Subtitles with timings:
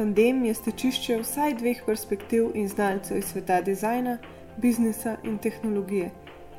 [0.00, 4.14] Tandem je stečišče vsaj dveh perspektiv in znalcev iz sveta dizajna,
[4.56, 6.06] biznisa in tehnologije.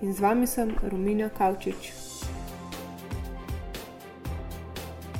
[0.01, 1.89] In z vami sem Romina Kavčič.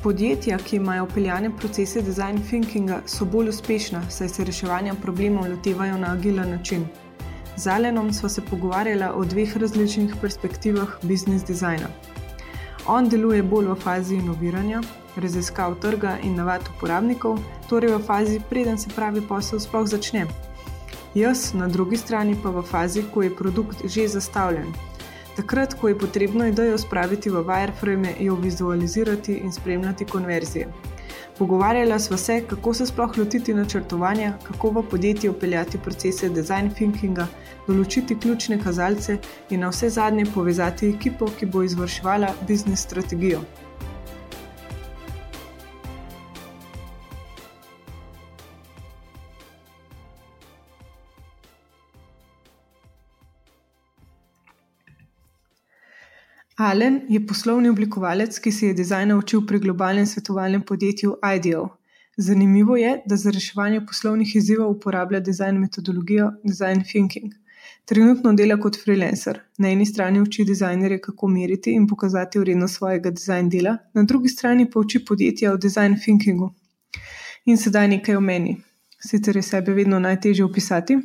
[0.04, 5.98] Podjetja, ki imajo upeljane procese design thinkinga, so bolj uspešna, saj se reševanja problemov lotevajo
[5.98, 6.86] na agilen način.
[7.56, 11.90] Z Alenom smo se pogovarjali o dveh različnih perspektivah biznis dizajna.
[12.86, 14.82] On deluje bolj v fazi inoviranja,
[15.16, 20.26] raziskav trga in navad uporabnikov, torej v fazi, preden se pravi posel sploh začne.
[21.14, 24.72] Jaz, na drugi strani, pa v fazi, ko je produkt že zastavljen.
[25.36, 30.68] Takrat, ko je potrebno idejo spraviti v wireframe, jo vizualizirati in spremljati konverzije.
[31.38, 37.26] Pogovarjala sva se, kako se sploh lotiti načrtovanja, kako v podjetju upeljati procese design thinkinga,
[37.66, 39.18] določiti ključne kazalce
[39.50, 43.40] in na vse zadnje povezati ekipo, ki bo izvrševala biznis strategijo.
[56.62, 61.62] Alen je poslovni oblikovalec, ki se je dizajn naučil pri globalnem svetovalnem podjetju IDEO.
[62.16, 67.32] Zanimivo je, da za reševanje poslovnih izzivov uporablja dizajn metodologijo Design Thinking.
[67.84, 69.40] Trenutno dela kot freelancer.
[69.58, 74.28] Na eni strani uči dizajnerje, kako meriti in pokazati vrednost svojega dizajn dela, na drugi
[74.28, 76.52] strani pa uči podjetja o design thinkingu.
[77.44, 78.54] In sedaj nekaj o meni.
[79.00, 81.00] Sicer je sebe vedno najtežje opisati,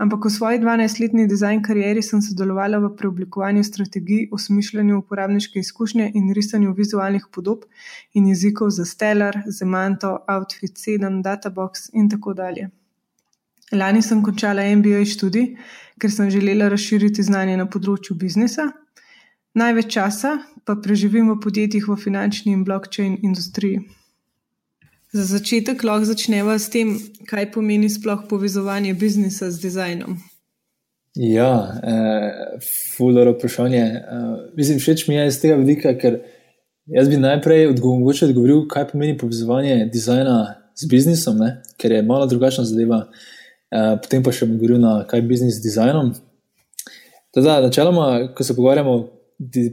[0.00, 6.32] ampak v svoji 12-letni dizajn karieri sem sodelovala v preoblikovanju strategij, osmišljanju uporabniške izkušnje in
[6.34, 7.68] risanju vizualnih podob
[8.14, 12.70] in jezikov za Stellar, Zemanto, Outfit 7, Databox in tako dalje.
[13.72, 15.54] Lani sem končala MBA študij,
[16.00, 18.70] ker sem želela razširiti znanje na področju biznisa.
[19.54, 23.99] Največ časa pa preživim v podjetjih v finančni in blockchain industriji.
[25.12, 26.94] Za začetek lahko začneva s tem,
[27.26, 30.14] kaj pomeni sploh povezovanje biznisa z dizajnom.
[31.18, 32.58] Ja, eh,
[32.94, 33.82] fulano vprašanje.
[33.82, 34.04] Eh,
[34.56, 36.20] mislim, všeč mi je iz tega vidika, ker
[36.86, 41.62] jaz bi najprej odgovoril, kaj pomeni povezovanje dizajna z biznisom, ne?
[41.76, 43.08] ker je malo drugačna zadeva.
[43.72, 46.14] Eh, potem pa še bom govoril, na kaj je biznis z dizajnom.
[47.34, 49.08] Teda, načeloma, ko se pogovarjamo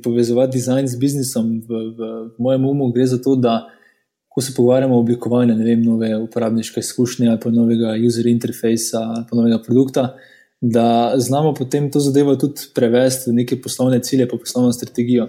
[0.03, 3.67] povezovati dizajn z biznisom, v, v, v mojem umu gre za to, da
[4.37, 9.23] ko se pogovarjamo o oblikovanju vem, nove uporabniške izkušnje ali pa novega user interfejsa ali
[9.29, 10.03] pa novega produkta,
[10.61, 15.25] da znamo potem to zadevo tudi prevesti v neke poslovne cilje, pa poslovno strategijo.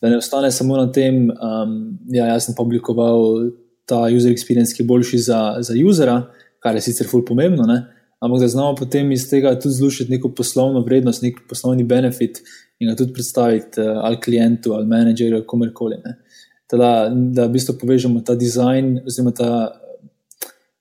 [0.00, 3.50] Da ne ostane samo na tem, da um, ja, jaz sem pa oblikoval
[3.84, 6.16] ta user experience, ki je boljši za, za usera,
[6.64, 7.82] kar je sicer fully pomembno, ne?
[8.24, 12.40] ampak da znamo potem iz tega tudi zlušiti neko poslovno vrednost, nek poslovni benefit
[12.80, 16.00] in ga tudi predstaviti uh, ali klientu ali menedžerju ali komerkoli.
[16.00, 16.29] Uh,
[16.70, 19.50] teda, da v bistvu povežemo ta dizajn, oziroma ta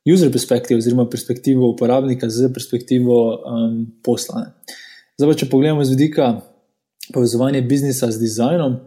[0.06, 4.46] user perspektivo, oziroma perspektivo uporabnika z perspektivo um, posla.
[5.20, 6.30] Zdaj, če pogledamo z vidika
[7.14, 8.80] povezovanja biznisa z dizajnom,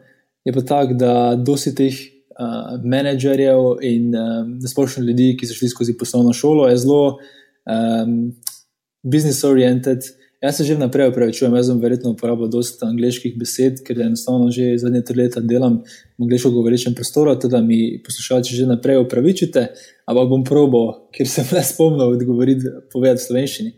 [0.47, 5.71] je pa tako, da dosti teh uh, menedžerjev in um, splošno ljudi, ki so šli
[5.75, 7.05] skozi poslovno šolo, je zelo
[7.67, 8.17] um,
[9.03, 10.07] business-oriented.
[10.43, 14.73] Jaz se že vnaprej upravičujem, jaz sem verjetno uporabljal dosta angliških besed, ker enostavno že
[14.83, 15.77] zadnje tri leta delam
[16.19, 19.69] v angliško govorečem prostoru, tudi da mi poslušalci že naprej upravičite,
[20.11, 20.83] ampak bom probo,
[21.15, 23.73] ker sem le spomnil odgovoriti, povedati v slovenščini.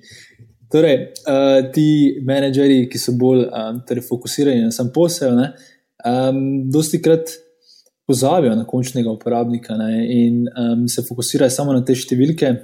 [0.73, 0.97] Torej,
[1.29, 1.87] uh, ti
[2.25, 5.53] menedžeri, ki so bolj um, torej fokusirani na sam posel, ne,
[6.01, 7.37] um, dosti krat
[8.09, 12.57] pozabijo na končnega uporabnika ne, in um, se fokusirajo samo na te številke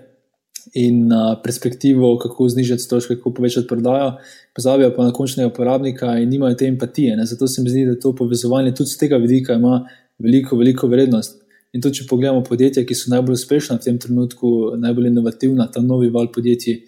[0.75, 4.13] in na perspektivo, kako znižati stroške, kako povečati prodajo,
[4.57, 7.17] pozabijo pa na končnega uporabnika in nimajo te empatije.
[7.17, 7.27] Ne.
[7.27, 9.89] Zato se mi zdi, da to povezovanje tudi z tega vidika ima
[10.19, 11.41] veliko, veliko vrednost.
[11.73, 15.83] In tudi, če pogledamo podjetja, ki so najbolj uspešna v tem trenutku, najbolj inovativna, ta
[15.83, 16.81] novi val podjetij,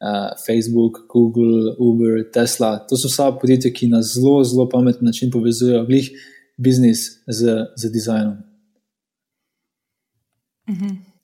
[0.00, 5.32] uh, Facebook, Google, Uber, Tesla, to so vsa podjetja, ki na zelo, zelo pameten način
[5.32, 6.10] povezujejo glih
[6.56, 8.36] biznis z, z dizajnom.
[10.68, 11.15] Mhm.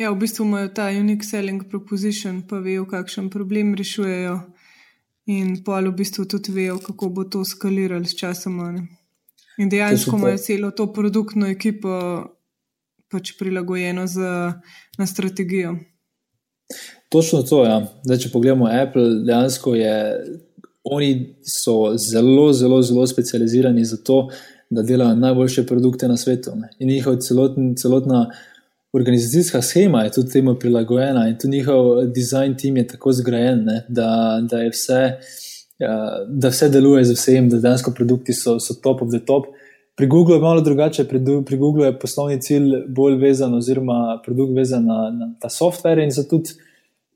[0.00, 4.38] Ja, v bistvu imajo ta unique selling proposition, pa vejo, kakšen problem rešujejo,
[5.28, 8.56] in pa v bistvu tudi vejo, kako bo to skalirali s časom.
[8.64, 8.86] Ne?
[9.60, 11.90] In dejansko imajo celo to produktno ekipo
[13.12, 14.54] pač prilagojeno za,
[14.98, 15.76] na strategijo.
[17.12, 17.64] Točno to.
[17.66, 17.82] Ja.
[18.08, 19.96] Če pogledamo Apple, dejansko je.
[20.84, 21.10] Oni
[21.44, 24.30] so zelo, zelo, zelo specializirani za to,
[24.70, 26.54] da delajo najboljše produkte na svetu.
[26.56, 26.70] Ne?
[26.78, 28.30] In njihov celotn, celotna
[28.92, 33.84] organizacijska schema je tudi temu prilagojena in tudi njihov design team je tako zgrajen, ne,
[33.88, 35.02] da, da je vse.
[35.78, 39.46] Ja, da vse deluje z vsem, da dejansko produkti so, so top of the top.
[39.96, 44.56] pri Googlu je malo drugače, pri, pri Googlu je poslovni cilj bolj vezan, oziroma produkt
[44.56, 46.50] vezan na, na ta software in zato tudi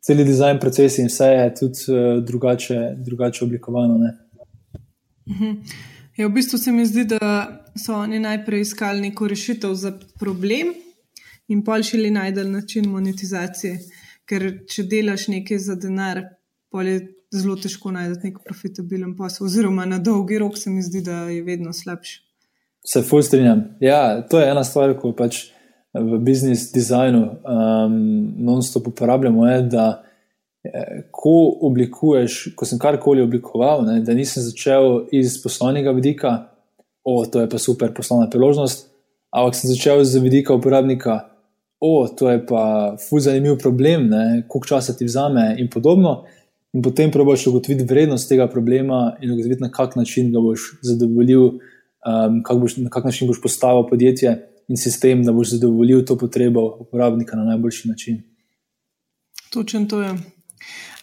[0.00, 3.98] cel dizajn procesi in vse je tudi uh, drugače, drugače oblikovano.
[3.98, 4.10] Ne?
[5.30, 5.52] Mhm.
[6.16, 10.74] Ja, v bistvu se mi zdi, da so oni najprej iskali neko rešitev za problem
[11.48, 13.78] in pol šele najdel način monetizacije.
[14.28, 16.22] Ker če delaš nekaj za denar,
[16.72, 17.00] pol je
[17.34, 21.42] zelo težko najti nek profitabilen posel, oziroma na dolgi rok se mi zdi, da je
[21.42, 22.20] vedno slabši.
[22.84, 23.64] Se ful strinjam.
[23.80, 25.46] Ja, to je ena stvar, ko pač
[25.94, 27.94] v biznis dizajnu um,
[28.44, 29.84] non-stop uporabljamo, je, da
[30.64, 31.34] eh, ko
[31.68, 36.34] oblikuješ, ko sem karkoli oblikoval, ne, da nisem začel iz poslovnega vidika,
[37.04, 38.88] o, to je pa super poslovna priložnost,
[39.30, 41.20] ampak sem začel z vidika uporabnika,
[41.80, 44.10] o, to je pa ful zanimiv problem,
[44.48, 46.24] koliko časa ti vzame in podobno.
[46.74, 51.44] In potem probiš ugotoviti vrednost tega problema in ugotoviti, na kak način ga boš zadovoljil,
[51.46, 54.34] um, kak boš, na kak način boš postavil podjetje
[54.68, 58.22] in sistem, da boš zadovoljil to potrebo uporabnika na najboljši način.
[59.50, 60.14] Točen to je.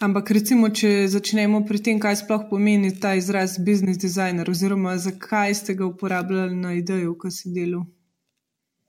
[0.00, 5.54] Ampak, recimo, če začnemo pri tem, kaj sploh pomeni ta izraz business designer, oziroma zakaj
[5.54, 7.86] ste ga uporabljali na idejo, ko si delal.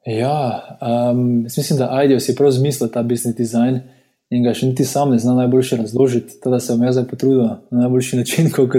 [0.05, 0.61] Ja,
[1.11, 3.79] um, mislim, da IDEO si prav zmislil ta business design
[4.29, 6.39] in ga še niti sam ne zna najboljše razložiti.
[6.43, 8.75] To, da se jaz zdaj potrudil na najboljši način, kot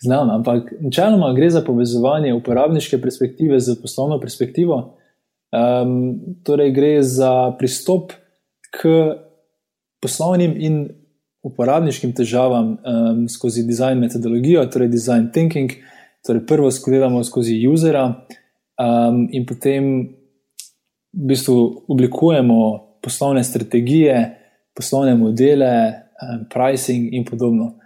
[0.00, 0.30] znam.
[0.30, 4.96] Ampak načeloma gre za povezovanje uporabniške perspektive z poslovno perspektivo.
[5.52, 8.12] Um, torej, gre za pristop
[8.80, 8.88] k
[10.02, 10.86] poslovnim in
[11.46, 15.72] uporabniškim težavam um, skozi design metodologijo, torej design thinking.
[16.26, 18.08] Torej, prvo skledamo skozi usera,
[18.80, 20.16] um, in potem
[21.16, 24.38] v bistvu oblikujemo poslovne strategije,
[24.74, 27.78] poslovne modele, um, pricing in podobno.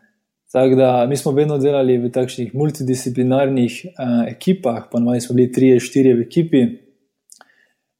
[0.52, 5.80] Tako da mi smo vedno delali v takšnih multidisciplinarnih uh, ekipah, ponovadi smo bili tri,
[5.80, 6.64] štiri v ekipi.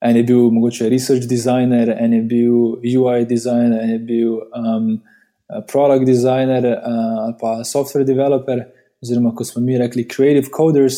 [0.01, 2.55] En je bil mogoče research designer, en je bil
[2.99, 4.99] UI designer, en je bil um,
[5.71, 8.65] product designer uh, ali pa software developer,
[9.03, 10.95] oziroma kot smo mi rekli, creative coders.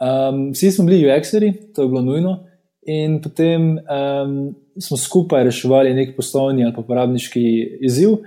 [0.00, 2.49] Um, vsi smo bili UX-eri, to je bilo nujno.
[2.88, 7.42] In potem um, smo skupaj reševali nek poslovni ali uporabniški
[7.84, 8.20] izziv.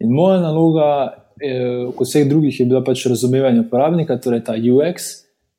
[0.00, 0.90] In moja naloga,
[1.42, 5.10] eh, kot vseh drugih, je bila pač razumevanje uporabnika, torej ta UX,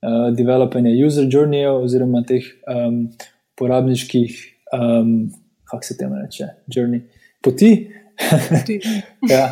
[0.02, 3.08] eh, developanje user journey oziroma teh um,
[3.54, 4.40] uporabniških,
[4.74, 5.30] um,
[5.64, 7.02] kako se temu reče, journey,
[7.44, 7.88] poti.
[9.34, 9.46] ja.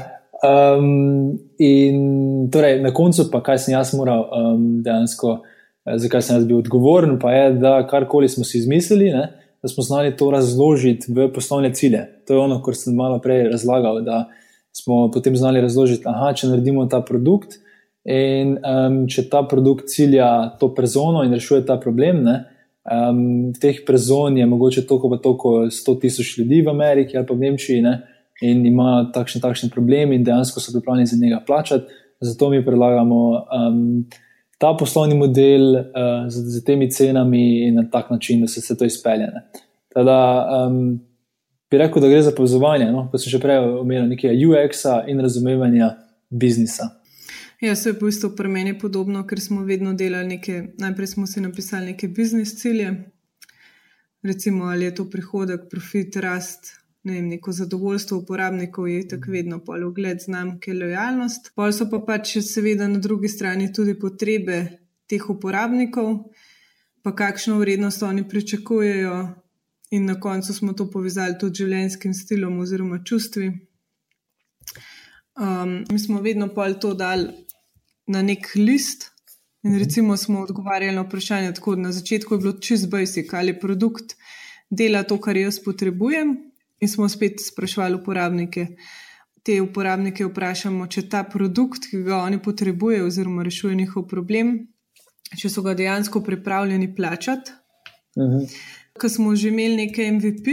[0.44, 5.40] um, in torej, na koncu, pa kaj sem jaz moral um, dejansko.
[5.90, 9.30] Eh, zakaj sem jaz bil odgovoren, pa je, da karkoli smo si izmislili, ne,
[9.62, 12.06] da smo znali to razložiti v poslovne cilje.
[12.28, 14.28] To je ono, kar sem malo prej razlagal, da
[14.76, 17.58] smo potem znali razložiti, da če naredimo ta produkt
[18.06, 22.38] in um, če ta produkt cilja to persono in rešuje ta problem, ne,
[22.86, 27.36] um, teh person je mogoče toliko, pa toliko 100 tisoč ljudi v Ameriki ali pa
[27.36, 27.98] v Nemčiji ne,
[28.46, 32.00] in ima takšne, takšne probleme in dejansko so pripravljeni za njega plačati.
[32.22, 33.20] Zato mi predlagamo.
[33.52, 34.08] Um,
[34.60, 38.78] ta poslovni model uh, z, z temi cenami in na tak način, da se vse
[38.78, 39.32] to izpelje.
[39.94, 40.20] Teda,
[40.68, 41.00] um,
[41.72, 43.08] bi rekel, da gre za povezovanje, no?
[43.12, 45.94] kot sem že prej omenil, nekaj UX-a in razumevanja
[46.30, 46.90] biznisa.
[47.62, 50.62] Ja, se je v bistvu pri meni podobno, ker smo vedno delali nekaj.
[50.80, 52.94] Najprej smo si napisali neke biznis cilje,
[54.24, 59.60] recimo ali je to prihodek, profit, rast, ne vem, neko zadovoljstvo uporabnikov je tako vedno
[59.66, 61.52] pol ugled znamke, lojalnost.
[61.56, 64.60] Pol so pa pač seveda na drugi strani tudi potrebe
[65.10, 66.10] teh uporabnikov,
[67.02, 69.16] pa kakšno vrednost oni pričakujejo,
[69.92, 73.48] in na koncu smo to povezali tudi z življenjskim stilom oziroma čustvi.
[75.40, 77.32] Um, mi smo vedno pol to dali
[78.08, 79.10] na nek list.
[79.64, 83.58] In recimo smo odgovarjali na vprašanje, tako da na začetku je bilo čist basic, ali
[83.60, 84.16] produkt
[84.70, 86.49] dela to, kar jaz potrebujem,
[86.80, 88.68] In smo spet sprašvali uporabnike.
[89.44, 94.54] Te uporabnike vprašamo, če ta produkt, ki ga oni potrebujejo, oziroma rešuje njihov problem,
[95.38, 97.52] če so ga dejansko pripravljeni plačati.
[98.16, 98.44] Uh mhm.
[98.44, 98.60] -huh.
[99.00, 100.48] Ko smo že imeli nekaj MVP,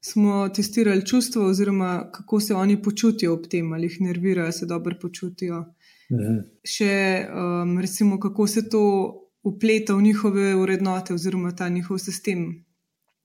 [0.00, 4.96] smo testirali čustva, oziroma kako se oni počutijo ob tem, ali jih nervirajo, se dobro
[5.00, 5.58] počutijo.
[6.10, 6.22] Uh mhm.
[6.22, 6.42] -huh.
[6.64, 12.64] Še um, recimo, kako se to upleta v njihove urednote, oziroma ta njihov sistem,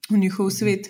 [0.10, 0.56] v njihov uh mhm.
[0.56, 0.60] -huh.
[0.60, 0.90] svet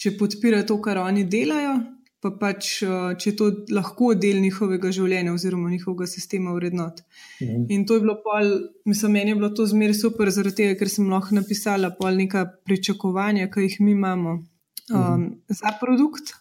[0.00, 1.74] če podpira to, kar oni delajo,
[2.20, 7.02] pa pač, eh, če je to lahko del njihovega življenja oziroma njihovega sistema vrednot.
[7.40, 7.66] Mhm.
[7.72, 8.52] In to je bilo pol,
[8.84, 12.44] mislim, meni je bilo to zmeraj super, zaradi tega, ker sem lahko napisala pol neka
[12.68, 15.28] pričakovanja, ki jih mi imamo um, mhm.
[15.48, 16.34] za produkt,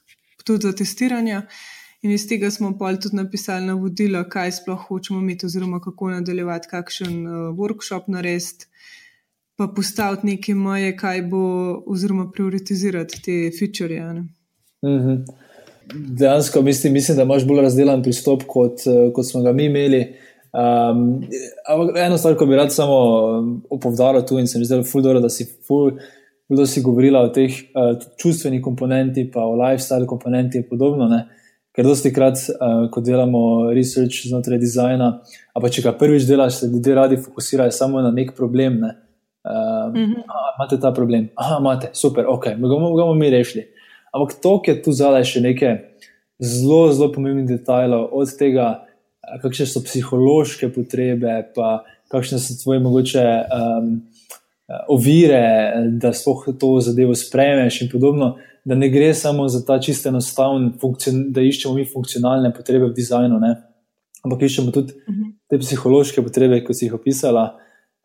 [0.44, 1.44] tudi za testiranje.
[2.02, 6.72] In iz tega smo pol tudi napisali navodila, kaj sploh hočemo imeti, oziroma kako nadaljevati,
[6.72, 8.70] kakšen uh, workshop narediti.
[9.60, 11.44] Pa postaviti neke moje, kaj bo,
[11.92, 13.96] oziroma prioritizirati te feature.
[14.82, 15.26] -hmm.
[15.94, 18.80] Dejansko mislim, mislim, da imaš bolj razdeljen pristop, kot,
[19.14, 20.14] kot smo ga mi imeli.
[20.54, 21.24] Um,
[22.06, 22.96] eno stvar, ko bi rad samo
[23.70, 24.76] opovdaril tu in se mi zdi,
[25.22, 25.92] da si ful,
[26.50, 31.08] da si govorila o teh uh, čustvenih komponentih, pa o lifestyle komponentih in podobno.
[31.08, 31.26] Ne?
[31.76, 35.12] Ker dosti krat, uh, ko delamo research znotraj dizajna,
[35.62, 38.80] pa če ga prvič delaš, se ljudje radi fokusirajo samo na nek problem.
[38.80, 39.09] Ne?
[39.44, 40.24] Uh, mm -hmm.
[40.28, 43.68] a, imate ta problem, ah, imate, super, ok, ga bomo, ga bomo mi rešili.
[44.12, 45.78] Ampak to, ki je tu zadaj še nekaj
[46.40, 48.86] zelo, zelo pomembnih detajlov, od tega,
[49.42, 54.02] kakšne so psihološke potrebe, pa kakšne so tvoje mogoče um,
[54.88, 58.36] ovire, da spoh to zadevo sprejmeš in podobno.
[58.66, 60.74] Da ne gre samo za ta čisto enostaven,
[61.30, 63.56] da iščemo mi funkcionalne potrebe v dizajnu, ne?
[64.24, 65.32] ampak iščemo tudi mhm.
[65.48, 67.54] te psihološke potrebe, kot si jih opisala,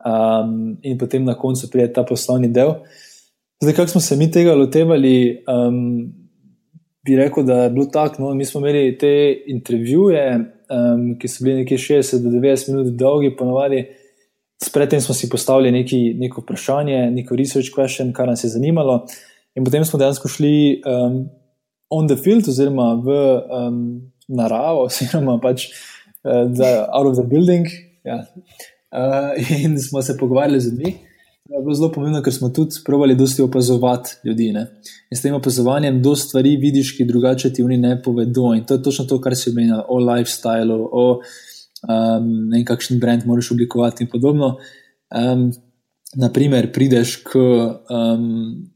[0.05, 2.73] um, in potem na koncu pride ta poslovni del.
[3.63, 6.13] Zdaj, kako smo se mi tega lotevali, um,
[7.05, 8.23] bi rekel, da je bilo tako.
[8.23, 10.25] No, mi smo imeli te intervjuje,
[10.69, 13.85] um, ki so bili nekje 60 do 90 minut dolgi, ponovadi.
[14.63, 19.05] Spredtem smo si postavili neki, neko vprašanje, neko research question, kar nas je zanimalo,
[19.55, 21.25] in potem smo dejansko šli um,
[21.89, 23.17] on the field, oziroma v
[23.59, 23.81] um,
[24.27, 25.67] naravo, oziroma pač
[26.23, 26.47] uh,
[26.91, 27.67] out of the building.
[28.03, 28.23] Ja.
[28.91, 30.95] Uh, in smo se pogovarjali z ljudmi.
[31.49, 34.51] Je bilo zelo pomembno, ker smo tudi probali dosti opazovati ljudi.
[34.51, 34.65] Ne?
[35.11, 38.53] In s tem opazovanjem do stvari vidiš, ki drugače ti oni ne povedo.
[38.55, 42.99] In to je točno to, kar si omenil o lifestylu, o um, ne vem, kakšen
[42.99, 44.55] brand moraš oblikovati in podobno.
[45.13, 45.51] Um,
[46.15, 48.71] naprimer, prideš k um,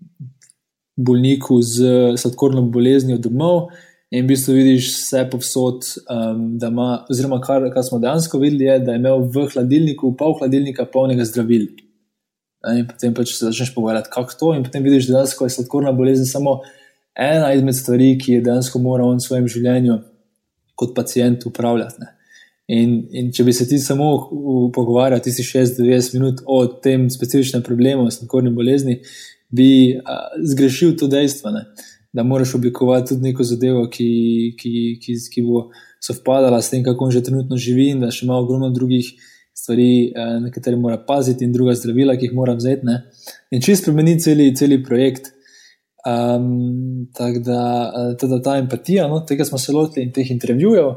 [0.96, 3.72] bolniku z sladkorno boleznijo domov.
[4.10, 8.66] In v bistvu vidiš vse povsod, um, da ima, oziroma kar, kar smo dejansko videli,
[8.66, 11.68] je, da je imel v hladilniku pol hladilnika polnega zdravil.
[12.74, 14.54] In potem pač se začneš pogovarjati, kako to.
[14.58, 16.60] In potem vidiš, da je sladkorna bolezen samo
[17.16, 20.00] ena izmed stvari, ki je dejansko moral v svojem življenju
[20.80, 22.10] kot pacijent upravljati.
[22.70, 24.10] In, in če bi se ti samo
[24.74, 29.00] pogovarjal, ti si 6-9 minut o tem specifičnem problemu, sladkorni bolezni,
[29.50, 31.66] bi a, zgrešil to dejstvo, ne?
[32.14, 34.10] Da moraš oblikovati tudi neko zadevo, ki,
[34.58, 35.68] ki, ki, ki bo
[36.02, 39.12] sovpadala s tem, kako on že trenutno živi, in da še ima ogromno drugih
[39.54, 42.88] stvari, eh, na katere mora paziti, in druga zdravila, ki jih mora vzeti.
[42.88, 43.02] Ne?
[43.52, 45.34] In če spremeni celi, celi projekt.
[46.08, 47.62] Um, tako da,
[48.16, 50.94] eh, da ta empatija, no, tega smo se lotili in teh intervjujev,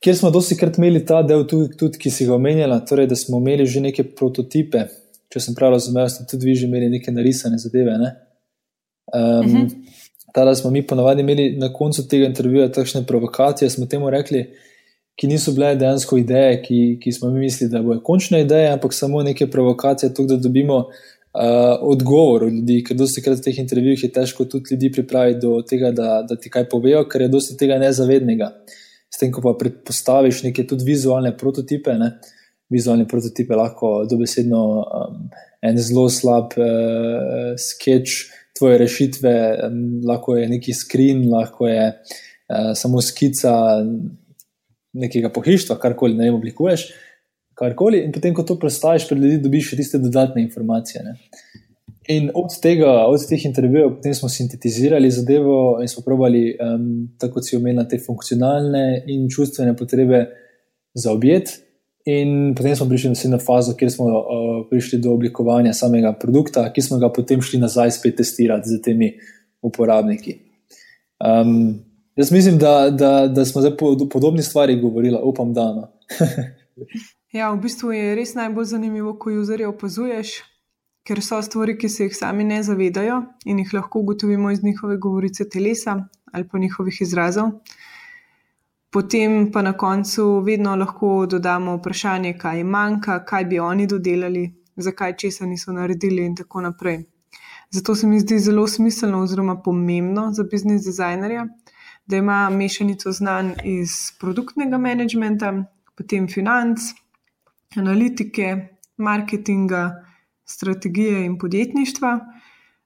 [0.00, 3.18] kjer smo dosti krat imeli ta del, tudi, tudi ki si ga omenjala, torej, da
[3.18, 4.86] smo imeli že neke prototipe.
[5.34, 7.98] Če sem prav razumel, ste tudi vi že imeli neke narisane zadeve.
[7.98, 8.12] Ne?
[9.10, 10.05] Um, uh -huh.
[10.36, 14.42] Tada smo mi ponovadi imeli na koncu tega intervjuja takšne provokacije, smo temu rekli,
[15.16, 18.92] ki niso bile dejansko ideje, ki, ki smo mi mislili, da bojo končne ideje, ampak
[18.92, 20.84] samo neke provokacije, tako da dobimo uh,
[21.80, 22.82] odgovor od ljudi.
[22.84, 26.36] Ker dosti krat v teh intervjujih je težko tudi ljudi pripraviti do tega, da, da
[26.36, 28.52] ti kaj povejo, ker je dosti tega nezavednega.
[29.08, 32.18] S tem, ko pa predpostaviš neke tudi vizualne prototipe, ne?
[32.68, 35.28] vizualne prototipe lahko dobesedno um,
[35.64, 38.26] en zelo slab uh, sketch.
[38.58, 39.32] Tvoje rešitve,
[40.08, 43.52] lahko je neki screen, lahko je uh, samo skica,
[44.96, 46.86] nekega pohištva, karkoli ne oblikuješ,
[47.56, 51.04] karkoli, in potem, ko to predstaviš pred ljudi, dobiš še tiste dodatne informacije.
[51.04, 51.16] Ne.
[52.12, 57.40] In od tega, od teh intervjujev, potem smo sintetizirali zadevo in smo probali, um, tako
[57.40, 60.22] kot si omenila, te funkcionalne in čustvene potrebe
[60.94, 61.56] za objet.
[62.06, 66.82] In potem smo prišli na fazo, kjer smo uh, prišli do oblikovanja samega produkta, ki
[66.82, 69.10] smo ga potem šli nazaj spet testirati z temi
[69.62, 70.36] uporabniki.
[71.18, 71.82] Um,
[72.16, 75.64] Jaz mislim, da, da, da smo zdaj po podobni stvari govorili, upam, da.
[75.74, 75.88] No.
[77.32, 80.30] ja, v bistvu je res najbolj zanimivo, ko juzerje opazuješ,
[81.06, 84.96] ker so stvari, ki se jih sami ne zavedajo in jih lahko ugotovimo iz njihove
[84.96, 87.50] govorice telesa ali pa njihovih izrazov.
[88.96, 94.44] Potem pa na koncu vedno lahko dodamo vprašanje, kaj jim manjka, kaj bi oni dodelali,
[94.76, 97.02] zakaj česa niso naredili in tako naprej.
[97.70, 101.44] Zato se mi zdi zelo smiselno oziroma pomembno za biznis dizajnerja,
[102.06, 105.52] da ima mešanico znanj iz produktnega menedžmenta,
[105.94, 106.88] potem financ,
[107.76, 108.56] analitike,
[108.96, 109.90] marketinga,
[110.44, 112.18] strategije in podjetništva.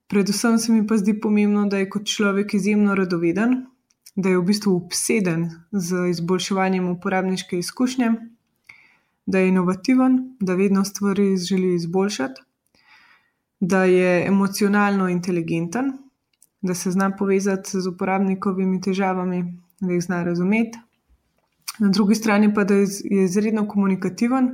[0.08, 3.60] Predvsem se mi pa zdi pomembno, da je kot človek izjemno radoveden,
[4.20, 8.10] da je v bistvu obseden z izboljševanjem uporabniške izkušnje,
[9.26, 12.42] da je inovativen, da vedno stvari želi izboljšati,
[13.60, 15.92] da je emocionalno inteligenten,
[16.60, 19.44] da se zna povezati z uporabnikovimi težavami,
[19.80, 20.78] da jih zna razumeti.
[21.78, 22.86] Na drugi strani pa, da je
[23.24, 24.50] izredno komunikativen,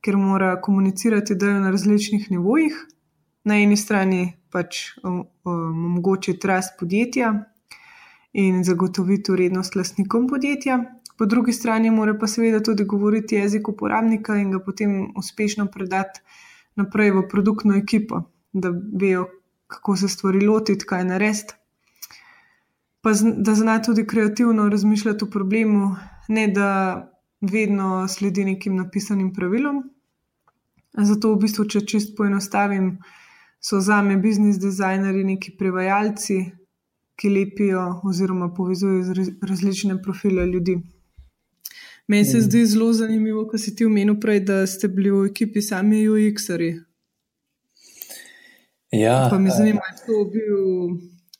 [0.00, 2.86] ker mora komunicirati, je na različnih nivojih,
[3.44, 7.32] na eni strani pač omogočiti rast podjetja
[8.32, 10.78] in zagotoviti vrednost lastnikom podjetja,
[11.18, 16.20] po drugi strani mora pa seveda tudi govoriti jezik uporabnika in ga potem uspešno predati
[16.76, 18.70] naprej v produktno ekipo, da
[19.00, 19.26] vejo,
[19.66, 21.54] kako se stvari lotiti, kaj narediti.
[23.00, 25.96] Pa da zna tudi kreativno razmišljati o problemu,
[26.28, 26.68] ne da
[27.40, 29.82] vedno sledi nekim napisanim pravilom.
[30.92, 32.98] Zato, v bistvu, če čist poenostavim,
[33.60, 36.38] so za me biznis dizajnerji neki prevajalci,
[37.18, 40.78] ki lepijo oziroma povezujejo različne profile ljudi.
[42.08, 42.40] Meni se mm.
[42.40, 46.70] zdi zelo zanimivo, ko si ti omenil prej, da ste bili v ekipi sami UX-ari.
[48.90, 50.62] Ja, pa me zanima, kako je bil,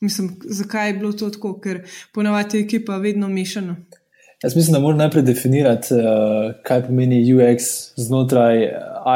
[0.01, 1.81] mislim, zakaj je bilo to tako, ker
[2.13, 3.75] ponavadi je ekipa vedno mešana.
[4.43, 7.63] Jaz mislim, da moramo najprej definirati, uh, kaj pomeni UX
[7.95, 8.69] znotraj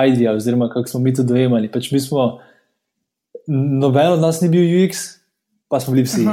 [0.08, 1.72] IDEA, oziroma kako smo mi to dojemali.
[1.72, 2.40] Pač mi smo,
[3.80, 5.06] noben od nas ni bil UX,
[5.70, 6.26] pa smo bili vsi.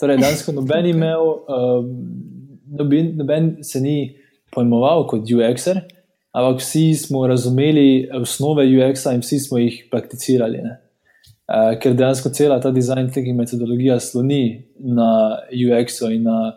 [0.00, 1.90] Torej, danes, ko noben imel, um,
[2.78, 3.96] noben, noben se ni
[4.52, 5.80] pojmoval kot UX-er,
[6.36, 10.60] ampak vsi smo razumeli osnove UX-a in vsi smo jih prakticirali.
[10.64, 16.54] Uh, ker dejansko cela ta design thinking metodologija sloni na UX-u in na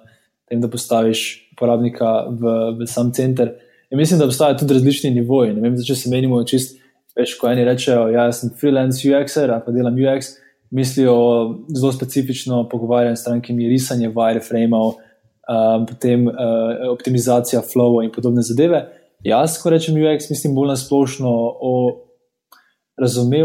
[0.48, 1.24] tem, da postaviš
[1.56, 3.54] uporabnika v, v sam center.
[3.92, 5.54] In mislim, da obstajajo tudi različni nivoji.
[5.56, 6.76] Ne vem, če se menimo čist,
[7.16, 10.36] veš, ko eni rečejo, ja, sem freelance UX-er, pa delam UX,
[10.72, 11.16] mislijo
[11.76, 16.34] zelo specifično pogovarjanje s strankami, risanje wireframeov, um, potem uh,
[16.92, 18.84] optimizacija flowa in podobne zadeve.
[19.24, 21.74] Jaz, ko rečem UX, mislim bolj nasplošno o,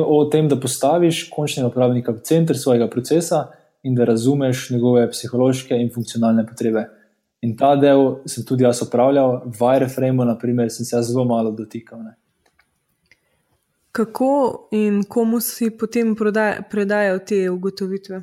[0.07, 3.47] o tem, da postaviš končnega uporabnika v center svojega procesa
[3.83, 6.87] in da razumeš njegove psihološke in funkcionalne potrebe.
[7.43, 12.03] In ta del sem tudi jaz opravljal, wireframe, naprimer, sem se zelo malo dotikal.
[12.03, 12.15] Ne.
[13.93, 16.15] Kako in komu si potem
[16.71, 18.23] predajal te ugotovitve?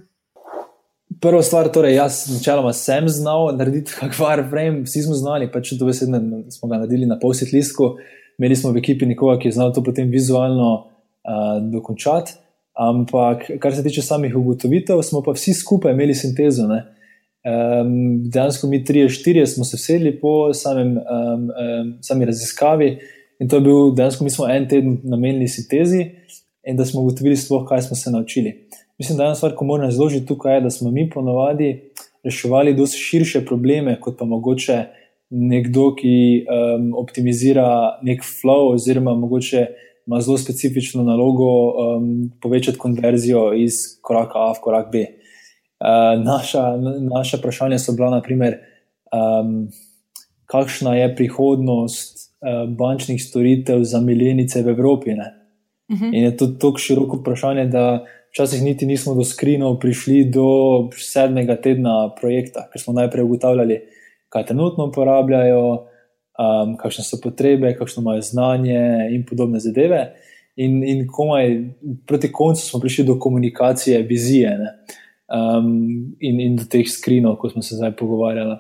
[1.21, 5.85] Prva stvar, torej, jaz načeloma sem znal narediti kakšen wireframe, vsi smo znali, pač to
[5.85, 6.21] besedne
[6.53, 7.95] smo ga naredili na polsit listku,
[8.39, 12.37] imeli smo v ekipi nekoga, ki je znal to potem vizualno uh, dokončati.
[12.79, 16.65] Ampak, kar se tiče samih ugotovitev, smo pa vsi skupaj imeli sintezo.
[16.65, 17.93] Um,
[18.31, 22.93] dejansko mi, tri, štiri, smo se sedeli po samem, um, um, sami raziskavi
[23.39, 26.05] in to je bil, dejansko mi smo en teden namenili sintezi
[26.63, 28.67] in da smo ugotovili, sploh, kaj smo se naučili.
[28.99, 31.91] Mislim, da ena stvar, ki moram razložiti tukaj, je, da smo mi ponovadi
[32.23, 34.83] reševali precej širše probleme, kot pa mogoče
[35.29, 39.65] nekdo, ki um, optimizira nek flow, oziroma mogoče
[40.07, 45.05] ima zelo specifično nalogo um, povečati konverzijo iz koraka A v korak B.
[45.79, 46.63] Uh, naša,
[47.15, 48.57] naša vprašanja so bila, naprimer,
[49.13, 49.69] um,
[50.45, 52.18] kakšna je prihodnost
[52.77, 55.11] bančnih storitev za milenice v Evropi.
[55.11, 55.17] Uh
[55.95, 56.05] mhm.
[56.05, 56.15] -huh.
[56.15, 60.45] In je to tako široko vprašanje, da včasih niti nismo do skrinov prišli do
[60.97, 63.81] sedmega tedna projekta, ker smo najprej ugotavljali,
[64.29, 65.89] kaj trenutno uporabljajo,
[66.39, 70.13] um, kakšne so potrebe, kakšno imajo znanje in podobne zadeve.
[70.55, 71.63] In, in komaj
[72.07, 77.61] proti koncu smo prišli do komunikacije, vizije um, in, in do teh skrinov, ko smo
[77.61, 78.57] se zdaj pogovarjali.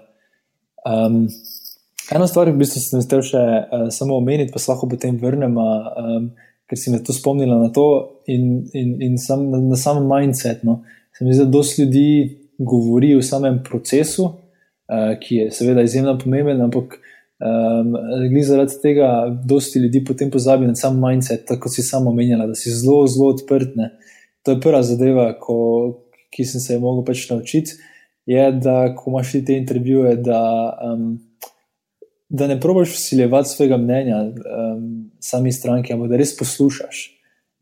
[0.87, 1.27] Um,
[2.15, 5.17] ena stvar, ki bi se mi zdel še uh, samo omeniti, pa se lahko potem
[5.21, 5.65] vrnemo.
[6.03, 6.29] Um,
[6.69, 10.67] ker si me to spomnila na to in, in, in sam, na, na samem mindsetu.
[10.67, 10.81] No.
[11.17, 12.09] Se mi zdi, da dosti ljudi
[12.57, 16.99] govori o samem procesu, uh, ki je seveda izjemno pomemben, ampak
[17.41, 17.95] um,
[18.45, 19.09] zaradi tega
[19.49, 23.31] dosti ljudi potem pozabi na sam mindset, tako si samo omenjala, da si zelo, zelo
[23.33, 23.73] odprt.
[23.75, 23.89] Ne.
[24.45, 25.57] To je prva zadeva, ko,
[26.35, 27.79] ki sem se je mogel pač naučiti.
[28.29, 30.43] Je, da ko imaš te intervjuje, da
[30.85, 31.15] um,
[32.29, 37.01] da ne probiš usiljevati svojega mnenja um, sami stranki, ampak da res poslušaš,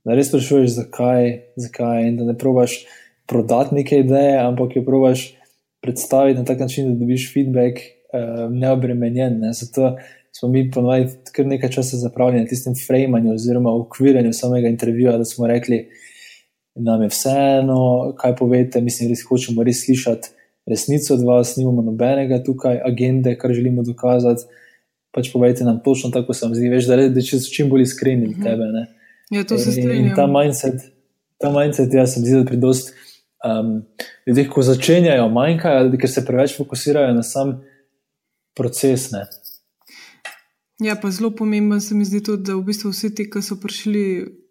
[0.06, 2.82] da res sprašuješ, zakaj, zakaj in da ne probiš
[3.27, 5.34] prodati neke ideje, ampak jo probiš
[5.82, 7.80] predstaviti na tak način, da dobiš feedback
[8.13, 9.39] um, neobremenjen.
[9.39, 9.53] Ne?
[9.53, 9.95] Zato
[10.32, 15.25] smo mi ponovadi kar nekaj časa zapravljeni na tistem framanju oziroma ukvirjanju samega intervjuja, da
[15.25, 15.88] smo rekli,
[16.75, 20.30] nam je vseeno, kaj povete, mislim, res hočemo res slišati
[20.67, 24.43] resnico od vas, nimamo nobenega tukaj agende, kar želimo dokazati.
[25.12, 27.88] Pač povejte nam točno tako, se vam zdi, veš, da, da če so čim bolj
[27.88, 28.67] iskreni od tebe.
[28.73, 28.86] Ne?
[29.32, 29.95] Ja, to se strinjam.
[29.95, 30.84] In, in ta mindset,
[31.41, 32.93] ta mindset, jaz sem videl pri dost
[33.45, 33.82] um,
[34.27, 37.58] ljudeh, ko začenjajo manjkajo, ker se preveč fokusirajo na sam
[38.58, 39.10] proces.
[39.15, 39.25] Ne?
[40.84, 43.58] Ja, pa zelo pomemben se mi zdi tudi, da v bistvu vsi ti, ki so
[43.62, 44.03] prišli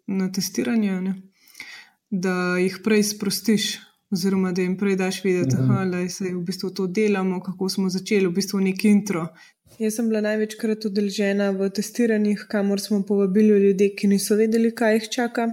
[0.07, 1.13] na testiranje, ne,
[2.11, 3.77] da jih prej sprostiš,
[4.11, 5.55] oziroma da jim prej daš videti,
[5.91, 9.27] da se v bistvu to delamo, kako smo začeli, v bistvu nek intro.
[9.79, 14.95] Jaz sem bila največkrat udeležena v testiranjih, kamor smo povabili ljudi, ki niso vedeli, kaj
[14.95, 15.47] jih čaka.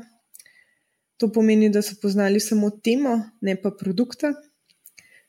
[1.18, 4.32] To pomeni, da so poznali samo temo, ne pa produkta.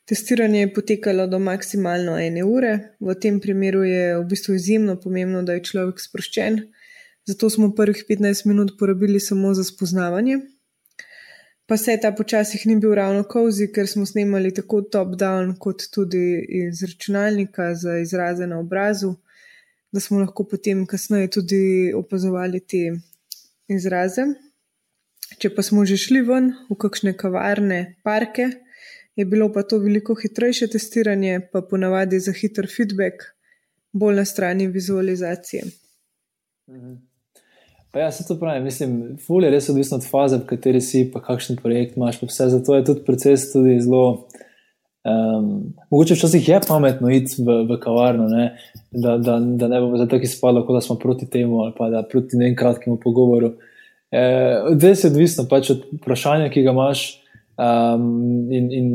[0.05, 2.73] Testiranje je potekalo do maksimalno ene ure.
[3.01, 6.59] V tem primeru je v bistvu izjemno pomembno, da je človek sproščen.
[7.25, 10.37] Zato smo prvih 15 minut porabili samo za spoznavanje.
[11.65, 16.45] Pa se ta počasih ni bil ravno kozi, ker smo snemali tako top-down, kot tudi
[16.61, 19.15] iz računalnika za izraze na obrazu,
[19.91, 22.83] da smo lahko potem kasneje tudi opazovali te
[23.67, 24.27] izraze.
[25.41, 28.45] Če pa smo že šli ven v kakšne kavarne, parke,
[29.15, 33.25] je bilo pa to veliko hitrejše testiranje, pa ponavadi za hiter feedback,
[33.91, 35.65] bolj na strani vizualizacije.
[36.69, 37.14] Mhm.
[37.95, 41.05] Pa ja, se to pravi, mislim, ful je res odvisno od faze, v kateri si,
[41.13, 42.49] pa kakšen projekt imaš, pa vse.
[42.51, 44.25] Zato je tudi proces tudi zelo.
[45.07, 45.45] Um,
[45.93, 48.49] mogoče včasih je pametno iti v, v kavarno, ne?
[48.91, 52.35] Da, da, da ne bomo zato izpadli, da smo proti temu ali pa da proti
[52.35, 53.53] nekim kratkemu pogovoru.
[54.11, 57.05] E, je odvisno pač od vprašanja, ki ga imaš
[57.55, 58.91] um, in, in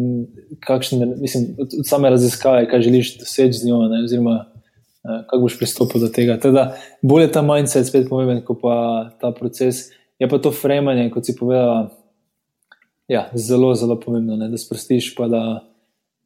[0.61, 3.81] kakšne, mislim, od, od same raziskave, kaj želiš doseči z njo.
[3.89, 4.05] Ne?
[4.05, 4.43] Oziroma,
[5.03, 6.37] kako boš pristopil do tega.
[6.41, 8.75] Teda, bolje je ta mindset, spet pomemben, kot pa
[9.21, 9.89] ta proces.
[10.21, 11.89] Je pa to fremanje, kot si povedal,
[13.09, 15.43] ja, zelo, zelo pomembno, ne, da sprostiš, pa da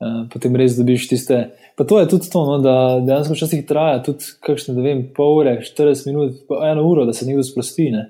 [0.01, 1.39] uh, potem res dobiš tiste.
[1.79, 5.39] Pa to je tudi to, no, da dejansko včasih traja tudi kakšne, da vem, pol
[5.39, 7.89] ure, 40 minut, pa eno uro, da se nekdo sprosti.
[7.95, 8.05] Ne.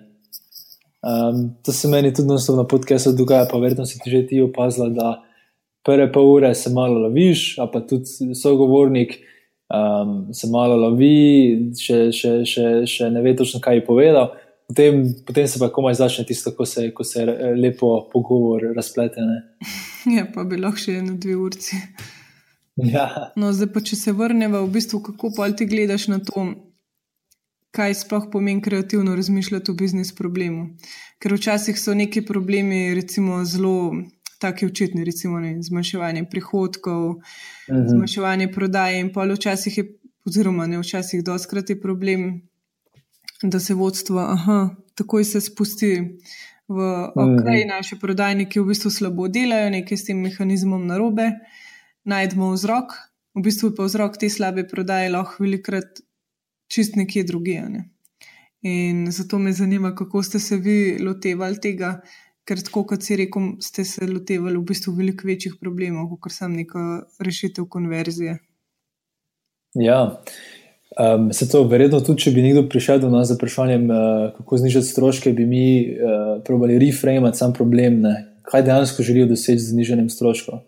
[1.04, 4.88] Um, to se meni tudi na podkastu dogaja, pa verjetno si ti že ti opazila,
[4.88, 5.12] da
[5.84, 9.18] prve pol ure se malo loviš, a pa tudi sogovornik
[9.68, 14.32] um, se malo lovi, še, še, še, še ne ve točno, kaj je povedal.
[14.64, 17.24] Potem, potem se pa komaj začne tisto, ko se, ko se
[17.56, 19.24] lepo pogovor razplete.
[20.04, 21.80] Ja, pa bi lahko še eno, dve urci.
[22.74, 23.30] Ja.
[23.38, 26.42] No, zdaj pa, če se vrnemo, v bistvu, kako pa ti gledaš na to,
[27.70, 30.72] kaj sploh pomeni kreativno razmišljati o biznis problemu.
[31.22, 33.94] Ker včasih so neki problemi, recimo, zelo
[34.38, 37.16] taki očitni, recimo ne, zmanjševanje prihodkov, uh
[37.68, 37.88] -huh.
[37.90, 39.84] zmanjševanje prodaje in pol včasih je,
[40.26, 42.42] oziroma ne včasih, doskrat je problem,
[43.42, 46.18] da se vodstvo aha, takoj se spusti
[46.68, 47.68] v ok, uh -huh.
[47.68, 51.30] naše prodajnike v bistvu slabo delajo, nekaj s tem mehanizmom narobe,
[52.04, 52.92] najdemo vzrok,
[53.34, 56.00] v bistvu pa vzrok te slabe prodaje lahko velikrat
[56.68, 57.68] čist nekje drugje.
[57.68, 57.90] Ne.
[58.64, 62.00] In zato me zanima, kako ste se vi lotevali tega,
[62.48, 66.52] ker tako kot si rekel, ste se lotevali v bistvu veliko večjih problemov, kot sem
[66.52, 66.80] neko
[67.24, 68.36] rešitev konverzije.
[69.80, 70.00] Ja,
[71.00, 74.60] um, se to verjetno tudi, če bi nekdo prišel do nas z vprašanjem, uh, kako
[74.60, 78.14] znižati stroške, bi mi uh, probali reframati sam problem, ne?
[78.44, 80.60] kaj dejansko želijo doseči z znižanjem stroškov.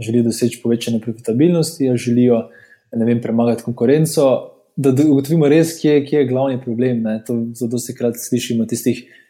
[0.00, 2.40] Želijo doseči povečanje profitabilnosti, ali želijo
[2.90, 4.24] vem, premagati konkurenco.
[4.76, 7.04] Da ugotovimo res, kje, kje je glavni problem.
[7.06, 7.20] Ne?
[7.26, 9.20] To zelo se krat slišimo tistih uh,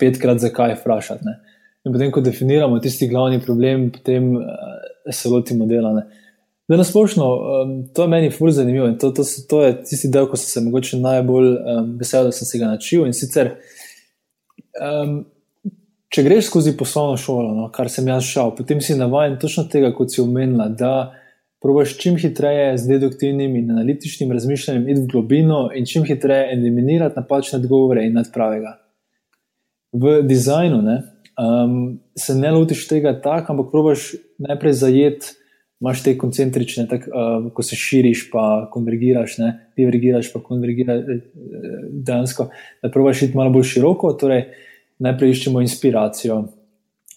[0.00, 1.24] petkrat, zakaj vprašati.
[1.26, 1.38] Ne.
[1.84, 4.44] In potem, ko definiramo tisti glavni problem, potem uh,
[5.10, 5.92] se lotimo dela.
[6.68, 10.08] Da, na splošno, um, to je meni fully zanimivo in to, to, to je tisti
[10.08, 13.06] del, ko sem se mogoče najbolj um, vesel, da sem se ga naučil.
[13.06, 13.56] In sicer,
[14.78, 15.18] um,
[16.12, 19.90] če greš skozi poslovno šolo, no, kar sem jaz šel, potem si navaden točno tega,
[19.96, 20.94] kot si omenila, da
[21.62, 27.18] probaš čim hitreje z deduktivnim in analitičnim razmišljanjem iti v globino in čim hitreje eliminirati
[27.18, 28.81] napačne odgovore in nadpravega
[29.92, 31.02] v dizajnu ne,
[31.36, 35.38] um, se ne lotiš tega tako, ampak probiš najprej zajeti.
[35.82, 41.24] Imáš te koncentrične, tak, uh, ko se širiš, pa konvergiraš, ne, divergiraš, pa konvergiraš, eh,
[42.06, 42.46] dejansko,
[42.82, 44.12] da probiš iti malo bolj široko.
[44.20, 44.44] Torej,
[45.02, 46.36] najprej iščemo inspiracijo.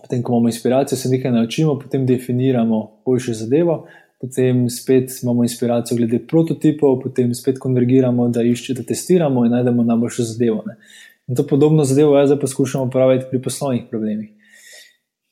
[0.02, 3.86] Potem, ko imamo inspiracijo, se nekaj naučimo, potem definiramo boljšo zadevo,
[4.22, 9.84] potem spet imamo inspiracijo glede prototipov, potem spet konvergiramo, da iščemo, da testiramo in najdemo
[9.84, 10.64] najboljšo zadevo.
[10.66, 10.80] Ne.
[11.28, 14.30] In to podobno zadevo jaz zdaj poskušam upraviti pri poslovnih problemih.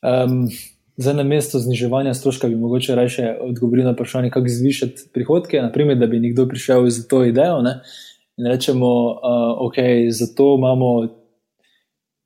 [0.01, 0.47] Um,
[0.97, 5.61] zdaj, na mesto zniževanja stroška, bi mogoče raje odgovoril na vprašanje, kako zvišati prihodke.
[5.61, 7.79] Naprimer, da bi nekdo prišel z to idejo ne?
[8.37, 9.17] in rečemo, uh,
[9.59, 9.75] ok,
[10.09, 11.07] zato imamo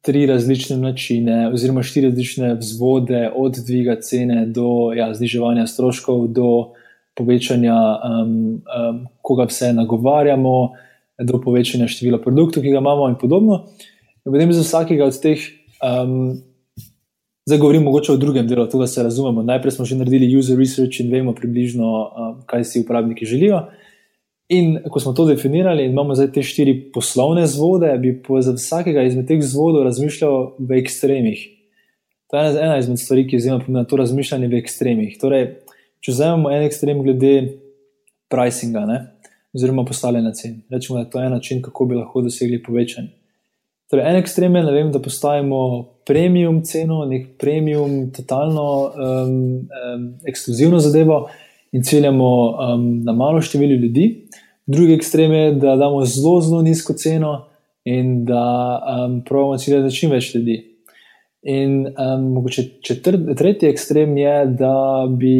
[0.01, 6.73] tri različne načine, oziroma štiri različne vzvode, od dviga cene do ja, zniževanja stroškov, do
[7.17, 10.69] povečanja, um, um, koga vse nagovarjamo
[11.23, 13.65] do povečanja števila produktov, ki ga imamo, in podobno.
[14.25, 15.41] In potem za vsakega od teh,
[15.81, 16.37] um,
[17.47, 19.43] zdaj govorim mogoče o drugem delu, da se razumemo.
[19.43, 23.65] Najprej smo že naredili user research in vemo približno, um, kaj si uporabniki želijo.
[24.49, 29.03] In ko smo to definirali in imamo zdaj te štiri poslovne zvode, bi za vsakega
[29.03, 31.41] izmed teh zvodov razmišljal v ekstremih.
[32.31, 35.17] To je ena izmed stvari, ki je zelo pomembna, to razmišljanje v ekstremih.
[35.19, 35.45] Torej,
[35.99, 37.33] če vzamemo en ekstrem glede
[38.31, 38.97] pricinga, ne,
[39.57, 40.59] oziroma postavljanja cen.
[40.69, 43.09] Rečemo, da je to en način, kako bi lahko dosegli povečanje.
[43.89, 45.59] Torej, en ekstrem je, vem, da postavimo
[46.05, 51.21] premium ceno, nek premium, totalno um, um, ekskluzivno zadevo
[51.71, 54.27] in ciljamo um, na malo število ljudi.
[54.67, 57.45] Drugi ekstrem je, da damo zelo, zelo nizko ceno
[57.87, 58.43] in da
[59.07, 60.61] um, pravimo ciljati čim več ljudi.
[61.47, 65.35] In um, mogoče četrt, tretji ekstrem je, da bi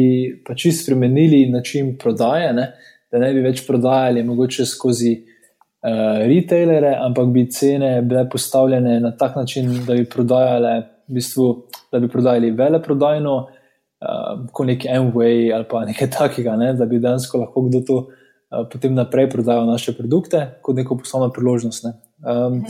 [0.46, 2.70] pač spremenili način prodaje, ne?
[3.12, 9.14] Da ne bi več prodajali mogoče skozi uh, retailere, ampak bi cene bile postavljene na
[9.16, 10.74] tak način, da bi prodajale,
[11.08, 11.48] v bistvu,
[11.92, 16.72] da bi prodajali veleprodajno, uh, kot nek MWay ali pa nekaj takega, ne?
[16.76, 21.32] da bi dejansko lahko kdo to uh, potem naprej prodajal naše produkte kot neko poslovno
[21.32, 21.84] priložnost.
[21.84, 21.96] Ne?
[22.24, 22.62] Um,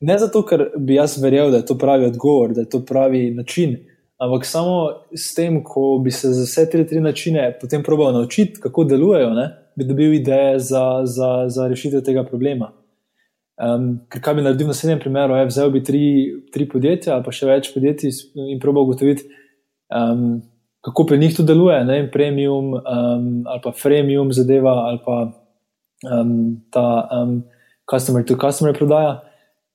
[0.00, 3.30] ne zato, ker bi jaz verjel, da je to pravi odgovor, da je to pravi
[3.34, 3.76] način.
[4.22, 8.60] Ampak samo s tem, ko bi se za vse tri, tri načine potem probal naučiti,
[8.62, 12.72] kako delujejo, ne, bi dobil ideje za, za, za rešitev tega problema.
[13.62, 15.36] Um, ker kaj bi naredil v naslednjem primeru?
[15.36, 16.04] Je, vzel bi tri,
[16.54, 18.14] tri podjetja ali pa še več podjetij
[18.48, 19.28] in probal ugotoviti,
[19.92, 20.40] um,
[20.82, 25.18] kako pri njih to deluje, ne vem, premium um, ali pa freemium zadeva ali pa
[26.08, 26.32] um,
[26.74, 26.86] ta
[27.20, 27.42] um,
[27.86, 29.20] customer to customer prodaja.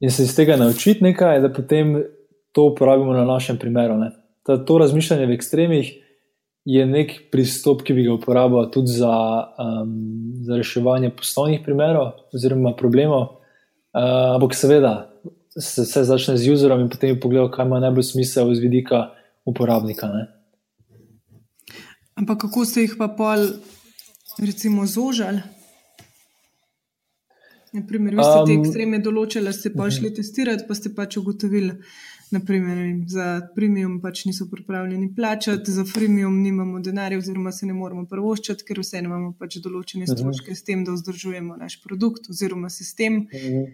[0.02, 1.96] In se iz tega naučiti nekaj, da potem
[2.54, 3.96] to uporabimo na našem primeru.
[4.46, 5.94] Ta, to razmišljanje v ekstremih
[6.68, 9.14] je nek pristop, ki bi ga uporabljal tudi za,
[9.56, 9.92] um,
[10.44, 13.22] za reševanje poslovnih primerov oziroma problemov.
[13.96, 14.94] Uh, ampak seveda
[15.56, 19.08] se vse začne z userom in potem pogleda, kaj ima najbolj smisel z vidika
[19.48, 20.12] uporabnika.
[20.12, 20.26] Ne?
[22.20, 23.48] Ampak kako ste jih pa pol,
[24.44, 25.40] recimo, zožali?
[27.74, 31.78] Naprimer, vi ste um, te ekstreme določili, ste pa šli testirati, pa ste pač ugotovili,
[32.32, 38.04] Naprimer, za premium pač niso pripravljeni plačati, za premium nimamo denarja, oziroma se ne moremo
[38.10, 40.16] prvoščati, ker vse imamo pač določene mhm.
[40.16, 43.28] stroške s tem, da vzdržujemo naš produkt oziroma sistem.
[43.34, 43.68] Mhm.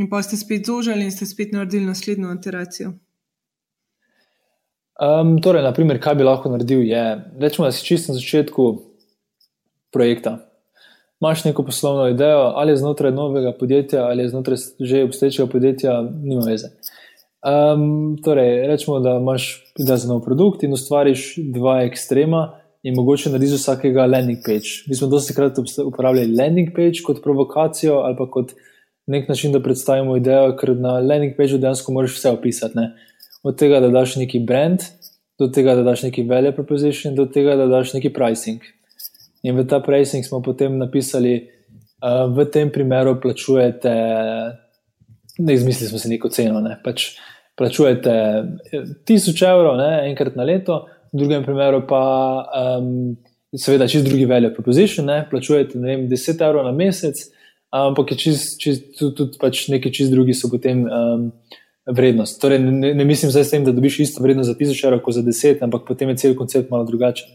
[0.00, 2.94] In pa ste spet zožali in ste spet naredili naslednjo iteracijo.
[5.02, 7.02] Um, torej, naprimer, kaj bi lahko naredil, je,
[7.40, 8.66] rečemo, da si čisto na začetku
[9.92, 10.38] projekta.
[11.20, 16.00] Imáš neko poslovno idejo, ali je znotraj novega podjetja, ali je znotraj že obstoječega podjetja,
[16.22, 16.72] nima veze.
[17.42, 19.64] Um, torej, rečemo, da imaš
[20.08, 24.82] nov produkt in ustvariš dva ekstrema, in mogoče narediš vsakega landing page.
[24.86, 28.52] Mi smo dosti krat uporabljali landing page kot provokacijo ali pa kot
[29.06, 32.78] nek način, da predstavimo idejo, ker na landing pageu dejansko moraš vse opisati.
[32.78, 32.92] Ne?
[33.42, 34.80] Od tega, da daš neki brand,
[35.38, 38.62] do tega, da daš neki value proposition, do tega, da daš neki pricing.
[39.42, 43.94] In v ta pricing smo potem napisali, uh, v tem primeru plačujete,
[45.38, 46.60] ne izmislili smo si neko ceno.
[46.60, 46.78] Ne?
[46.84, 47.16] Pač,
[47.58, 48.10] plačujete
[49.08, 52.02] 1000 evrov ne, enkrat na leto, v drugem primeru pa,
[52.78, 53.16] um,
[53.56, 57.20] seveda, čist drugi value proposition, ne, plačujete ne vem, 10 evrov na mesec,
[57.72, 60.86] ampak je čist, čist, tudi, tudi pač neki čist drugi so potem.
[60.88, 61.30] Um,
[61.82, 62.36] Vrednost.
[62.38, 65.16] Torej, ne, ne mislim zdaj s tem, da dobiš isto vrednost za 1000 evrov kot
[65.16, 67.26] za 10, ampak potem je cel koncept malo drugačen.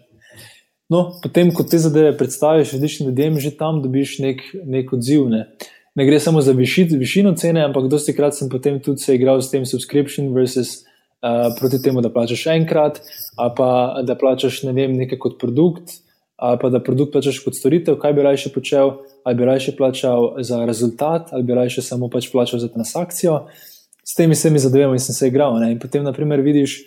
[0.87, 5.27] No, potem, ko te zadeve predstaviš različnim ljudem, že tam dobiš nek, nek odziv.
[5.27, 5.41] Ne.
[5.51, 9.15] Uh, ne gre samo za višit, višino cene, ampak dosti krat sem potem tudi se
[9.15, 10.83] igral s tem subscription versus
[11.25, 12.99] uh, proti temu, da plačaš enkrat,
[13.35, 13.69] ali pa
[14.05, 15.95] da plačaš ne vem, nekaj kot produkt,
[16.37, 18.91] ali pa da produkt plačaš kot storitev, kaj bi raje počel,
[19.25, 23.39] ali bi raje plačal za rezultat, ali bi raje samo pač plačal za transakcijo.
[24.05, 25.57] S temi vsemi zadevami sem se igral.
[25.59, 25.71] Ne?
[25.73, 26.77] In potem, naprimer, vidiš,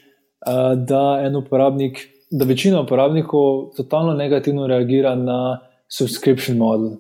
[0.47, 1.99] uh, da en uporabnik,
[2.31, 5.59] da večina uporabnikov totalno negativno reagira na
[5.91, 6.95] subscription model.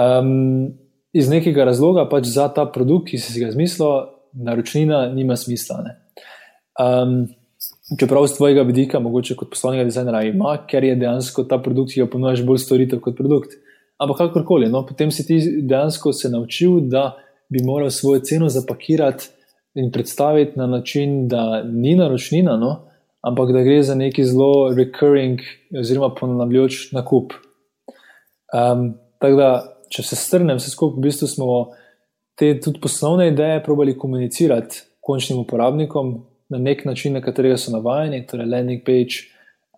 [0.00, 0.85] Um,
[1.16, 5.80] iz nekega razloga pač za ta produkt, ki si ga zmislil, naročnina nima smisla.
[6.76, 7.26] Um,
[8.00, 12.02] čeprav z tvojega vidika, mogoče kot poslovnega dizajnera, ima, ker je dejansko ta produkt, ki
[12.04, 13.56] ga ponujaš, bolj storitev kot produkt.
[14.02, 17.14] Ampak kakorkoli, no, potem si ti dejansko se naučil, da
[17.48, 19.30] bi moral svojo ceno zapakirati
[19.76, 22.74] in predstaviti na način, da ni naročnina, no,
[23.24, 25.40] ampak da gre za neki zelo recurring
[25.80, 27.32] oziroma ponavljajoč nakup.
[28.52, 31.50] Um, tako da če se strnem, vse skupaj, v bistvu smo
[32.36, 36.16] te tudi poslovne ideje probali komunicirati končnim uporabnikom
[36.48, 39.24] na nek način, na katerega so navajeni, torej landing page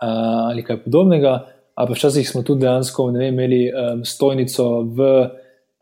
[0.01, 1.38] uh, ali kaj podobnega.
[1.79, 5.11] Ali pa včasih smo tudi dejansko vem, imeli um, stojnico v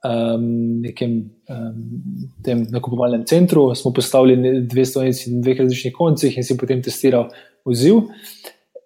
[0.04, 0.48] um,
[0.84, 1.14] nekem
[1.48, 7.30] um, nakupovalnem centru, smo postavili dve stojnici na dveh različnih koncih in si potem testiral
[7.64, 8.02] odziv.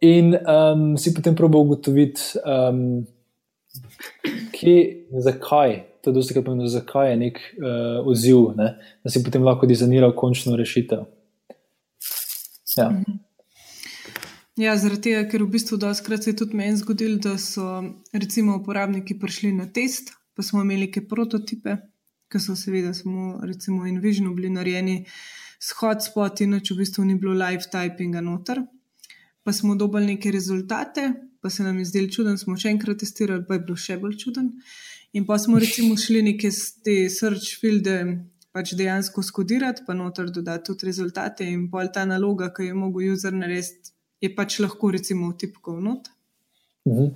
[0.00, 3.02] In um, si potem probo ugotoviti, um,
[4.52, 8.74] kje, zakaj, to je dosti krat pomembno, zakaj je nek uh, odziv, ne?
[9.04, 11.04] da si potem lahko dizajniral končno rešitev.
[12.76, 12.90] Ja.
[12.90, 13.18] Mhm.
[14.60, 17.80] Ja, zaradi tega, ker v bistvu doskrat se je tudi meni zgodilo, da so
[18.12, 21.78] recimo uporabniki prišli na test, pa smo imeli neke prototipe,
[22.30, 24.98] ki so seveda samo, recimo, InVision bili narejeni
[25.60, 28.60] s hotspoti, noč v bistvu ni bilo live typinga noter.
[29.42, 31.08] Pa smo dobili neke rezultate,
[31.40, 34.18] pa se nam je zdelo čuden, smo še enkrat testirali, pa je bilo še bolj
[34.24, 34.52] čuden.
[35.12, 36.50] In pa smo recimo šli neke
[36.84, 37.96] te search fielde
[38.54, 43.14] pač dejansko skodirati, pa noter dodati tudi rezultate in pol ta naloga, ki je mogel
[43.14, 46.10] user narediti, je pač lahko recimo vtipkal not.
[46.88, 47.06] Mhm.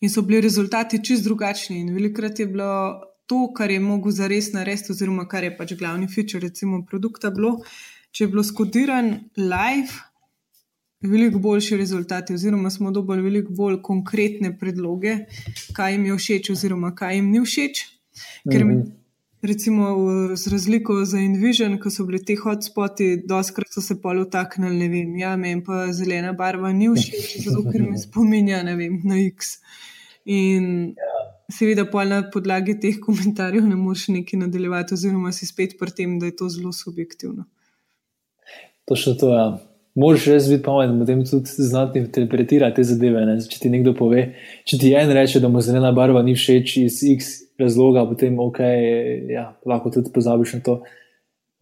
[0.00, 1.80] In so bili rezultati čist drugačni.
[1.80, 6.08] In velikrat je bilo to, kar je mogel zares narediti, oziroma kar je pač glavni
[6.08, 7.60] feature, recimo produkta, bilo,
[8.12, 10.00] če je bilo skodiran live,
[11.02, 15.16] veliko boljši rezultati, oziroma smo dobili veliko bolj konkretne predloge,
[15.74, 17.82] kaj jim je všeč, oziroma kaj jim ni všeč.
[18.50, 18.76] Ker mi,
[19.42, 19.88] recimo,
[20.36, 24.88] z razliko za InVision, ko so bili ti hotspoti, doskrat so se pol utaknili, ne
[24.92, 29.18] vem, ja, meni pa zelena barva ni všeč, zato ker me spominja, ne vem, na
[29.24, 29.56] X.
[30.30, 30.94] In
[31.50, 36.14] seveda, pol na podlagi teh komentarjev ne moreš nekaj nadaljevati, oziroma si spet pri tem,
[36.22, 37.48] da je to zelo subjektivno.
[38.86, 39.42] Točno to je.
[39.42, 43.24] Ja moraš res biti pameten, potem tudi znati interpretirati te zadeve.
[43.28, 43.36] Ne?
[43.40, 44.24] Če ti nekdo pove,
[44.68, 48.58] če ti en reče, da mu zelena barva ni všeč iz X razloga, potem ok,
[49.30, 50.80] ja, lahko tudi pozabiš na to.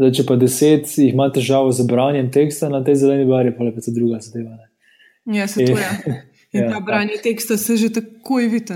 [0.01, 3.69] Zdaj, če pa deset jih ima težavo z branjem teksta na tej zeleni barvi, pa
[3.69, 4.57] je pa to druga zadeva.
[4.57, 4.71] Ne?
[5.40, 6.21] Ja, se to je.
[6.53, 7.23] In ja, ta branje ja.
[7.23, 8.75] teksta se že takoj vidi.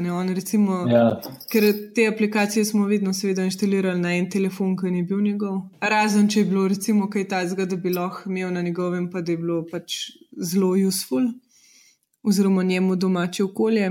[0.90, 1.20] Ja.
[1.50, 3.10] Ker te aplikacije smo vedno
[3.44, 5.58] inštalirali na en telefon, ki ni bil njegov.
[5.80, 9.32] Razen če je bilo recimo kaj tajnega, da bi lahko imel na njegovem, pa da
[9.32, 9.96] je bilo pač
[10.38, 11.26] zelo useful,
[12.22, 13.90] oziroma njemu domače okolje.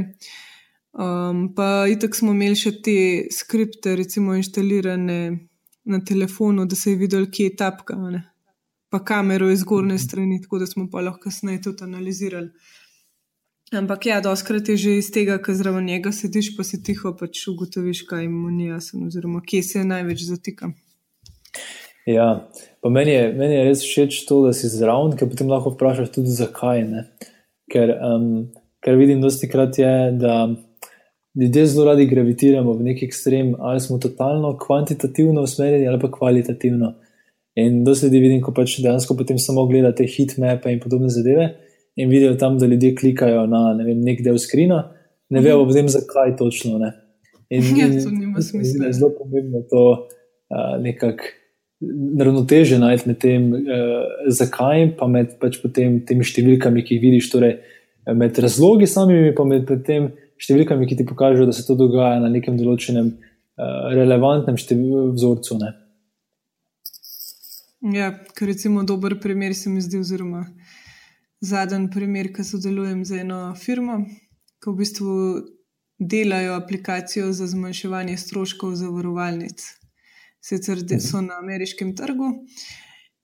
[0.94, 2.98] Um, pa itak smo imeli še te
[3.32, 5.18] skripte, recimo inštalirane
[5.84, 8.30] na telefonu, da se je videl, kje je tapka, ne?
[8.94, 12.52] pa kamero iz zgornje strani, tako da smo pa lahko kasneje tudi analizirali.
[13.74, 17.48] Ampak ja, doskrat je že iz tega, ker zraven njega sediš, pa si tiho pač
[17.50, 20.70] ugotoviš, kaj mu ni jasno, oziroma kje se največ zatika.
[22.06, 22.46] Ja,
[22.82, 26.12] pa meni je, meni je res všeč to, da si zraven, ker potem lahko vprašaš
[26.14, 26.84] tudi zakaj.
[26.86, 27.08] Ne?
[27.74, 28.30] Ker, um,
[28.84, 30.38] ker vidim, dosti krat je, da
[31.40, 36.94] ljudje zelo radi gravitiramo v neki ekstrem, ali smo totalno kvantitativno usmerjeni ali pa kvalitativno.
[37.58, 41.56] In dosti ljudi vidim, ko pač dejansko potem samo gledate hitmape in podobne zadeve
[41.96, 44.82] in vidijo tam, da ljudje klikajo na ne vem, nek del skrina,
[45.30, 46.78] ne vejo pa potem, zakaj točno.
[46.82, 46.92] Ne.
[47.54, 48.90] In, ja, to nima smisla.
[48.90, 51.32] Je zelo pomembno to uh, nekako
[52.20, 57.58] ravnoteže najti med tem, uh, zakaj, pa med pač temi številkami, ki jih vidiš, torej
[58.14, 60.10] med razlogi samimi, pa med tem
[60.42, 65.60] številkami, ki ti pokažejo, da se to dogaja na nekem določenem uh, relevantnem vzorcu.
[65.62, 65.74] Ne.
[67.94, 70.46] Ja, ker recimo dober primer se mi zdi, oziroma
[71.44, 74.00] zadnji primer, ki sodelujem z eno firmo,
[74.64, 75.16] ki v bistvu
[76.00, 79.64] delajo aplikacijo za zmanjševanje stroškov zavarovalnic.
[80.44, 82.32] Sicer so na ameriškem trgu.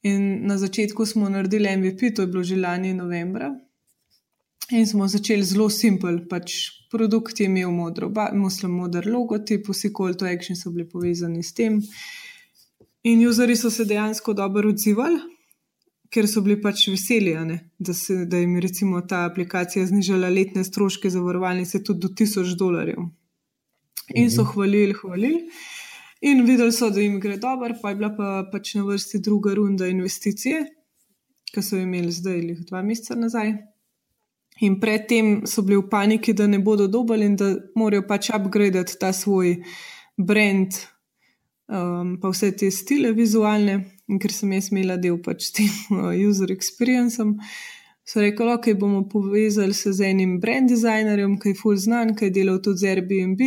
[0.03, 3.51] In na začetku smo naredili MVP, to je bilo že lani novembra.
[4.71, 6.53] In smo začeli zelo simpel, pač
[6.91, 11.53] produkt je imel modro, muslim modr logotip, vsi call to action so bili povezani s
[11.53, 11.81] tem.
[13.03, 15.19] In useri so se dejansko dobro odzivali,
[16.09, 17.35] ker so bili pač veseli,
[17.77, 18.71] da, se, da jim je
[19.07, 23.05] ta aplikacija znižala letne stroške za varovalnice tudi do 1000 dolarjev.
[24.15, 24.51] In so mhm.
[24.53, 25.49] hvalili, hvalili.
[26.21, 29.53] In videli so, da jim gre dobro, pa je bila pa, pač na vrsti druga
[29.55, 30.65] runda investicije,
[31.53, 33.53] ki so imeli zdaj, ali dva meseca nazaj.
[34.65, 38.97] In predtem so bili v paniki, da ne bodo dobili in da morajo pač upgraditi
[38.99, 39.61] ta svoj
[40.17, 40.75] brand,
[41.69, 43.79] um, pa vse te stile vizualne.
[44.09, 47.35] In ker sem jaz imela del pač tem uh, user experiencem,
[48.09, 52.29] so rekli, okay, bomo povezali se z enim brand designerjem, ki je full znan, ki
[52.29, 53.43] je delal tudi z Airbnb,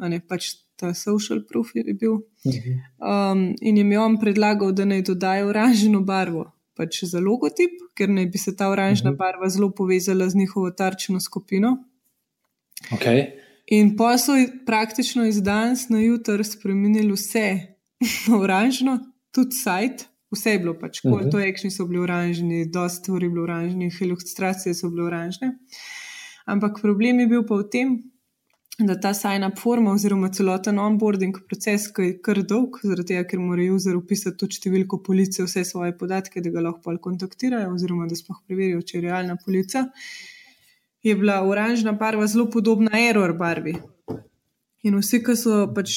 [0.00, 2.20] a ne pač ta social proof je bil.
[3.00, 6.46] Um, in jim je on predlagal, da naj dodajo oranžno barvo.
[6.76, 9.20] Pač za logotip, ker naj bi se ta oranžna uh mhm.
[9.20, 9.24] -huh.
[9.24, 11.76] barva zelo povezala z njihovo tarčno skupino.
[12.92, 13.45] Okay.
[13.66, 14.32] In pa so
[14.66, 17.48] praktično iz danes na jutro spremenili vse
[18.28, 18.98] na oranžno,
[19.34, 21.30] tudi sajt, vse je bilo pač, uh -huh.
[21.30, 25.58] to ekšni so bili oranžni, dosta stvari je bilo oranžnih, ilustracije so bile oranžne.
[26.46, 28.02] Ampak problem je bil pa v tem,
[28.78, 33.40] da ta sign-up forma oziroma celoten onboarding proces, ki je kar dolg, zaradi tega, ker
[33.40, 38.18] mora user upisati tudi številko police, vse svoje podatke, da ga lahko kontaktirajo, oziroma da
[38.18, 39.86] sploh preverijo, če je realna polica,
[41.06, 43.76] je bila oranžna barva zelo podobna error barvi.
[44.82, 45.92] In vsi, ki so pač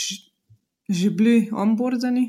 [0.90, 2.24] že bili onboardani,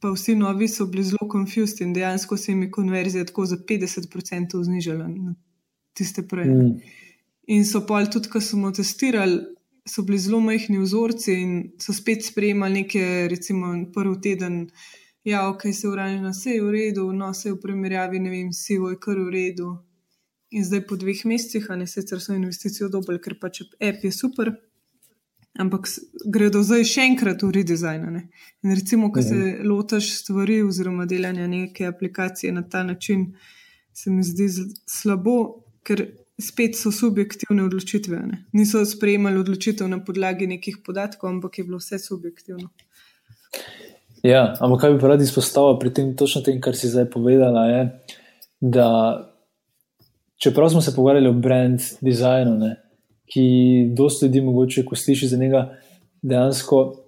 [0.00, 3.56] pa vsi novi so bili zelo confused in dejansko se jim je konverzija tako za
[3.56, 5.34] 50% znižala na
[5.92, 6.50] tiste prej.
[6.52, 6.72] Mm.
[7.46, 9.40] In so pol tudi, ko smo testirali,
[9.88, 14.66] so bili zelo majhni vzorci in so spet sprejemali neke, recimo, prvi teden,
[15.24, 18.90] ja, ok, se uranjena, vse je v redu, no, vse v primerjavi, ne vem, sivo
[18.90, 19.76] je kar v redu.
[20.54, 24.12] In zdaj po dveh mesecih, a ne sicer so investicijo dobili, ker pač app je
[24.14, 24.52] super,
[25.58, 25.88] ampak
[26.30, 28.20] gredo zdaj še enkrat v redesign.
[28.62, 29.66] In recimo, ko se mhm.
[29.66, 33.32] lotaš stvari oziroma delanja neke aplikacije na ta način,
[33.96, 34.48] se mi zdi
[34.86, 35.36] slabo,
[35.86, 36.04] ker
[36.38, 38.18] spet so subjektivne odločitve.
[38.28, 38.42] Ne?
[38.52, 42.68] Niso sprejemali odločitev na podlagi nekih podatkov, ampak je bilo vse subjektivno.
[44.22, 47.64] Ja, ampak kaj bi pa rad izpostavil pri tem, točno tem, kar si zdaj povedala,
[47.70, 47.82] je,
[48.60, 48.88] da
[50.42, 52.76] čeprav smo se pogovarjali o brand designu, ne,
[53.26, 53.46] ki
[53.96, 55.78] dosta ljudi, mogoče, ko sliši za njega,
[56.22, 57.02] dejansko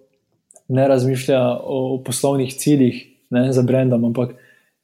[0.68, 4.34] ne razmišlja o, o poslovnih ciljih ne, za brandom, ampak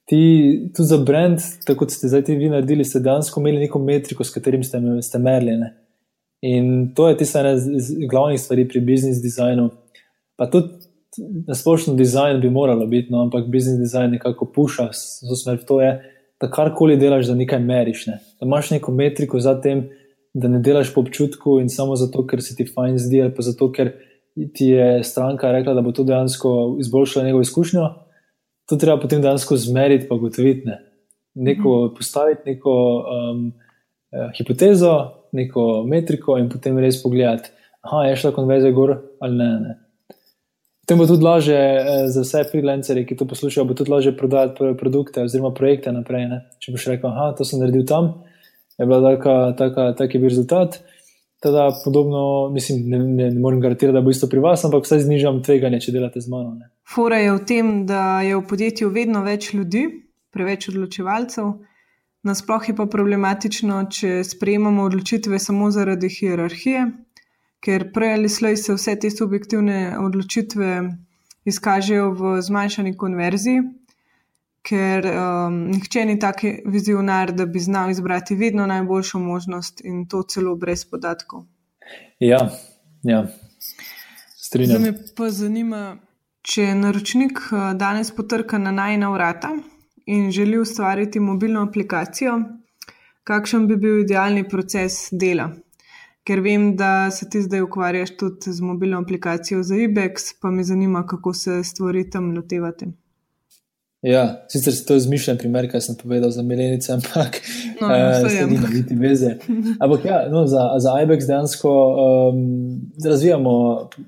[0.05, 4.25] ti tudi za brand, tako kot ste zdaj vi naredili, ste dejansko imeli neko metriko,
[4.25, 5.57] s katerim ste, ste merili.
[5.59, 5.75] Ne?
[6.45, 7.57] In to je tista ena
[8.11, 9.71] glavnih stvari pri biznis dizajnu.
[10.37, 10.69] Pa tudi
[11.47, 14.89] na splošno dizajn bi moralo biti, no, ampak biznis dizajn nekako puša
[15.31, 15.93] v smer v to, je,
[16.41, 18.07] da karkoli delaš, da nekaj meriš.
[18.07, 18.19] Ne?
[18.41, 19.89] Da imaš neko metriko za tem,
[20.35, 23.43] da ne delaš po občutku in samo zato, ker se ti fajn zdi, ali pa
[23.43, 23.93] zato, ker
[24.55, 27.91] ti je stranka rekla, da bo to dejansko izboljšalo njegovo izkušnjo
[28.69, 30.67] to treba potem dejansko zmeriti, pa gotoviti.
[30.67, 30.79] Ne.
[31.35, 31.95] Neko mhm.
[31.97, 32.75] postaviti neko
[33.33, 33.53] um,
[34.13, 37.51] eh, hipotezo, neko metriko, in potem res pogledati,
[37.85, 39.51] da je šla konverzija gor ali ne.
[39.61, 39.81] ne.
[40.85, 44.75] Potem bo tudi lažje eh, za vse freelancere, ki to poslušajo, bo tudi lažje prodajati
[44.77, 46.27] produkte oziroma projekte naprej.
[46.29, 46.41] Ne.
[46.61, 48.11] Če boš rekel, da to sem naredil tam,
[48.77, 49.07] je bil
[49.97, 50.83] tak rezultat.
[51.41, 55.03] Teda podobno, mislim, ne, ne, ne morem garantirati, da bo isto pri vas, ampak vsaj
[55.05, 56.53] znižam tveganje, če delate z mano.
[56.57, 56.69] Ne.
[56.89, 59.87] Fora je v tem, da je v podjetju vedno več ljudi,
[60.33, 61.51] preveč odločevalcev.
[62.29, 66.87] Nasploh je pa problematično, če sprejemamo odločitve samo zaradi hierarhije,
[67.65, 70.83] ker prej ali slej se vse te subjektivne odločitve
[71.45, 73.63] izkažejo v zmanjšani konverziji,
[74.65, 80.23] ker um, nihče ni tako vizionar, da bi znal izbrati vedno najboljšo možnost in to
[80.23, 81.45] celo brez podatkov.
[82.21, 82.41] Ja,
[83.03, 83.27] ja.
[84.37, 84.91] strinjam se.
[84.91, 85.83] Me pa zanima,
[86.43, 89.53] če naročnik uh, danes potrka na najna vrata
[90.07, 92.41] in želi ustvariti mobilno aplikacijo,
[93.25, 95.51] kakšen bi bil idealni proces dela.
[96.25, 100.65] Ker vem, da se ti zdaj ukvarjaš tudi z mobilno aplikacijo za IBEX, pa me
[100.65, 102.87] zanima, kako se stvari tam lotevate.
[104.05, 107.39] Ja, sicer se to izmišljam, primer, kaj sem povedal za Milenice, ampak
[107.81, 109.31] no, uh, s tem nima niti veze.
[109.81, 112.43] Ampak ja, no, za, za IBEX dejansko um,
[113.05, 113.55] razvijamo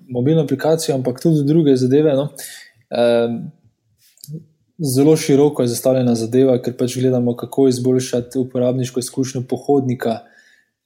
[0.09, 2.12] mobilno aplikacijo, ampak tudi druge zadeve.
[2.12, 2.29] No.
[2.93, 3.39] Um,
[4.95, 10.19] zelo široko je zastavljena zadeva, ker pač gledamo, kako izboljšati uporabniško izkušnjo pohodnika.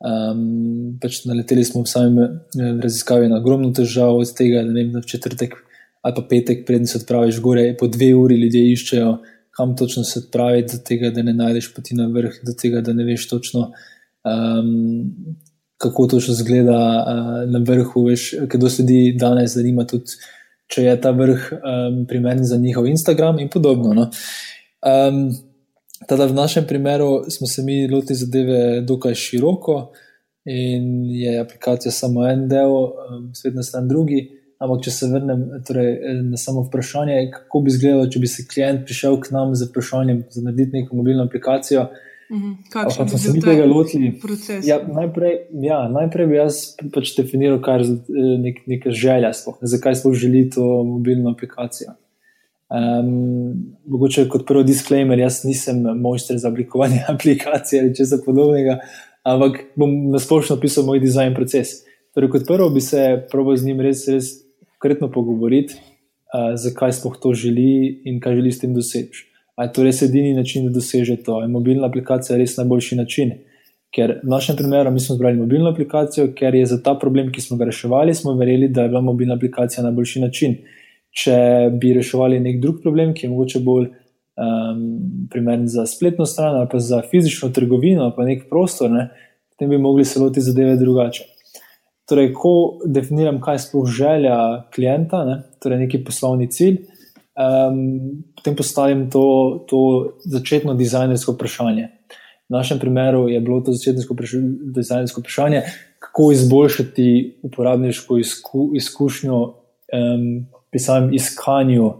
[0.01, 4.87] Um, pač naleteli smo v samem eh, raziskavi na ogromno težav, od tega, da ne
[4.87, 5.59] vem, v četrtek
[6.01, 9.11] ali pa petek, preden se odpraviš gore, po dve uri ljudje iščejo,
[9.57, 12.95] kam točno se odpraviti, do tega, da ne najdeš poti na vrh, do tega, da
[12.97, 13.67] ne veš točno,
[14.25, 14.71] um,
[15.77, 18.07] kako točno zgleda uh, na vrhu.
[18.09, 20.17] Veš, ker dosledi danes zanima tudi,
[20.73, 23.93] če je ta vrh um, primeren za njihov Instagram in podobno.
[23.93, 24.09] No.
[24.81, 25.27] Um,
[26.09, 29.91] Teda v našem primeru smo se mi lotili zadeve dokaj široko,
[30.45, 34.29] in je aplikacija samo en del, um, svet na stran drugi.
[34.61, 35.95] Ampak, če se vrnem torej,
[36.29, 40.19] na samo vprašanje, kako bi izgledalo, če bi se klient prišel k nam z vprašanjem
[40.29, 41.87] za narediti neko mobilno aplikacijo.
[42.31, 42.51] Mhm.
[42.71, 44.13] Kako smo se mi tega lotili?
[44.65, 46.61] Ja, najprej, ja, najprej bi jaz
[46.93, 51.97] pač definiral, kaj je nek, neka želja, sploh, zakaj sploh želi to mobilno aplikacijo.
[52.71, 53.55] Um,
[53.87, 58.79] mogoče kot prvi disclaimer, jaz nisem mojster za oblikovanje aplikacije ali česa podobnega,
[59.23, 61.81] ampak bom nasplošno opisal moj dizajn proces.
[62.15, 64.31] Torej, kot prvo bi se probo z njim res, res
[64.79, 65.75] konkretno pogovoriti,
[66.31, 69.27] uh, zakaj sploh to želi in kaj želi s tem doseči.
[69.57, 71.43] Ali je to res edini način, da doseže to?
[71.43, 73.33] Je mobilna aplikacija res najboljši način?
[73.91, 77.43] Ker v našem primeru mi smo zbrali mobilno aplikacijo, ker je za ta problem, ki
[77.43, 80.55] smo ga reševali, smo verjeli, da je bila mobilna aplikacija najboljši način.
[81.11, 81.37] Če
[81.81, 83.89] bi reševali nek drug problem, ki je mogoče bolj
[84.41, 84.85] um,
[85.31, 89.09] primeren za spletno stran ali pa za fizično trgovino pa nek prostor, ne,
[89.51, 91.27] potem bi mogli se loti zadeve drugače.
[92.09, 94.39] Torej, ko definiram, kaj je sploh želja
[94.75, 96.81] klienta, ne, torej neki poslovni cilj,
[97.39, 99.27] um, potem postavim to,
[99.69, 99.83] to
[100.25, 101.89] začetno dizajnersko vprašanje.
[102.51, 104.17] V našem primeru je bilo to začetno
[104.75, 105.63] dizajnersko vprašanje,
[105.99, 109.60] kako izboljšati uporabniško izku, izkušnjo
[109.93, 111.93] um, pri samem iskanju,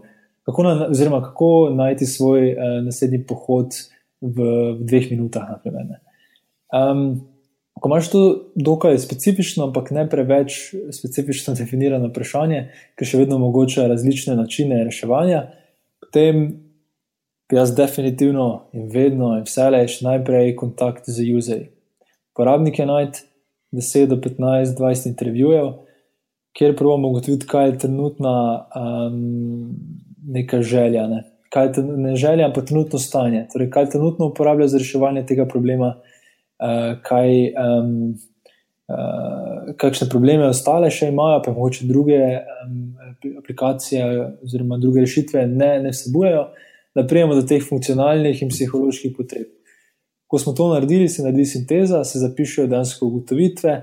[0.45, 3.75] kako, na, oziroma kako najti svoj uh, naslednji pohod
[4.21, 4.43] v,
[4.79, 5.59] v dveh minutah.
[6.71, 7.21] Um,
[7.81, 8.21] ko imaš to
[8.55, 15.47] dokaj specifično, ampak ne preveč specifično definirano vprašanje, ki še vedno omogoča različne načine reševanja,
[16.03, 16.45] potem
[17.49, 21.71] bi jaz definitivno in vedno in vse lež najprej kontakt z userji.
[22.37, 23.25] Porabnik je najti
[23.75, 25.73] 10 do 15, 20 intervjujev,
[26.57, 29.75] kjer pravimo ugotoviti, kaj je trenutna um,
[30.27, 31.07] neka želja.
[31.07, 31.23] Ne?
[31.49, 33.45] Kaj je ne želja, pa trenutno stanje.
[33.53, 38.13] Torej, kaj trenutno uporablja za reševanje tega problema, uh, kaj, um,
[38.87, 42.81] uh, kakšne probleme ostale še imajo, pa mogoče druge um,
[43.39, 44.05] aplikacije
[44.43, 46.45] oziroma druge rešitve ne, ne vsebujejo,
[46.95, 49.47] da prijemo do teh funkcionalnih in psiholoških potreb.
[50.27, 53.73] Ko smo to naredili, se naredi sinteza, se zapišejo dejansko ugotovitve.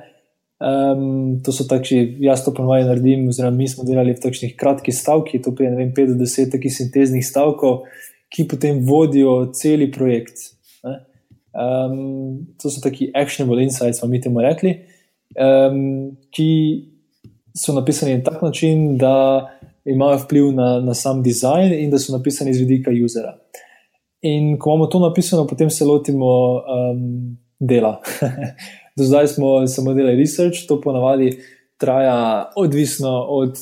[0.59, 4.95] Um, to so takšni, jaz to ponovadi naredim, oziroma mi smo delali v takšnih kratkih
[4.95, 7.85] stavkih, to je 5 do 10 takih sinteznih stavkov,
[8.29, 10.59] ki potem vodijo celi projekt.
[11.55, 14.75] Um, to so taki actionable insights, smo mi temu rekli,
[15.39, 16.51] um, ki
[17.55, 19.47] so napisani na tak način, da
[19.87, 23.39] imajo vpliv na, na sam dizajn in da so napisani z vidika usera.
[24.23, 26.27] In ko imamo to napisano, potem se lotimo
[26.67, 28.01] um, dela.
[28.99, 31.37] Do zdaj smo samo delali research, to ponavadi
[31.79, 33.55] traja odvisno od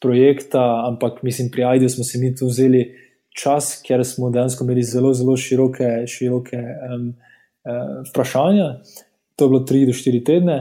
[0.00, 2.84] projekta, ampak mislim, pri IDEO smo si mi tu vzeli
[3.34, 7.08] čas, ker smo dejansko imeli zelo, zelo široke, široke um,
[7.64, 8.68] uh, vprašanja.
[9.36, 10.58] To je bilo 3 do 4 tedne.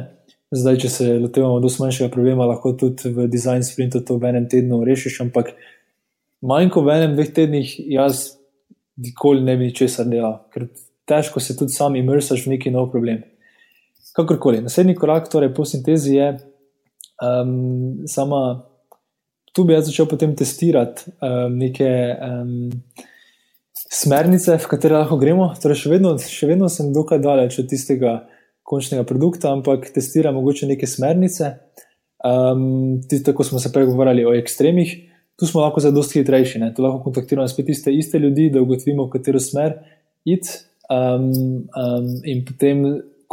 [0.54, 4.48] Zdaj, če se lotevamo do manjšega problema, lahko tudi v design sprintu to v enem
[4.50, 5.54] tednu rešiš, ampak
[6.46, 8.24] manj kot v enem, dveh tednih jaz
[9.02, 10.68] nikoli ne bi česar delal, ker
[11.10, 13.24] težko se tudi sam imersaš v neki nov problem.
[14.14, 16.28] Kakorkoli, naslednji korak, torej po sintezi, je
[17.22, 18.70] um, sama.
[19.54, 22.72] Tu bi jaz začel potem testirati um, neke um,
[23.74, 25.52] smernice, v katere lahko gremo.
[25.62, 28.24] Torej, še vedno, še vedno sem dokaj daleč od tistega
[28.66, 31.56] končnega produkta, ampak testiram mogoče neke smernice.
[32.24, 34.94] Um, tako smo se pregovarjali o ekstremih
[35.40, 36.60] tu smo lahko zelo hitrejši.
[36.60, 36.74] Ne?
[36.74, 39.80] Tu lahko kontaktiramo spet iste, iste ljudi, da ugotovimo, v katero smer
[40.26, 40.62] iti.
[40.92, 41.32] Um,
[41.80, 42.84] um, in potem,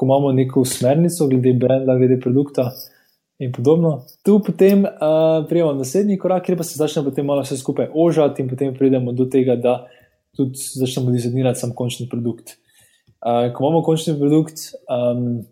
[0.00, 2.70] ko imamo neko smernico, glede brenda, glede produkta
[3.38, 7.58] in podobno, tu potem uh, prijemo naslednji korak, kjer pa se začne potem malo vse
[7.60, 9.74] skupaj ožati in potem pridemo do tega, da
[10.36, 12.56] tudi začnemo dizajnirati sam končni produkt.
[13.20, 15.42] Uh, ko imamo končni produkt, um,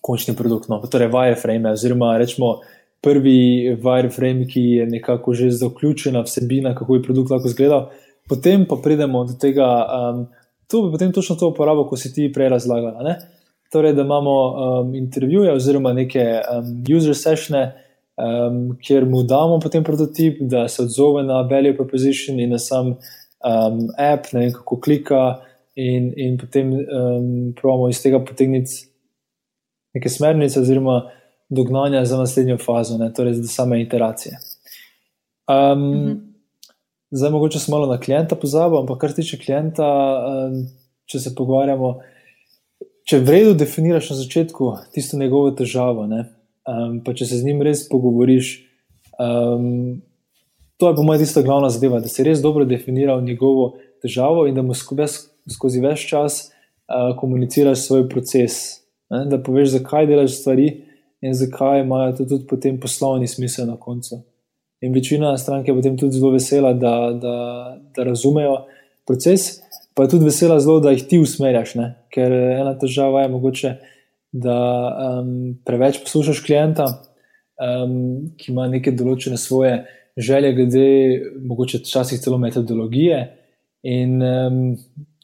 [0.00, 2.54] končni produkt, no, torej wireframe, oziroma rečemo,
[3.04, 7.90] prvi wireframe, ki je nekako že zaključena vsebina, kako je produkt lahko izgledal.
[8.28, 10.26] Potem pa pridemo do tega, um,
[10.72, 13.00] to bi potem točno to uporabil, ko si ti prej razlagal.
[13.74, 17.62] Torej, da imamo um, intervjuje oziroma neke um, user sessione,
[18.14, 22.86] um, kjer mu damo potem prototip, da se odzove na value proposition in na sam
[22.94, 25.24] um, app, ne vem kako klika,
[25.74, 28.86] in, in potem um, pravimo iz tega potegniti
[29.94, 31.10] neke smernice oziroma
[31.50, 34.38] dognanja za naslednjo fazo, ne, torej za same iteracije.
[35.50, 36.16] Um, mm -hmm.
[37.10, 39.86] Zdaj, mogoče smo malo na klienta pozabili, ampak kar tiče klienta,
[40.28, 40.66] um,
[41.06, 42.00] če se pogovarjamo,
[43.08, 46.24] če v redu definiraš na začetku tisto njegovo težavo, ne,
[46.68, 48.56] um, pa če se z njim res pogovoriš.
[49.20, 50.02] Um,
[50.76, 54.54] To je po mojem tista glavna zadeva, da si res dobro definiral njegovo težavo in
[54.54, 58.82] da mu skozi več čas uh, komuniciraš svoj proces.
[59.10, 59.24] Ne?
[59.30, 60.66] Da poveš, zakaj delaš stvari,
[61.24, 64.20] in zakaj imajo to tudi potem poslovni smisel na koncu.
[64.84, 67.36] In večina strank je potem tudi zelo vesela, da, da,
[67.96, 68.64] da razumejo
[69.06, 69.63] proces,
[69.94, 71.74] pa je tudi vesela zelo, da jih ti usmerjaš.
[71.78, 71.88] Ne?
[72.14, 73.74] Ker ena težava je mogoče,
[74.34, 74.58] da
[75.22, 75.28] um,
[75.66, 76.88] preveč poslušaš klienta,
[77.62, 79.84] um, ki ima neke določene svoje
[80.18, 80.86] želje, glede
[81.46, 83.20] mogoče včasih celo metodologije.
[83.86, 84.58] In um,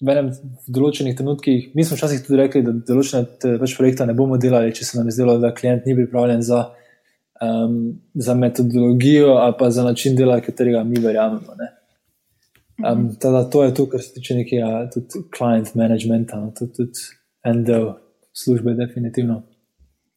[0.01, 4.15] v enem v določenih trenutkih, mi smo včasih tudi rekli, da določene več projekta ne
[4.17, 6.63] bomo delali, če se nam je zdelo, da klient ni pripravljen za,
[7.43, 7.77] um,
[8.15, 11.59] za metodologijo ali pa za način dela, katerega mi verjamemo.
[12.81, 17.09] Um, tada, to je to, kar se tiče nekega tudi client managementa, no, tudi, tudi
[17.45, 17.91] en del
[18.33, 19.43] službe, definitivno.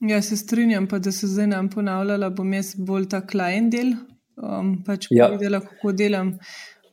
[0.03, 3.93] Ja, se strinjam, pa da se zdaj nam ponavljala, bom jaz bolj ta client del,
[4.35, 5.29] um, pač ja.
[5.31, 6.33] povedala, kako delam.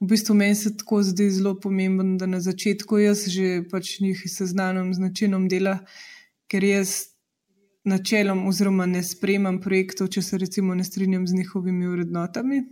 [0.01, 4.23] V bistvu meni se tako zdi zelo pomembno, da na začetku jaz že pač njih
[4.27, 5.81] seznanim z načinom dela,
[6.49, 7.11] ker jaz
[7.85, 12.63] načelom oziroma ne spremem projektov, če se recimo ne strinjam z njihovimi vrednotami.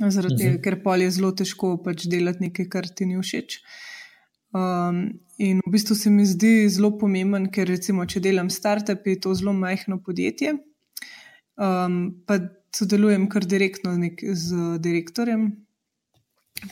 [0.00, 0.62] Zaradi tega, mhm.
[0.64, 3.60] ker pa je zelo težko pač delati nekaj, kar ti ni všeč.
[4.54, 9.18] Um, in v bistvu se mi zdi zelo pomemben, ker recimo, če delam startup, je
[9.22, 10.56] to zelo majhno podjetje.
[11.54, 12.40] Um, pa
[12.74, 15.52] sodelujem kar direktno z direktorjem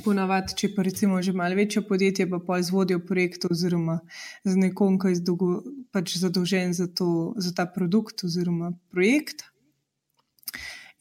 [0.01, 3.99] Ponavadi, če pa recimo že malo večje podjetje, pa pol z vodjo projekta oziroma
[4.45, 5.37] z nekom, ki je
[5.93, 9.45] pač zadolžen za, to, za ta produkt oziroma projekt.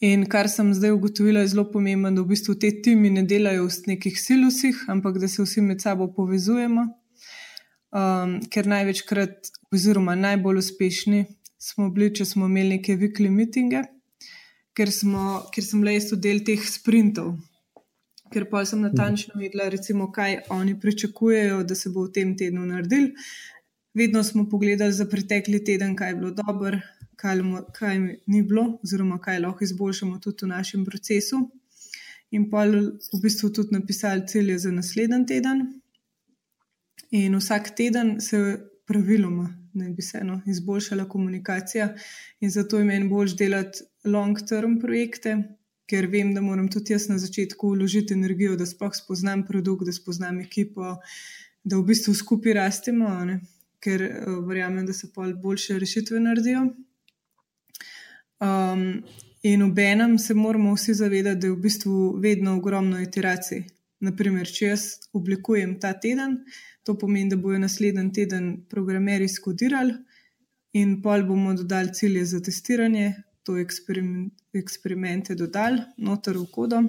[0.01, 3.67] In kar sem zdaj ugotovila, je zelo pomembno, da v bistvu te timi ne delajo
[3.67, 6.87] v nekih silusih, ampak da se vsi med sabo povezujemo.
[7.91, 11.25] Um, ker največkrat, oziroma najbolj uspešni
[11.61, 13.83] smo bili, če smo imeli neke weekly meetinge,
[14.73, 17.35] ker, smo, ker sem le jaz del teh sprintov.
[18.33, 22.65] Ker pa sem natančno vedela, recimo, kaj oni pričakujejo, da se bo v tem tednu
[22.65, 23.11] naredil.
[23.93, 26.79] Vedno smo pogledali za pretekli teden, kaj je bilo dobro,
[27.21, 27.43] kaj,
[27.77, 31.45] kaj ni bilo, oziroma kaj lahko izboljšamo tudi v našem procesu.
[32.31, 35.65] In pa v bistvu tudi napisali cilje za naslednji teden.
[37.11, 38.39] In vsak teden se
[38.87, 41.95] praviloma ne bi se eno izboljšala komunikacija,
[42.39, 45.35] in zato je meni bolj delati long-term projekte,
[45.89, 49.93] ker vem, da moram tudi jaz na začetku vložiti energijo, da sploh spoznam produkt, da
[49.93, 50.95] spoznam ekipo,
[51.63, 53.09] da v bistvu skupaj rastemo,
[53.83, 56.69] ker uh, verjamem, da se pa boljše rešitve naredijo.
[58.41, 59.03] Um,
[59.41, 63.63] in ob enem se moramo vsi zavedati, da je v bistvu vedno ogromno iteracij.
[64.01, 66.39] Naprimer, če jaz oblikujem ta teden,
[66.83, 69.93] to pomeni, da bojo naslednji teden programeri skodirali
[70.73, 73.13] in pol bomo dodali cilje za testiranje,
[73.43, 76.81] to eksperiment, eksperimente dodali noter v kodo,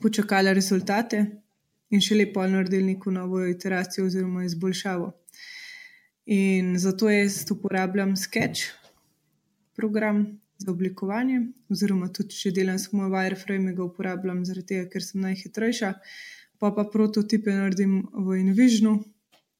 [0.00, 1.24] počakali rezultate
[1.92, 5.10] in še lepo naredili neko novo iteracijo oziroma izboljšavo.
[6.32, 8.70] In zato jaz uporabljam Sketch
[9.76, 11.40] program za oblikovanje,
[11.72, 15.92] oziroma tudi če delam s mojim wireframe, ga uporabljam zaradi tega, ker sem najhitrejša.
[16.62, 19.00] Pa pa prototipe naredim v InVisionu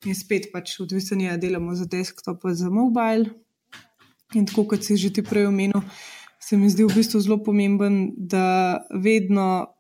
[0.07, 3.35] in spet pač odvisno, da delamo za desktop ali za mobile.
[4.35, 5.83] In tako kot si že ti prej omenil,
[6.41, 9.75] se mi zdi v bistvu zelo pomemben, da vedno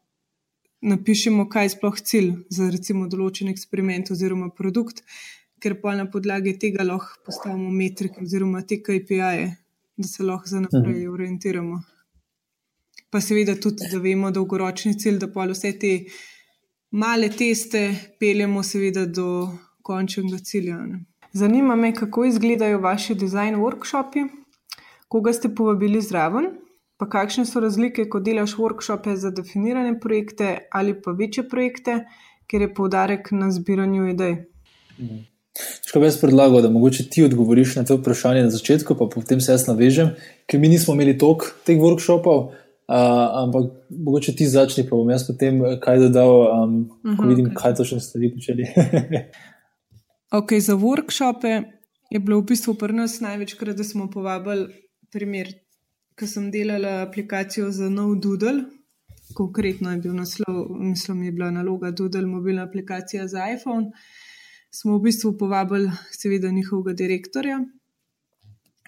[0.83, 5.03] napišemo, kaj je sploh cilj za recimo določen eksperiment oziroma produkt,
[5.62, 9.49] ker pa na podlagi tega lahko postavimo metrike oziroma te KPI-je,
[9.97, 11.12] da se lahko za naprej mhm.
[11.12, 11.82] orientiramo.
[13.11, 15.93] Pa seveda tudi, da vemo dolgoročni cilj, da pa vse te
[16.90, 17.82] male teste
[18.20, 19.26] peljemo seveda do
[19.82, 20.76] končnega cilja.
[20.86, 21.05] Ne.
[21.32, 24.26] Zanima me, kako izgledajo vaši design workshopi,
[25.09, 26.47] koga ste povabili zraven,
[26.97, 31.99] pa kakšne so razlike, ko delaš workshope za definirane projekte ali pa večje projekte,
[32.47, 34.36] ker je poudarek na zbiranju idej.
[35.01, 35.32] Mhm.
[35.53, 39.40] Če bi jaz predlagal, da mogoče ti odgovoriš na to vprašanje na začetku, pa potem
[39.44, 40.14] se jaz navežem,
[40.48, 42.94] ker mi nismo imeli toliko teh workshopov, uh,
[43.42, 47.28] ampak mogoče ti začni, pa bom jaz potem eh, kaj dodal, um, uh -huh, ko
[47.28, 47.59] vidim, okay.
[47.61, 48.64] kaj točno ste vi počeli.
[50.40, 51.53] ok, za workshope
[52.11, 54.72] je bilo v bistvu pri nas največkrat, da smo povabili
[55.12, 55.53] primer,
[56.18, 58.64] ko sem delala aplikacijo za nov Doodle.
[59.34, 63.92] Konkretno je bil naslov, mislim, je bila naloga Doodle, mobilna aplikacija za iPhone
[64.75, 67.61] smo v bistvu povabili, seveda, njihovega direktorja.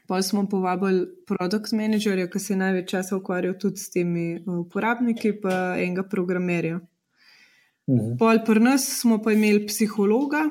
[0.07, 4.51] Pa smo povabili produkt menedžerja, ki se je največ časa ukvarjal tudi s temi eh,
[4.51, 6.81] uporabniki, pa enega programerja.
[7.91, 8.17] Mhm.
[8.19, 10.49] Pol pri nas smo pa imeli psihologa,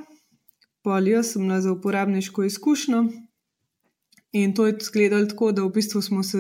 [0.85, 3.05] pol jaz sem na za uporabniško izkušnjo.
[4.33, 6.37] In to je izgledalo tako, da v bistvu smo se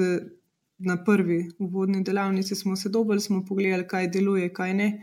[0.77, 2.55] na prvi uvodni delavnici
[2.89, 5.01] dobili, smo pogledali, kaj deluje, kaj ne.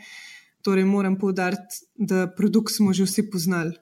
[0.63, 3.73] Torej, moram povdariti, da produkt smo že vsi poznali.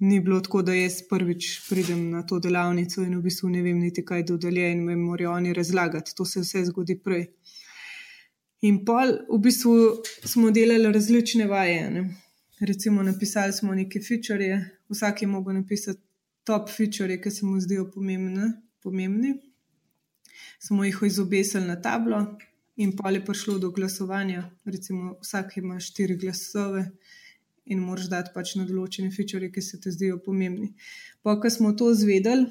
[0.00, 3.78] Ni bilo tako, da jaz prvič pridem na to delavnico in v bistvu ne vem,
[3.78, 6.14] niti kaj dodelje in me morajo oni razlagati.
[6.16, 7.28] To se vse zgodi prej.
[8.62, 9.74] In pol v bistvu
[10.24, 11.90] smo delali različne vaje.
[11.90, 12.02] Ne?
[12.60, 16.00] Recimo, napisali smo neke feature, vsak je mogel napisati
[16.44, 19.34] top feature, ki se mu zdijo pomembne, pomembni.
[20.58, 22.38] Smo jih izobesili na tablo,
[22.76, 24.50] in pa je prišlo do glasovanja.
[24.64, 26.90] Recimo, vsak ima štiri glasove
[27.64, 30.72] in moraš dati pač na določene feature, ki se ti zdijo pomembni.
[31.22, 32.48] Pa, ko smo to zvedeli,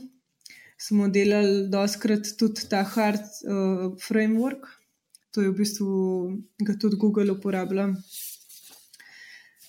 [0.80, 4.70] smo delali doskrat tudi ta hard uh, framework,
[5.32, 5.90] to je v bistvu
[6.64, 7.92] ga tudi Google uporablja.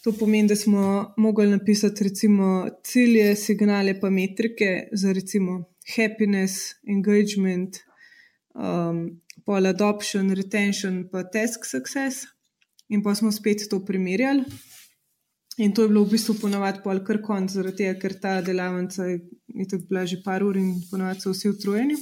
[0.03, 5.61] To pomeni, da smo mogli napisati recimo cilje, signale, pa metrike za recimo
[5.95, 7.79] happiness, engagement,
[8.55, 12.27] um, pol adoption, retention, pa task success.
[12.89, 14.45] In pa smo spet to primerjali.
[15.59, 19.05] In to je bilo v bistvu ponovadi pol kar konc, zaradi tega, ker ta delavnica
[19.05, 19.19] je,
[19.61, 21.97] je tako bila že par ur in ponovadi so vsi utrujeni.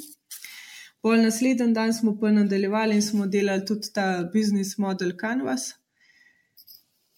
[1.03, 5.75] Pol naslednji dan smo pa nadaljevali in smo delali tudi ta business model Canvas.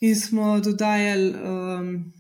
[0.00, 2.12] In smo dodajali um,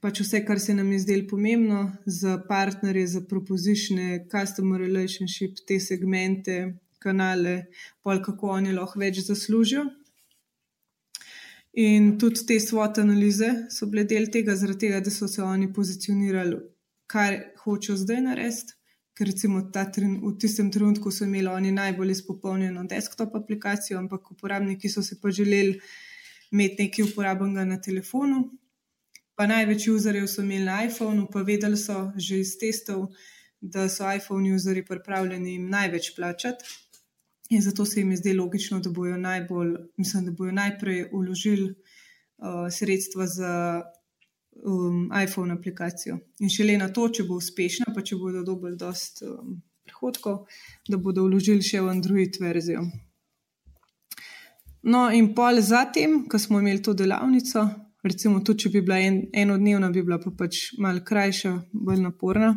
[0.00, 5.80] pač vse, kar se nam je zdelo pomembno za partnerje, za propositionne, customer relationship, te
[5.80, 6.56] segmente,
[7.00, 7.56] kanale,
[8.02, 9.86] pol kako oni lahko več zaslužijo.
[11.80, 15.70] In tudi te SWOT analize so bile del tega, zaradi tega, da so se oni
[15.72, 16.58] pozicionirali,
[17.06, 18.76] kar hočejo zdaj narediti.
[19.14, 24.88] Ker recimo tren, v tistem trenutku so imeli oni najbolj izpopolnjeno desktop aplikacijo, ampak uporabniki
[24.88, 25.80] so se pa želeli
[26.50, 28.46] imeti nekaj uporabnega na telefonu.
[29.36, 33.10] Pa največ userjev so imeli na iPhonu, pa vedeli so že iz testov,
[33.60, 36.64] da so iPhone userji pripravljeni jim največ plačati.
[37.50, 41.70] In zato se jim je zdelo logično, da bodo, najbolj, mislim, da bodo najprej uložili
[41.70, 43.82] uh, sredstva za
[44.52, 46.18] um, iPhone aplikacijo.
[46.38, 50.44] In šele na to, če bo uspešna, pa če bodo dobili dost um, prihodkov,
[50.88, 52.86] da bodo vložili še v Android verzijo.
[54.86, 57.66] No, in pol zatem, ko smo imeli to delavnico,
[58.06, 62.54] recimo tudi, če bi bila en, enodnevna, bi bila pa pač malo krajša, bolj naporna,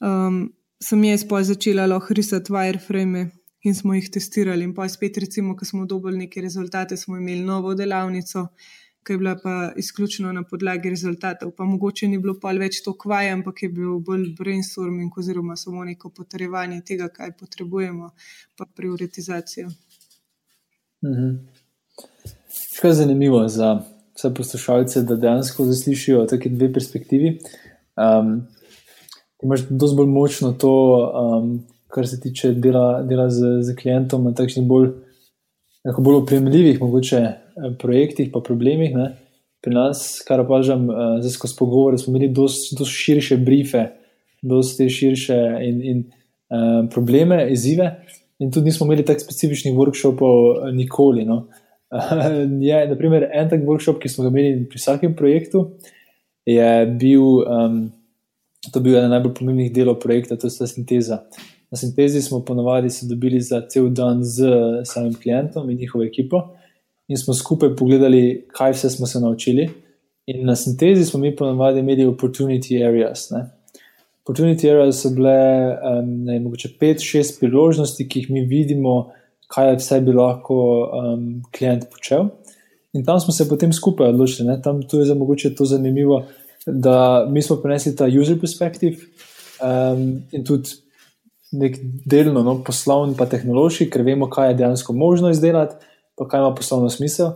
[0.00, 0.46] um,
[0.80, 3.28] sem jaz pa začela lahko risati wireframe
[3.64, 4.64] in smo jih testirali.
[4.64, 8.46] In pa spet, recimo, ko smo dobili neke rezultate, smo imeli novo delavnico,
[9.04, 11.50] ki je bila pa izključno na podlagi rezultatov.
[11.56, 15.84] Pa mogoče ni bilo pa več to kvaj, ampak je bil bolj brainstorming oziroma samo
[15.84, 18.10] neko potrjevanje tega, kaj potrebujemo,
[18.56, 19.68] pa prioritizacijo.
[21.04, 21.34] Mhm.
[22.80, 23.74] Kaj je zanimivo za
[24.16, 27.38] vse poslušalce, da dejansko zaslišijo tako dve perspektivi.
[27.96, 28.46] Um,
[29.42, 30.74] imaš dosti bolj močno to,
[31.20, 34.88] um, kar se tiče dela, dela z, z klientom na takšnih bolj,
[35.98, 38.96] bolj opremljivih, mogoče eh, projektih, pa problemih.
[38.96, 39.12] Ne.
[39.64, 43.86] Pri nas, kar opažam, uh, zdaj skozi pogovore, smo imeli precej širše briefe,
[44.44, 47.86] precej širše in, in uh, probleme, izzive.
[48.44, 51.24] In tudi nismo imeli tako specifičnih workshopov, nikoli.
[51.24, 51.46] No.
[52.68, 55.64] je, naprimer, en tak workshop, ki smo ga imeli pri vsakem projektu,
[56.44, 56.70] je
[57.00, 57.80] bil, um,
[58.68, 61.22] to bil eden najbolj pomembnih delov projekta, to je ta sinteza.
[61.74, 64.46] Na sintezi smo ponovadi se dobili za cel dan z
[64.84, 66.42] samim klientom in njihovo ekipo,
[67.08, 69.70] in smo skupaj pogledali, kaj vse smo se naučili.
[70.26, 73.30] In na sintezi smo mi ponovadi imeli opportunity areas.
[73.30, 73.50] Ne.
[74.24, 75.32] Opportunity areas so bile
[75.74, 79.10] um, ne, mogoče pet, šest priložnosti, ki jih mi vidimo,
[79.50, 80.60] kaj vse bi lahko
[80.92, 81.26] um,
[81.58, 82.28] klient počel.
[82.92, 84.48] In tam smo se potem skupaj odločili.
[84.48, 84.60] Ne.
[84.62, 86.22] Tam je za mogoče to zanimivo,
[86.66, 88.96] da mi smo prenesli ta user perspective
[89.58, 90.83] um, in tudi
[91.54, 95.78] nek delno no, poslovni, pa tehnološki, ker vemo, kaj je dejansko možno izdelati,
[96.18, 97.34] pa kaj ima poslovno smisel.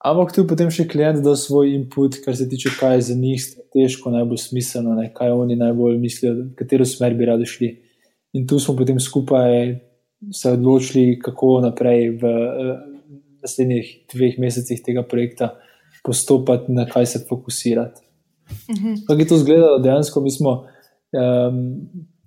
[0.00, 3.42] Ampak tu potem še klient da svoj input, kar se tiče, kaj je za njih
[3.42, 7.70] strateško najbolj smiselno, ne, kaj oni najbolj mislijo, v katero smer bi radi šli.
[8.38, 9.74] In tu smo potem skupaj
[10.32, 12.70] se odločili, kako naprej v uh,
[13.44, 15.54] naslednjih dveh mesecih tega projekta
[16.04, 18.00] postopati, na kaj se fokusirati.
[18.70, 18.94] Mhm.
[19.06, 20.20] Kako je to izgledalo dejansko?
[20.20, 20.50] Mi smo
[21.12, 21.60] um,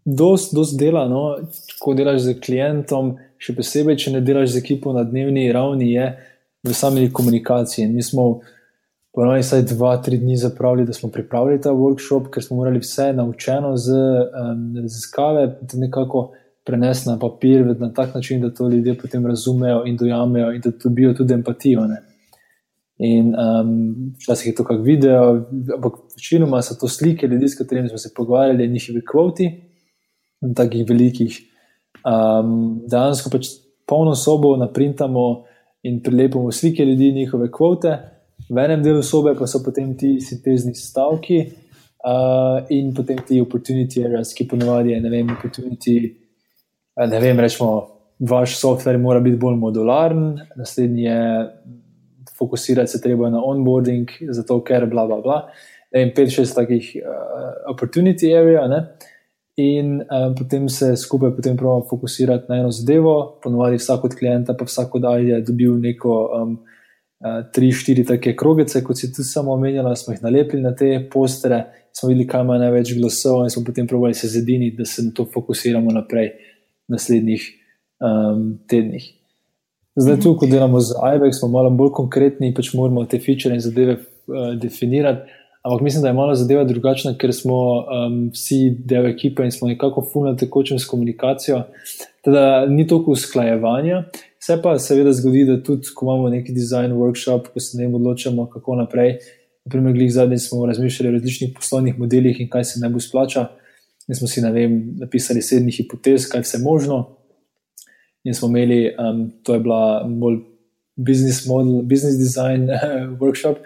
[0.05, 1.37] dosti dost dela, no?
[1.79, 6.09] ko delaš z klientom, še posebej, če ne delaš z ekipo na dnevni ravni, je
[6.63, 7.87] v sami komunikaciji.
[7.91, 8.41] Mi smo
[9.13, 13.11] ponovno vsaj dva, tri dni zapravili, da smo pripravili ta workshop, ker smo morali vse
[13.13, 13.99] naučeno z
[14.81, 16.31] raziskave um, nekako
[16.63, 20.71] prenesti na papir na tak način, da to ljudje potem razumejo in dojamejo in da
[20.83, 21.83] dobijo tudi empatijo.
[21.87, 21.99] Ne?
[23.03, 25.43] In um, včasih je to kak video,
[25.75, 29.51] ampak večinoma so to slike ljudi, s katerimi smo se pogovarjali, njihovi kvoti
[30.55, 31.39] takih velikih.
[32.03, 33.47] Um, dejansko pač
[33.87, 35.45] polno sobo naprintamo
[35.87, 37.97] in prilepimo slike ljudi, njihove kvote,
[38.49, 44.03] v enem delu sobe pa so potem ti sintezni stavki uh, in potem ti opportunity
[44.05, 45.97] areas, ki ponovadi je, ne vem, opportunity.
[46.99, 47.71] Ne vem, rečemo,
[48.19, 51.21] vaš software mora biti bolj modularen, naslednji je
[52.37, 55.39] fokusirati se treba na onboarding, zato ker bla bla bla.
[55.93, 58.67] Ne vem, pet, šest takih uh, opportunity area.
[58.67, 58.85] Ne?
[59.55, 63.39] In um, potem se skupaj pravimo fokusirati na eno zadevo.
[63.43, 68.05] Ponovadi vsak od klienta, pa vsak od AI je dobil neko um, uh, tri, štiri
[68.05, 72.27] take krogece, kot si tudi samo omenjala, smo jih nalepili na te postere, smo videli,
[72.27, 75.91] kaj ima največ glasov in smo potem pravili se zediniti, da se na to fokusiramo
[75.91, 76.31] naprej
[76.87, 77.45] v naslednjih
[78.01, 79.11] um, tednih.
[79.95, 83.61] Zdaj, tu, ko delamo z IBEX, smo malo bolj konkretni, pač moramo te feature in
[83.61, 85.42] zadeve uh, definirati.
[85.63, 89.67] Ampak mislim, da je malo zadeva drugačna, ker smo um, vsi del ekipe in smo
[89.67, 91.61] nekako fulno tekočem s komunikacijo.
[92.21, 94.03] Teda ni toliko usklajevanja.
[94.39, 98.49] Se pa seveda zgodi, da tudi, ko imamo neki design workshop, ko se ne odločamo,
[98.49, 99.17] kako naprej.
[99.65, 103.45] Naprimer, glih zadnji smo razmišljali o različnih poslovnih modelih in kaj se najbolj splača.
[104.07, 107.05] In smo si, ne vem, napisali sedem hipotez, kaj vse možno.
[108.23, 110.41] In smo imeli, um, to je bila bolj
[110.95, 112.67] business model, business design
[113.23, 113.63] workshop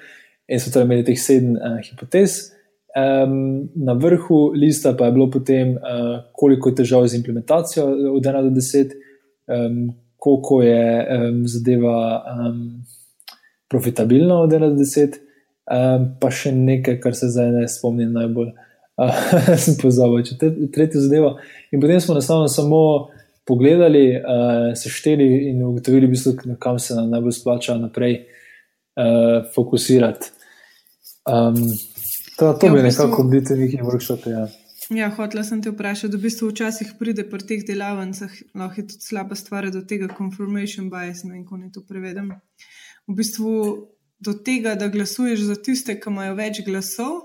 [0.47, 2.53] in so torej imeli teh sedem uh, hipotez.
[2.97, 7.85] Um, na vrhu lista pa je bilo potem, uh, koliko je težav z implementacijo
[8.15, 8.93] od 1 do 10,
[9.47, 12.61] um, koliko je um, zadeva um,
[13.69, 15.19] profitabilno od 1 do 10,
[15.67, 18.55] um, pa še nekaj, kar se zdaj ne spomnim najbolj.
[18.97, 19.19] Uh,
[19.63, 21.35] sem pozabil, če te tretjo zadevo.
[21.69, 22.81] In potem smo enostavno samo
[23.45, 30.33] pogledali, uh, sešteli in ugotovili, v bistvu, kam se nam najbolj splača naprej uh, fokusirati.
[31.27, 31.55] Um,
[32.37, 34.29] to to ja, bi nekako bili neki workshopi.
[34.29, 34.47] Ja.
[34.89, 38.85] Ja, hotela sem te vprašati, da v bistvu včasih pride pri teh delavnicah, lahko je
[38.93, 42.29] tudi slaba stvar do tega confirmation bias, ne vem, kako naj to prevedem.
[43.07, 43.51] V bistvu
[44.23, 47.19] do tega, da glasuješ za tiste, ki imajo več glasov,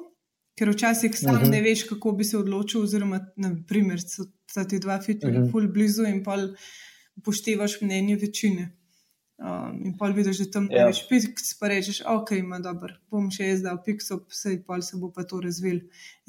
[0.59, 1.44] ker včasih sam uh mhm.
[1.46, 1.50] -huh.
[1.50, 5.48] ne veš, kako bi se odločil, oziroma, na primer, so ti dva fiturja uh mhm.
[5.48, 5.53] -huh.
[5.53, 6.36] full blizu in pa
[7.16, 8.76] upoštevaš mnenje večine.
[9.43, 10.84] Um, in pol vidiš, da tam ja.
[10.86, 15.01] več piks, pa rečeš, ok, ima dober, bom še jaz dal piks, vse pol se
[15.01, 15.80] bo pa to razvil.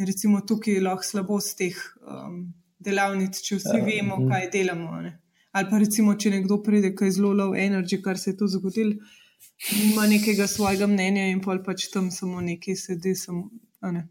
[0.01, 2.47] In recimo tukaj je lahko slabost teh um,
[2.81, 3.83] delavnic, če vsi ja.
[3.85, 4.31] vemo, mhm.
[4.31, 4.97] kaj delamo.
[5.05, 5.13] Ne?
[5.53, 8.49] Ali pa recimo, če nekdo pride, ki je zelo low energy, kar se je tu
[8.49, 8.97] zgodilo,
[9.83, 13.13] ima nekega svojega mnenja in pol pač tam samo nekaj sedi.
[13.19, 13.51] Samo,
[13.93, 14.07] ne?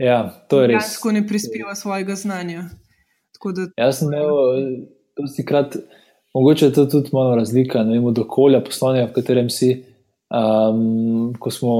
[0.00, 0.78] Ja, to je res.
[0.78, 2.70] Dejansko ne prispeva svojega znanja.
[3.40, 4.80] Da, Jaz sem imel,
[5.20, 5.76] dosti krat.
[6.34, 9.70] Mogoče je to tudi malo razlika, ne vem, od okolja poslovnega, v katerem si.
[10.30, 11.72] Um, ko smo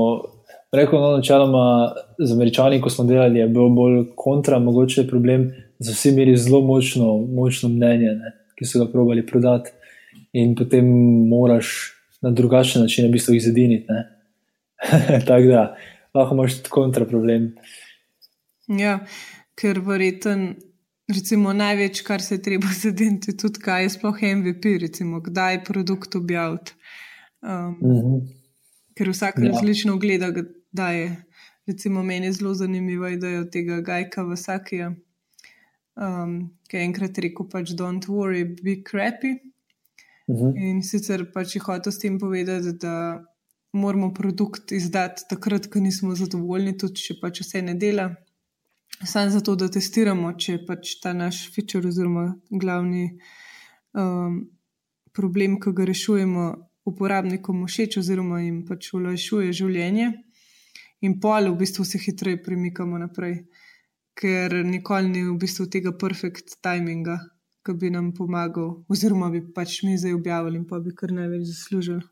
[0.72, 5.50] rekli, no, načeloma z američani, ko smo delali, je bil bolj kontra, mogoče je problem,
[5.78, 9.70] da so vsi imeli zelo močno, močno mnenje, ne, ki so ga probali prodati,
[10.32, 10.86] in potem
[11.28, 13.86] moraš na drugačen način, v bistvu, jih zediniti.
[15.28, 15.62] Tako da
[16.14, 17.52] lahko imaš tudi kontra problem.
[18.68, 18.98] Ja,
[19.54, 20.54] ker verjeten.
[21.10, 25.54] Recimo, največ, kar se je treba zadeti, je tudi, kaj je sploh MVP, recimo, kdaj
[25.54, 26.74] je produkt objavljen.
[27.42, 28.20] Um, mm -hmm.
[28.94, 29.48] Ker vsak ja.
[29.48, 30.32] različno gleda,
[30.72, 31.24] da je.
[31.66, 34.88] Recimo, meni je zelo zanimiva ideja tega Gajka Vasakija,
[35.96, 39.50] um, ki je enkrat rekel: pač, Don't worry, be crappy.
[40.30, 40.54] -hmm.
[40.56, 43.24] In sicer pač je hotel s tem povedati, da
[43.72, 48.10] moramo produkt izdati takrat, ko nismo zadovoljni, tudi če pač vse ne dela
[49.04, 53.06] samo zato, da testiramo, če je pač ta naš feature oziroma glavni
[53.92, 54.42] um,
[55.16, 56.48] problem, ki ga rešujemo,
[56.90, 60.10] uporabnikom všeč oziroma jim pač olajšuje življenje,
[61.06, 63.42] in pol v bistvu se hitreje premikamo naprej,
[64.20, 67.18] ker nikoli ni v bistvu tega perfect timinga,
[67.64, 71.46] ki bi nam pomagal, oziroma bi pač mi zdaj objavili in pa bi kar največ
[71.48, 72.04] zaslužili.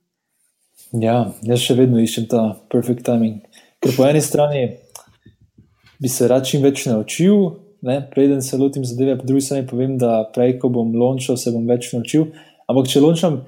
[0.97, 3.43] Ja, jaz še vedno iščem ta perfect timing.
[3.83, 4.63] Ker po eni strani
[5.99, 7.51] bi se rad čim več naučil,
[7.83, 11.53] ne, preden se lotim zadeve, po drugi strani povem, da prej, ko bom lončal, se
[11.55, 12.29] bom več naučil.
[12.69, 13.41] Ampak če lončam,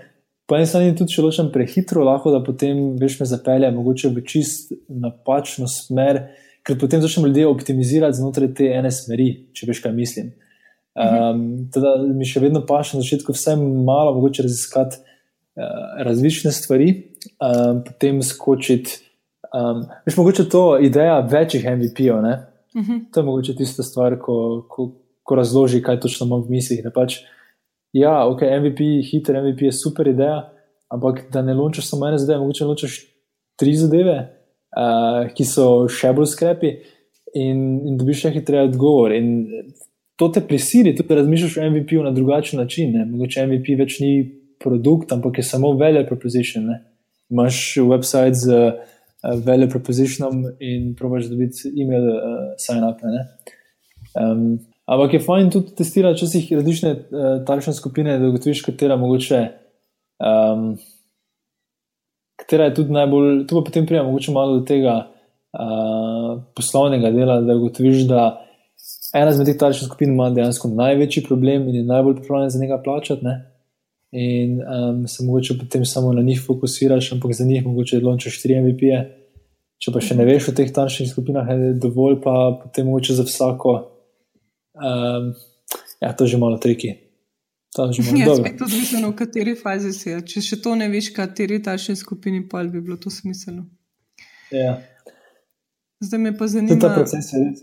[0.51, 4.25] po eni strani tudi če lončam prehitro, lahko da potem veš me zapelje, mogoče v
[4.27, 6.25] čist napačno smer,
[6.67, 10.33] ker potem začnem ljudje optimizirati znotraj te ene smeri, če veš, kaj mislim.
[11.01, 16.91] Um, teda mi še vedno paše na začetku vse malo, mogoče raziskati uh, različne stvari,
[17.39, 18.99] um, potem skočiti.
[19.51, 22.19] Um, veš, mogoče to ideja večjih MVP-ov.
[22.19, 22.25] Uh
[22.87, 23.01] -huh.
[23.13, 24.93] To je mogoče tista stvar, ko, ko,
[25.23, 26.87] ko razloži, kaj točno imam v mislih.
[26.95, 27.17] Pač,
[27.93, 28.81] ja, ok, MVP,
[29.11, 30.53] hiter MVP je super ideja,
[30.89, 33.07] ampak da ne lončaš samo ene zadeve, mogoče lončaš
[33.57, 34.29] tri zadeve,
[34.77, 36.77] uh, ki so še bolj skrepi
[37.35, 39.13] in, in dobiš še hitreje odgovor.
[39.13, 39.47] In
[40.17, 42.93] to te prisili, tudi da razmišljaš o MVP-u na drugačen način.
[42.93, 43.05] Ne?
[43.05, 46.67] Mogoče MVP več ni produkt, ampak je samo value proposition.
[46.67, 46.81] Ne?
[47.31, 48.49] Imaš website z.
[48.49, 52.21] Uh, value propositionom in probiš dobiti e-mail uh,
[52.59, 53.03] sign-up.
[54.15, 59.43] Um, ampak je fajn tudi testirati časih različne uh, tarifne skupine, da ugotoviš, katera mogoče.
[60.21, 60.79] Um,
[62.41, 64.95] Katera je tudi najbolj, tu pa potem pridemo malo do tega
[65.53, 68.47] uh, poslovnega dela, da ugotoviš, da
[69.15, 72.81] ena izmed teh tarifnih skupin ima dejansko največji problem in je najbolj pripravljen za njega
[72.85, 73.25] plačati.
[73.25, 73.50] Ne?
[74.13, 78.61] In um, se mogoče potem samo na njih fokusiraš, ampak za njih mogoče odločiš tri
[78.61, 79.01] MVP-je.
[79.81, 83.25] Če pa še ne veš o teh tanjših skupinah, je dovolj, pa potem mogoče za
[83.25, 83.77] vsako.
[84.77, 85.31] Um,
[86.03, 86.97] ja, to je že malo triki.
[87.77, 88.03] To je.
[88.19, 90.13] Ja, spet odvisno, v kateri fazi si.
[90.13, 93.69] Če še to ne veš, kateri tanjši skupini, pa bi bilo to smiselno.
[94.53, 94.81] Ja.
[96.03, 96.81] Zdaj me pa zanima.
[96.83, 97.63] Ta proces je res.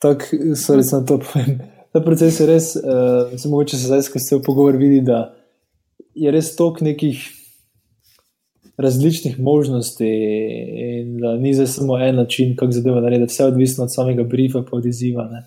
[0.00, 1.58] Tako, sorry, sem to povem.
[1.92, 5.26] Ta proces je res, uh, se mogoče se zdaj, ko se v pogovor vidi, da
[6.14, 7.28] je res toliko nekih
[8.80, 10.08] različnih možnosti,
[10.90, 14.64] in da ni za samo en način, kako zadeva narediti, vse odvisno od samega briefa,
[14.70, 15.28] pa od izziva.
[15.32, 15.42] Ne.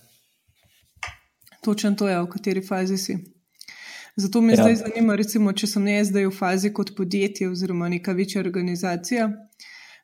[1.64, 3.18] Točno to je, v kateri fazi si.
[4.16, 4.62] Zato me ja.
[4.62, 9.32] zdaj zanima, recimo, če sem jaz zdaj v fazi kot podjetje oziroma neka večja organizacija,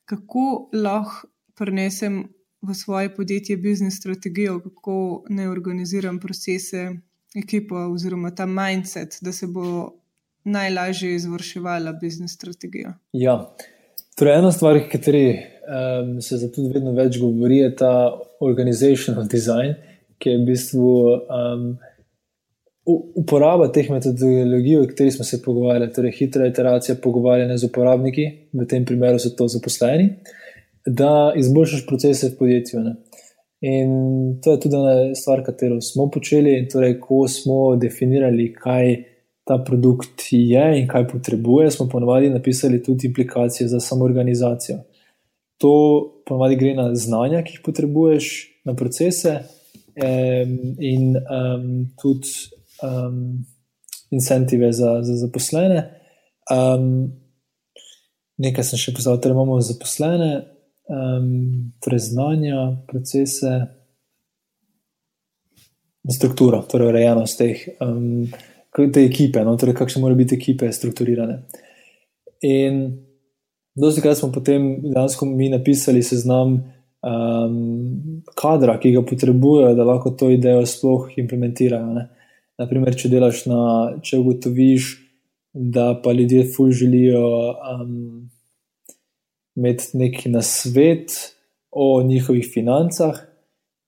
[0.09, 2.23] kako lahko prenesem
[2.61, 6.89] v svoje podjetje biznis strategijo, kako ne organiziram procese,
[7.35, 9.98] ekipo oziroma ta mindset, da se bo
[10.43, 12.93] najlažje izvrševala biznis strategijo?
[13.13, 13.55] Ja,
[14.17, 17.93] torej ena stvar, o kateri um, se zato vedno več govori, je ta
[18.39, 19.75] organizational design,
[20.17, 20.89] ki je v bistvu.
[21.29, 21.69] Um,
[22.89, 28.65] Uporaba teh metodologij, o katerih smo se pogovarjali, torej hitra iteracija, pogovarjanje z uporabniki, v
[28.65, 30.07] tem primeru so to zaposleni,
[30.87, 32.81] da izboljšaš procese v podjetju.
[32.87, 32.95] Ne.
[33.61, 33.91] In
[34.41, 36.55] to je tudi ena stvar, katero smo počeli.
[36.71, 38.95] Torej, ko smo definirali, kaj
[39.49, 44.77] ta produkt je in kaj potrebuje, smo ponovadi napisali tudi implikacije za samo organizacijo.
[45.57, 45.73] To
[46.25, 48.27] ponovadi gre na znanja, ki jih potrebuješ,
[48.65, 52.29] na procese um, in um, tudi
[52.83, 53.45] um,
[54.11, 55.83] incentive za, za zaposlene.
[56.51, 57.09] Um,
[58.37, 60.31] nekaj sem še pozval, torej imamo zaposlene
[60.85, 63.55] um, torej znanja, procese
[66.05, 68.29] in strukturo, torej urejenost teh, um,
[68.75, 71.39] te ekipe, no, torej kakšne morajo biti ekipe strukturirane.
[72.45, 72.81] In
[73.75, 76.59] dosti krat smo potem dejansko mi napisali seznam
[77.01, 81.93] um, kadra, ki ga potrebujejo, da lahko to idejo sploh implementirajo.
[81.97, 82.07] Ne.
[82.59, 83.61] Naprimer, če delaš na,
[84.03, 84.89] če ugotoviš,
[85.53, 88.29] da pa ljudje fulj želijo um,
[89.57, 91.15] imeti neki nasvet
[91.71, 93.17] o njihovih financah,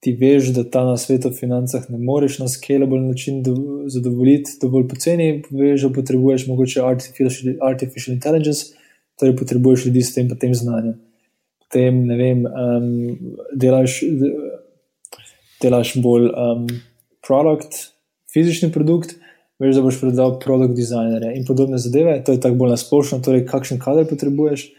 [0.02, 3.54] ti veš, da ta nasvet o financah ne moreš na scalable način do,
[3.88, 8.74] zadovoljiti dovolj poceni, veš, da potrebuješ mogoče artificial, artificial intelligence,
[9.20, 10.98] torej potrebuješ ljudi s tem, tem znanjem.
[11.62, 12.90] Potem, ne vem, um,
[13.54, 14.02] delaš,
[15.62, 16.66] delaš bolj um,
[17.28, 17.78] produkt,
[18.34, 19.16] fizični produkt.
[19.62, 23.46] Veš, da boš predal produkt dizajnerje in podobne zadeve, to je tako bolj nasplošno, torej
[23.46, 24.72] kakšen kader potrebuješ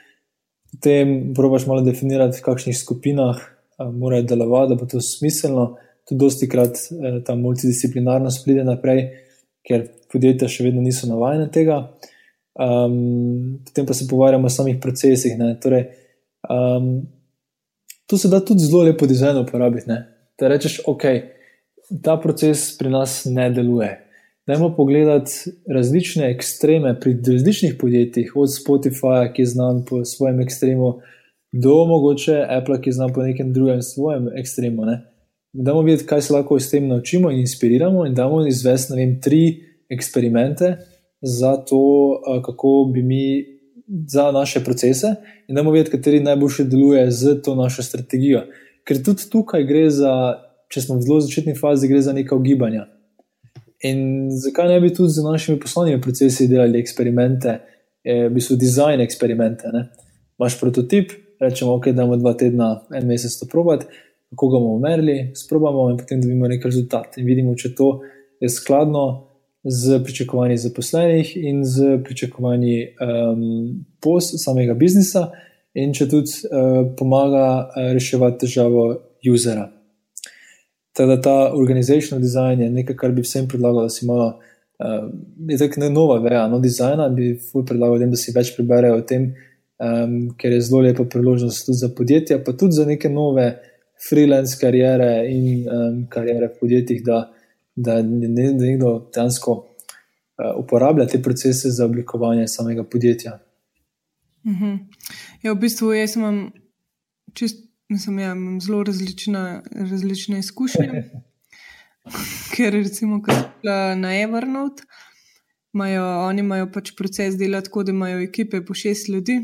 [0.72, 3.36] potem probaš malo definirati, v kakšnih skupinah
[3.90, 5.76] morajo delovati, da bo to smiselno.
[6.08, 9.04] Tudi dosti krat uh, ta multidisciplinarnost pride naprej,
[9.66, 11.78] ker podjetja še vedno niso navajena tega.
[12.52, 15.38] Um, potem pa se pogovarjamo o samih procesih.
[15.62, 15.86] Torej,
[16.50, 17.06] um,
[18.06, 19.94] to se da tudi zelo lepo dizajno uporabiti.
[20.38, 21.06] Da rečeš, ok,
[22.04, 23.92] ta proces pri nas ne deluje.
[24.46, 30.96] Dajmo pogledati različne ekstreme pri različnih podjetjih, od Spotifyja, ki je znan po svojem ekstremu,
[31.52, 34.84] do mogoče Apple, ki je znan po nekem drugem svojem ekstremu.
[34.84, 35.00] Ne?
[35.52, 39.60] Dajmo videti, kaj se lahko s tem naučimo in inspiriramo, in dajmo izvesti vem, tri
[39.90, 40.76] eksperimente
[41.22, 41.82] za to,
[42.44, 43.44] kako bi mi
[44.08, 45.14] za naše procese,
[45.48, 48.46] in dajmo videti, kateri najboljše deluje z to našo strategijo.
[48.88, 50.12] Ker tudi tukaj gre za,
[50.72, 52.86] če smo v zelo začetni fazi, gre za neka ugibanja.
[53.84, 57.58] In zakaj ne bi tudi z našimi poslovnimi procesi delali eksperimente,
[58.04, 59.68] v bistvu dizajn eksperimente.
[59.74, 59.84] Ne?
[60.40, 61.12] Máš prototip,
[61.42, 63.86] rečemo, ok, da bomo dva tedna, en mesec to probati,
[64.32, 67.18] kako ga bomo merili, sprobamo in potem dobimo nek rezultat.
[67.20, 67.92] In vidimo, če to
[68.40, 69.06] je skladno
[69.64, 73.42] z pričakovanji zaposlenih in z pričakovanji um,
[74.02, 75.28] post samega biznisa,
[75.74, 78.86] in če tudi uh, pomaga uh, reševati težavo
[79.32, 79.68] usera.
[80.92, 84.26] Teda ta organizational design je nekaj, kar bi vsem predlagal, da si malo,
[84.82, 85.06] uh,
[85.48, 89.30] je tako nova veja, no dizajna, bi fulj predlagal, da si več preberejo o tem,
[89.82, 93.58] um, ker je zelo lepa priložnost tudi za podjetja, pa tudi za neke nove
[94.08, 97.32] freelance karijere in um, karijere v podjetjih, da,
[97.76, 103.38] da nekdo dejansko uh, uporablja te procese za oblikovanje samega podjetja.
[104.44, 104.78] -huh.
[105.42, 106.50] Ja, v bistvu jaz imam
[107.34, 107.68] čisto.
[107.88, 111.10] Mislim, ja, imam zelo različna, različne izkušnje.
[112.54, 114.82] Ker recimo, ko sem na Evernote,
[115.74, 119.36] imajo, oni imajo pač proces dela tako, da imajo ekipe po šest ljudi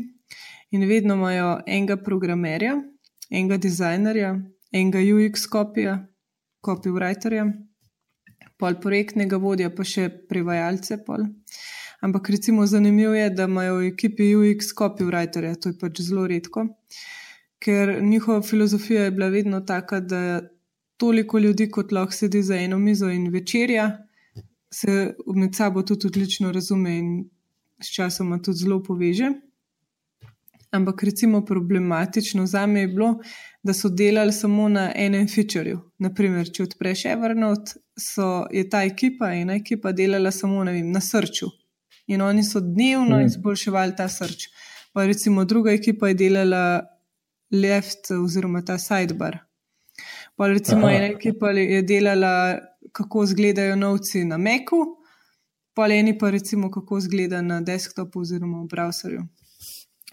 [0.71, 2.75] in vedno imajo enega programerja,
[3.29, 4.35] enega dizajnerja,
[4.71, 5.97] enega UX kopija,
[6.65, 7.47] copywriterja,
[8.59, 10.99] pol projektnega vodja, pa še prevajalce.
[11.05, 11.25] Pol.
[12.01, 16.67] Ampak recimo zanimivo je, da imajo v ekipi UX copywriterja, to je pač zelo redko
[17.59, 20.41] ker njihova filozofija je bila vedno taka, da
[20.97, 24.05] toliko ljudi, kot lahko sedi za eno mizo in večerja,
[24.71, 27.29] se med sabo tudi odlično razume in
[27.83, 29.31] sčasoma tudi zelo poveže.
[30.71, 33.15] Ampak recimo problematično za me je bilo,
[33.63, 35.79] da so delali samo na enem featureu.
[35.97, 41.49] Naprimer, če odpreš Evernote, so, je ta ekipa, ena ekipa delala samo vem, na srču.
[42.07, 43.25] In oni so dnevno hmm.
[43.25, 44.47] izboljševali ta srč.
[44.93, 46.63] Pa recimo druga ekipa je delala
[47.51, 49.37] left oziroma ta sidebar.
[50.35, 50.95] Pa recimo Aha.
[50.95, 52.59] ena ekipa je delala,
[52.91, 54.85] kako izgledajo novci na Meku,
[55.73, 59.27] pa eni pa recimo, kako izgleda na desktopu oziroma v browserju.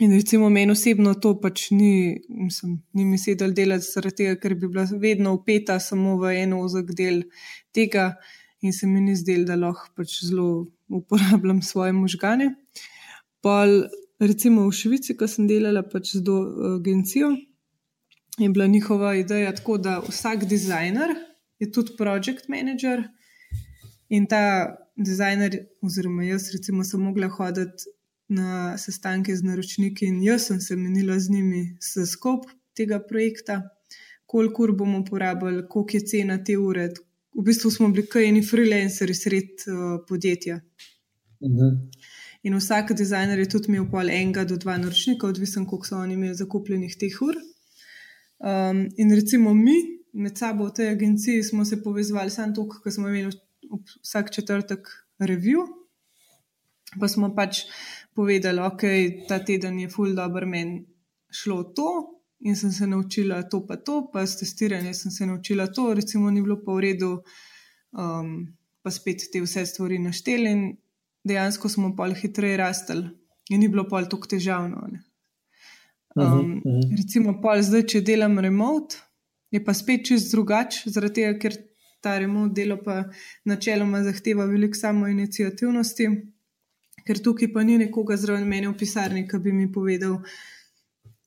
[0.01, 4.55] In recimo meni osebno to pač ni, mislim, ni mi sedel delati zaradi tega, ker
[4.55, 7.23] bi bila vedno upeta samo v eno ozek del
[7.73, 8.11] tega
[8.61, 12.51] in se mi ni zdel, da lahko pač zelo uporabljam svoje možgane.
[13.41, 13.87] Pol,
[14.21, 16.37] recimo v Švici, ko sem delala pač z do,
[16.77, 17.33] agencijo,
[18.37, 21.17] je bila njihova ideja tako, da vsak dizajner
[21.59, 23.07] je tudi project manager
[24.13, 27.96] in ta dizajner, oziroma jaz, recimo, sem mogla hoditi
[28.29, 33.63] na sestanke z naročniki in jaz sem se menila z njimi za skop tega projekta,
[34.27, 36.89] koliko ur bomo porabili, koliko je cena te ure.
[37.37, 40.61] V bistvu smo bili kaj eni freelanceri sred uh, podjetja.
[41.41, 41.59] Uh mhm.
[41.59, 41.79] -huh.
[42.43, 46.15] In vsak dizajner je tudi imel pol enega do dva naročnika, odvisen, koliko so oni
[46.15, 47.35] imeli zakupljenih teh ur.
[48.39, 49.75] Um, in recimo mi
[50.13, 53.33] med sabo v tej agenciji smo se povezovali samo to, ker smo imeli
[54.03, 55.67] vsak četrtek review,
[57.01, 57.65] pa smo pač
[58.17, 58.83] povedali, ok,
[59.29, 60.85] ta teden je full dobro meni
[61.31, 61.91] šlo to
[62.41, 66.31] in sem se naučila to pa to, pa s testiranjem sem se naučila to, recimo
[66.31, 67.11] ni bilo pa v redu,
[67.93, 68.33] um,
[68.83, 70.63] pa spet te vse stvari našteli in
[71.25, 73.09] dejansko smo pol hitreje rastli
[73.51, 74.89] in ni bilo pol tako težavno.
[74.93, 75.03] Ne.
[76.17, 76.97] Um, uh -huh, uh -huh.
[76.97, 78.97] Recimo, pol zdaj, če delam remote,
[79.51, 81.53] je pa spet čist drugače, zaradi tega, ker
[82.01, 83.05] ta remote delo pa
[83.45, 86.09] načeloma zahteva veliko samo inicijativnosti
[87.07, 90.21] ker tukaj pa ni nekoga zraven mene v pisarni, ki bi mi povedal,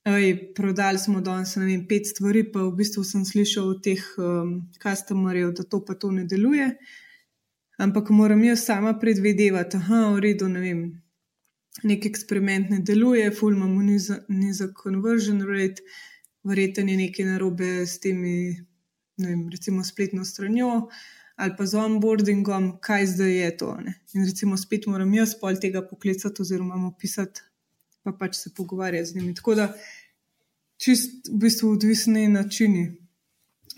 [0.05, 0.15] da
[0.55, 5.53] prodali smo danes vem, pet stvari, pa v bistvu sem slišal od teh um, customerjev,
[5.57, 6.71] da to pa to ne deluje.
[7.79, 10.81] Ampak moram jaz sama predvidevati, da v redu, ne vem.
[11.83, 13.83] Nek eksperiment ne deluje, ful imamo
[14.27, 15.83] nizek conversion rate,
[16.43, 18.55] verjetno je nekaj narobe s temi,
[19.17, 20.89] ne vem, recimo spletno stranjo.
[21.39, 23.69] Ali pa z onboardingom, kaj zdaj je to.
[23.79, 23.93] Ne?
[24.13, 27.45] In recimo, spet moram jaz pol tega poklicati, oziroma mu pisati,
[28.03, 29.35] pa pač se pogovarjati z njimi.
[29.37, 29.69] Tako da,
[30.83, 32.89] čist v bistvu odvisni načini.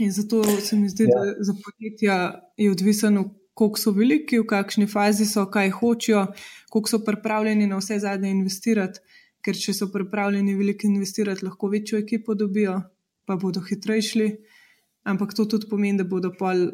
[0.01, 1.14] In zato se mi zdi, ja.
[1.14, 2.18] da za podjetja
[2.57, 6.26] je odvisno, koliko so veliki, v kakšni fazi so, kaj hočejo,
[6.74, 9.03] koliko so pripravljeni na vse zadnje investirati.
[9.45, 12.80] Ker če so pripravljeni veliko investirati, lahko večjo ekipo dobijo,
[13.26, 14.32] pa bodo hitrejši.
[15.09, 16.72] Ampak to tudi pomeni, da bodo pol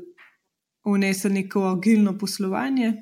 [0.94, 2.94] vnesel neko agilno poslovanje,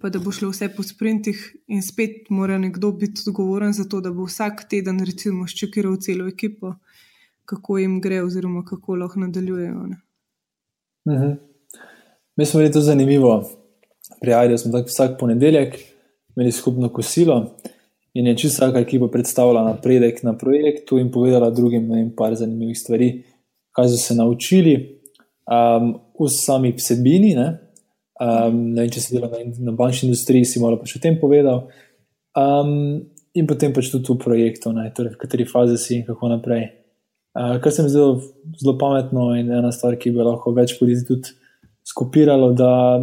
[0.00, 4.00] pa da bo šlo vse po sprintih, in spet mora nekdo biti odgovoren za to,
[4.00, 6.74] da bo vsak teden, recimo, ščekiral celo ekipo,
[7.44, 9.86] kako jim gre, oziroma kako lahko nadaljujejo.
[11.08, 11.32] Mhm.
[12.36, 13.42] Mi smo bili to zanimivo.
[14.20, 15.78] Prijavili smo tako vsak ponedeljek,
[16.36, 17.56] imeli skupno kosilo.
[18.14, 23.22] In je čisto vsaka ekipa predstavila napredek na projektu in povedala drugim nekaj zanimivih stvari,
[23.72, 25.00] kaj so se naučili,
[25.48, 27.32] um, v sami vsebini.
[27.38, 27.48] Ne?
[28.20, 31.18] Um, ne vem, če si delal na, na bančni industriji, si malo pač o tem
[31.20, 31.66] povedal.
[32.38, 33.02] Um,
[33.34, 34.90] in potem pač tudi v projektu, ne?
[34.94, 36.68] torej v kateri fazi si in kako naprej.
[37.32, 38.02] Uh, kar se mi zdi
[38.60, 41.32] zelo pametno in ena stvar, ki bi lahko več podjetij tudi
[41.88, 43.00] skopiralo, da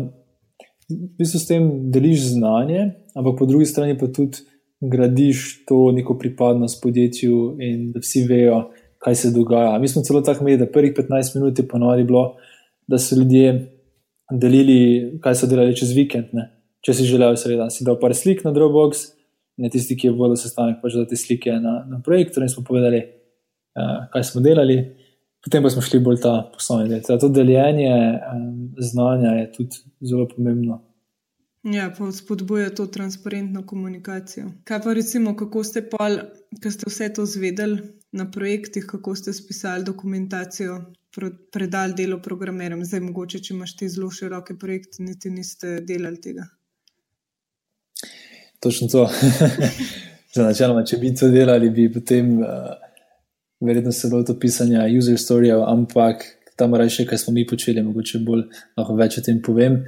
[0.89, 4.45] v bistvu s tem deliš znanje, ampak po drugi strani pa tudi
[4.81, 9.77] gradiš to neko pripadnost podjetju in da vsi vejo, kaj se dogaja.
[9.79, 12.35] Mi smo celo tako imeli, da prvih 15 minut je ponovadi bilo,
[12.89, 13.53] da so ljudje
[14.31, 14.79] delili,
[15.23, 16.33] kaj so delali čez vikend.
[16.37, 16.49] Ne?
[16.85, 19.05] Če si želel, seveda, si dal par slik na Dropbox,
[19.59, 22.63] ne tisti, ki je vodil sestanek, pač da te slike na, na projekt, in smo
[22.67, 23.01] povedali,
[23.75, 24.79] uh, kaj smo delali.
[25.43, 27.19] Potem pa smo šli bolj ta poslovni del.
[27.19, 28.47] To deljenje um,
[28.83, 30.81] znanja je tudi zelo pomembno.
[31.63, 34.51] Ja, pa spodbuja to transparentno komunikacijo.
[34.67, 36.09] Kaj pa recimo, kako ste pa,
[36.63, 37.81] ko ste vse to zvedeli
[38.15, 40.79] na projektih, kako ste spisali dokumentacijo,
[41.51, 46.45] predali delo programerjem, zdaj mogoče, če imaš ti zelo široke projekte, niti niste delali tega.
[48.59, 49.09] Točno to.
[50.35, 52.73] Za načeloma, če bi to delali, bi potem uh,
[53.65, 56.25] verjetno se bilo to pisanje user storyjev, ampak
[56.59, 58.43] tam reče, kaj smo mi počeli, mogoče bolj
[58.77, 59.79] lahko več o tem povem.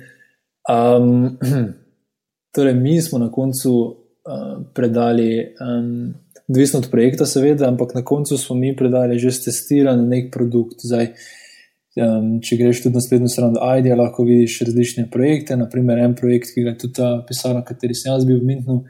[0.71, 1.37] Um,
[2.55, 5.29] torej, mi smo na koncu uh, predali,
[5.61, 6.13] um,
[6.49, 10.83] odvisno od projekta, seveda, ampak na koncu smo mi predali že testiran nek produkt.
[10.83, 11.11] Zdaj,
[12.01, 15.57] um, če greš tudi na spletno stran ID, lahko vidiš različne projekte.
[15.57, 18.81] Naprimer, en projekt, ki ga je tudi ta pisarna, kateri sem jaz bil v Mintnu.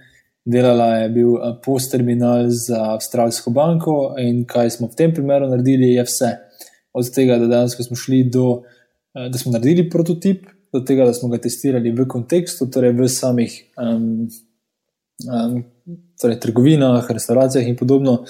[0.45, 6.06] Delala je bil post-terminal za Avstralsko banko, in kaj smo v tem primeru naredili, je
[6.07, 6.32] vse.
[6.98, 8.64] Od tega, da dejansko smo šli do,
[9.14, 13.53] da smo naredili prototip, do tega, da smo ga testirali v kontekstu, torej v samih
[13.78, 14.26] um,
[15.27, 15.64] um,
[16.22, 18.23] torej trgovinah, restauracijah in podobno,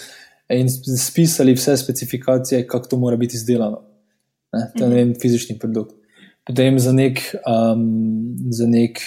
[0.49, 3.81] in spisali vse specifikacije, kako to mora biti izdelano.
[4.53, 4.72] Ne?
[4.77, 5.22] To je mm -hmm.
[5.22, 5.95] fizični produkt.
[6.47, 8.99] Potem za nek, um, za nek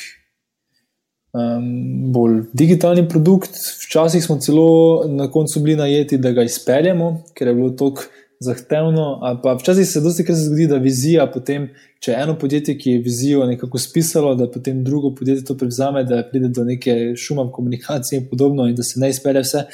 [1.33, 3.51] um, bolj digitalni produkt,
[3.87, 8.03] včasih smo celo na koncu bili najeti, da ga izpeljemo, ker je bilo toliko
[8.41, 9.39] zahtevno.
[9.43, 11.69] Pa včasih se dosti krat zgodi, da vizija potem,
[12.03, 16.23] če eno podjetje, ki je vizijo nekako spisalo, da potem drugo podjetje to prevzame, da
[16.31, 19.65] pride do neke šuma v komunikaciji in podobno, in da se ne izpelje vse.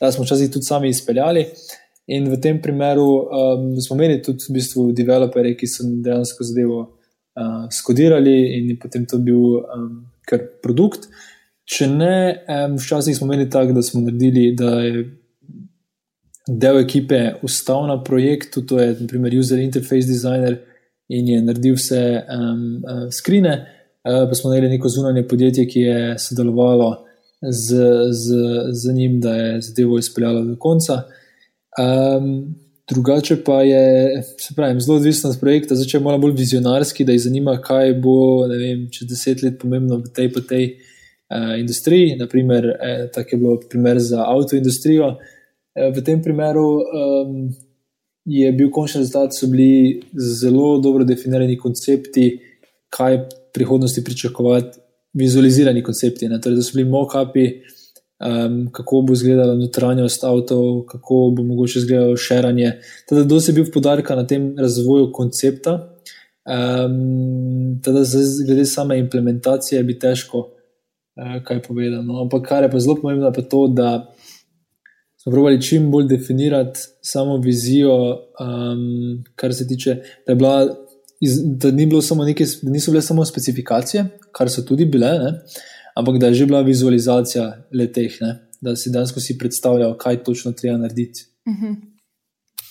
[0.00, 1.46] Da smo včasih tudi sami izpeljali.
[2.06, 6.80] In v tem primeru um, smo imeli tudi v bistvu developerje, ki so dejansko zadevo
[6.82, 11.08] uh, skodirali in je potem to bil um, kar produkt.
[11.66, 12.16] Če ne,
[12.46, 15.02] um, včasih smo imeli tako, da smo naredili, da je
[16.46, 20.58] del ekipe ustal na projektu, to je naprimer user interface designer
[21.08, 23.54] in je naredil vse um, uh, skrine,
[24.04, 26.92] uh, pa smo imeli neko zunanje podjetje, ki je sodelovalo
[27.42, 27.76] z,
[28.10, 28.36] z,
[28.72, 31.02] z njim, da je zadevo izpeljalo do konca.
[31.78, 32.54] Um,
[32.88, 37.22] drugače pa je, se pravi, zelo odvisno od projekta, začne malo bolj vizionarski, da jih
[37.22, 42.16] zanima, kaj bo vem, čez deset let pomembno v tej pa tej uh, industriji.
[42.16, 45.08] Naprimer, eh, tako je bilo primer za avtoindustrijo.
[45.10, 45.35] Eh,
[45.76, 47.48] v tem primeru um,
[48.26, 52.30] je bil končni rezultat, so bili zelo dobro definirani koncepti,
[52.90, 54.78] kaj v prihodnosti pričakovati,
[55.16, 56.28] vizualizirani koncepti.
[56.28, 57.46] Torej, da so bili mock-upi,
[58.24, 62.72] um, kako bo izgledala notranjost avtov, kako bo mogoče izgledalo širanje.
[63.08, 65.78] Teda, dosti je bil podarek na tem razvoju koncepta.
[66.46, 68.04] Um, teda,
[68.46, 72.06] glede same implementacije bi težko uh, kaj povedati.
[72.06, 72.22] No.
[72.22, 74.15] Ampak kar je pa zelo pomembno, pa to, da
[75.26, 79.96] smo pravili čim bolj definirati samo vizijo, um, kar se tiče,
[80.26, 80.66] da, bila,
[81.44, 81.86] da, ni
[82.26, 85.32] neke, da niso bile samo specifikacije, kar so tudi bile, ne,
[85.96, 90.22] ampak da je že bila vizualizacija le teh, ne, da si danes si predstavljal, kaj
[90.22, 91.26] točno treba narediti.
[91.46, 91.66] Uh mhm.
[91.66, 91.76] -huh.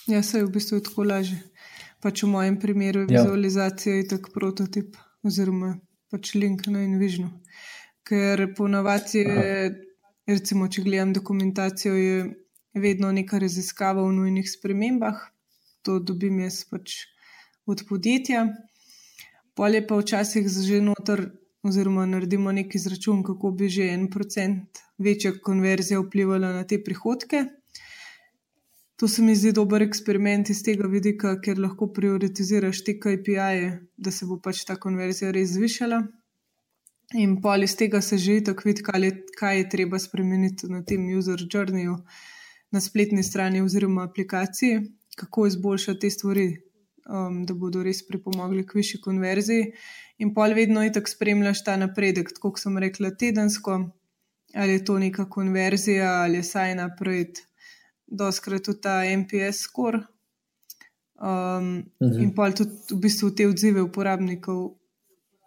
[0.07, 1.37] Ja, se je v bistvu tako lažje.
[2.01, 3.21] Pač v mojem primeru je ja.
[3.21, 4.07] vizualizacija ja.
[4.09, 5.79] tak prototip oziroma
[6.11, 7.29] pač link na InVision.
[8.03, 9.75] Ker ponovadi je,
[10.27, 12.44] recimo, če gledam dokumentacijo, je
[12.75, 15.19] vedno neka raziskava o nujnih spremembah,
[15.81, 17.05] to dobim jaz pač
[17.65, 18.45] od podjetja.
[19.55, 21.29] Polje pa včasih že noter,
[21.63, 27.45] oziroma naredimo neki izračun, kako bi že en procent večja konverzija vplivala na te prihodke.
[28.95, 34.11] To se mi zdi dober eksperiment iz tega vidika, ker lahko prioritiziraš te KPI-je, da
[34.11, 35.99] se bo pač ta konverzija res zvišala.
[37.19, 38.83] In pol iz tega se že tako vidi,
[39.39, 41.99] kaj je treba spremeniti na tem user journeyju
[42.71, 44.81] na spletni strani oziroma aplikaciji,
[45.15, 46.47] kako izboljšati te stvari,
[47.09, 49.71] um, da bodo res pripomogli k višji konverziji.
[50.17, 53.79] In pol vedno je tako spremljaš ta napredek, kot sem rekla, tedensko,
[54.55, 57.41] ali je to neka konverzija ali je saj napred,
[58.07, 60.05] doskrat tudi ta MPS score.
[61.15, 62.23] Um, mhm.
[62.23, 64.75] In pa tudi v bistvu te odzive uporabnikov,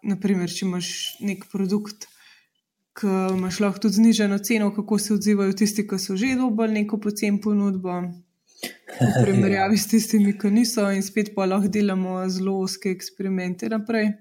[0.03, 0.89] naprimer, če imaš
[1.21, 2.07] nek produkt
[2.99, 3.07] ki
[3.37, 7.39] imaš lahko tudi zniženo ceno, kako se odzivajo tisti, ki so že dobili neko pocen
[7.41, 8.01] ponudbo,
[8.99, 14.11] v primerjavi s tistimi, ki niso, in spet pa lahko delamo zelo oske eksperimente naprej.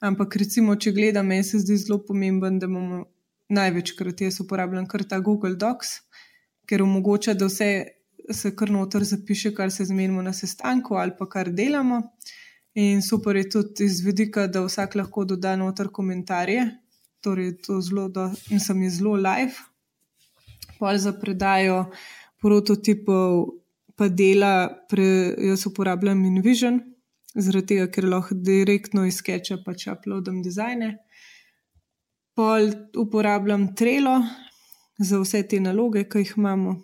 [0.00, 3.04] Ampak, recimo, če gledam, meni se zdi zelo pomemben, da imamo
[3.52, 5.98] največkrat jaz uporabljam kar ta Google Docs,
[6.66, 7.70] ker omogoča, da vse
[8.32, 12.02] se kar noter zapiše, kar se zmenimo na sestanku ali pa kar delamo.
[12.78, 16.62] In super je tudi iz vidika, da vsak lahko doda noter komentarje,
[17.22, 19.56] torej to zelo, da sem jih zelo live.
[20.78, 21.84] Pol za predajo
[22.40, 23.46] prototipov,
[23.96, 26.80] pa dela, pre, jaz uporabljam InVision,
[27.34, 30.94] zaradi tega, ker lahko direktno iz sketcha pač uploadam dizajne.
[32.36, 34.16] Pol uporabljam Trello
[34.98, 36.76] za vse te naloge, ki jih imamo.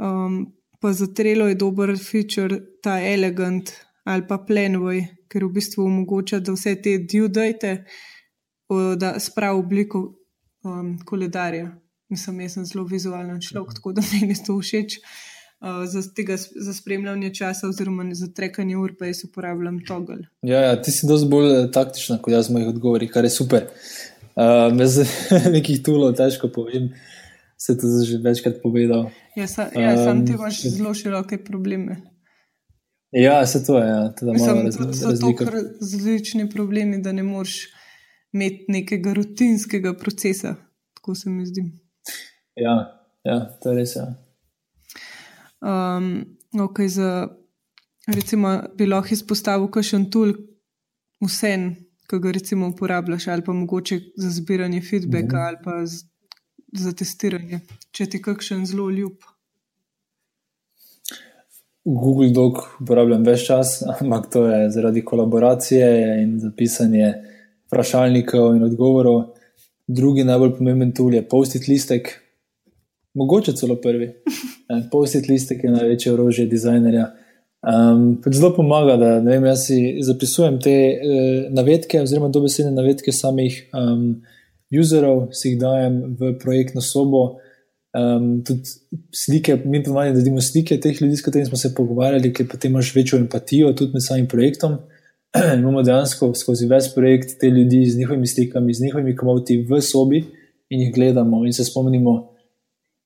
[0.00, 0.38] Um,
[0.80, 3.70] pa za Trello je dober feature ta elegant
[4.04, 7.84] ali pa Planway, ker v bistvu omogoča, da vse te due date
[8.96, 10.14] da spravi obliko
[10.64, 11.70] um, koledarja.
[12.08, 14.98] Mislim, jaz sem zelo vizualen človek, tako da mi je to všeč.
[15.64, 20.26] Uh, za, tega, za spremljanje časa, oziroma za trekanje ur, pa jaz uporabljam togel.
[20.42, 23.70] Ja, ja, ti si dosti bolj eh, taktična, kot jaz mojih odgovori, kar je super.
[24.34, 24.98] Uh, Bez
[25.56, 26.90] nekih tulov težko povem,
[27.56, 29.08] se to že večkrat povedal.
[29.36, 32.02] Ja, sa, ja um, sam ti imaš zelo široke probleme.
[33.14, 33.88] Ja, se to je.
[33.88, 37.68] Ja, Mislim, raz, so to različni problemi, da ne moreš
[38.34, 40.54] imeti nekega rutinskega procesa,
[40.94, 41.64] tako se mi zdi.
[42.56, 42.74] Ja,
[43.24, 43.96] ja to je res.
[43.96, 44.08] Ja.
[45.64, 47.28] Um, okay, za,
[48.06, 50.34] recimo, bi lahko izpostavil kakšen tool,
[51.24, 51.54] vse,
[52.10, 55.46] ki ga recimo uporabljaš, ali pa mogoče za zbiranje feedbacka, mhm.
[55.46, 56.02] ali pa z,
[56.84, 59.22] za testiranje, če ti kakšen zelo ljub.
[61.84, 65.88] Google Doc uporabljam več časa, ampak to je zaradi kolaboracije
[66.22, 67.12] in zapisanje
[67.74, 69.34] vprašalnikov in odgovorov.
[69.86, 72.20] Drugi najbolj pomemben tool je post-it listek.
[73.14, 74.10] mogoče celo prvi.
[74.92, 77.12] Post-it listek je največje orožje dizajnerja.
[77.64, 84.22] Um, zelo pomaga, da vem, si zapisujem te uh, navedke, oziroma dobesedne navedke samih um,
[84.80, 87.38] userov, si jih dajem v projektno sobo.
[87.94, 88.68] Um, tudi
[89.14, 92.48] slike, mi pa imamo, da vidimo slike teh ljudi, s katerimi smo se pogovarjali, ker
[92.50, 94.76] potem imaš večjo empatijo tudi med samim projektom.
[95.58, 100.24] imamo dejansko skozi ves projekt te ljudi z njihovimi slikami, z njihovimi komoti v sobi
[100.68, 102.34] in jih gledamo in se spomnimo,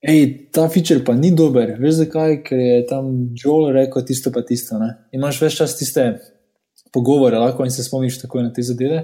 [0.06, 4.42] hej, ta feature pa ni dober, veš zakaj, ker je tam Joel rekel tisto pa
[4.46, 4.78] tisto.
[4.78, 4.92] Ne?
[5.12, 6.04] Imaš več čas tiste
[6.92, 9.02] pogovore, lahko in se spomniš tako na te zadeve.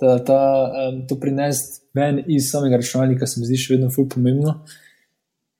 [0.00, 0.40] Ta, ta,
[0.88, 4.58] um, to prinesti ven iz samega računalnika se mi zdi še vedno fulj pomembno.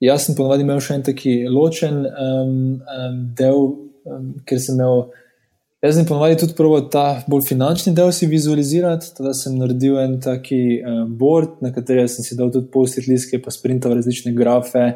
[0.05, 3.63] Jaz sem ponovadi imel še en taki ločen um, um, del,
[4.09, 5.07] um, ker sem imel.
[5.85, 9.11] Jaz sem ponovadi tudi proval ta bolj finančni del si vizualizirati.
[9.19, 13.43] Teda sem naredil en taki uh, board, na katerem sem si dal tudi post-it listke,
[13.45, 14.87] pa sprintal različne grafe,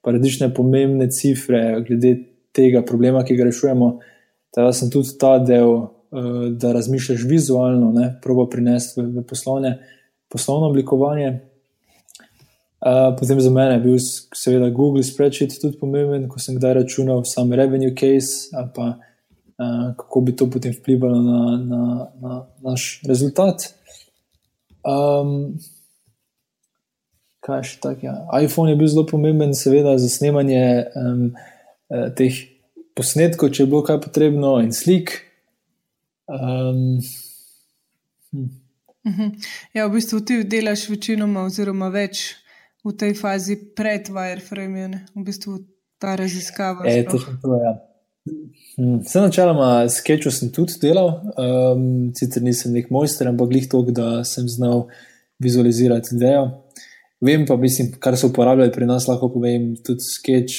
[0.00, 2.14] pa različne pomembne cifre glede
[2.56, 3.90] tega problema, ki ga rešujemo.
[4.56, 7.92] Teda sem tudi ta del, uh, da razmišljaš vizualno,
[8.24, 9.74] proval prinesti v, v poslovne,
[10.32, 11.34] poslovno oblikovanje.
[12.80, 14.00] Uh, potem za mene je bil,
[14.40, 19.06] seveda, Google Spreadsheet tudi pomemben, ko sem kdaj računal sam revenue case, pa uh,
[19.96, 21.82] kako bi to potem vplivalo na, na,
[22.20, 23.74] na naš rezultat.
[24.80, 25.58] Um,
[27.44, 28.06] kaj še tako?
[28.06, 28.14] Ja.
[28.40, 30.62] iPhone je bil zelo pomemben, seveda, za snemanje
[30.96, 31.26] um,
[32.16, 32.38] teh
[32.96, 35.18] posnetkov, če je bilo kaj potrebno, in slik.
[36.30, 37.00] Um,
[38.32, 38.48] hm.
[39.74, 42.30] Ja, v bistvu ti delaš večinoma, oziroma več
[42.84, 45.58] v tej fazi pred wireframe, v bistvu
[46.00, 46.88] ta raziskava.
[46.88, 47.76] E, to to, ja.
[48.28, 51.08] Hm, vse načeloma s Sketchom sem tudi delal,
[51.40, 54.88] um, sicer nisem nek mojster, ampak glih to, da sem znal
[55.40, 56.50] vizualizirati idejo.
[57.24, 60.54] Vem pa, mislim, kar so uporabljali pri nas, lahko povem tudi Sketch,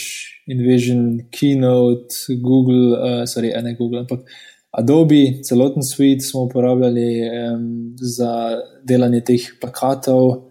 [0.50, 4.26] InVision, Keynote, Google, uh, sorry, ne Google, ampak
[4.72, 7.66] Adobe, celoten suite smo uporabljali um,
[7.98, 10.48] za delanje teh plakatov.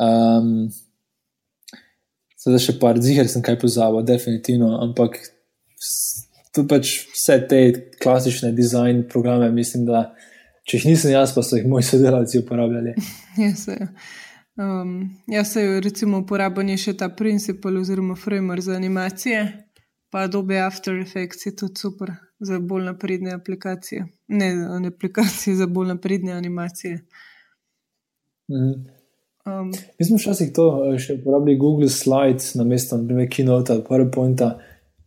[0.00, 0.70] Um,
[2.40, 5.18] Zdaj še par zihar sem kaj pozabil, definitivno, ampak
[6.54, 7.60] to pač vse te
[8.02, 10.10] klasične dizajn programe, mislim, da
[10.66, 12.94] če jih nisem jaz, pa so jih moji sodelavci uporabljali.
[13.42, 13.86] Ja, se je.
[14.60, 19.44] Um, jaz se je recimo uporabil še ta principal oziroma framework za animacije,
[20.10, 22.10] pa dobe After Effects je tudi super
[22.40, 24.06] za bolj napredne aplikacije.
[24.28, 27.04] Ne, ne aplikacije za bolj napredne animacije.
[28.50, 28.72] Mhm.
[29.46, 34.50] Um, Mi smo včasih to eh, še uporabljali Google Slides na mesto Keynote ali PowerPointa,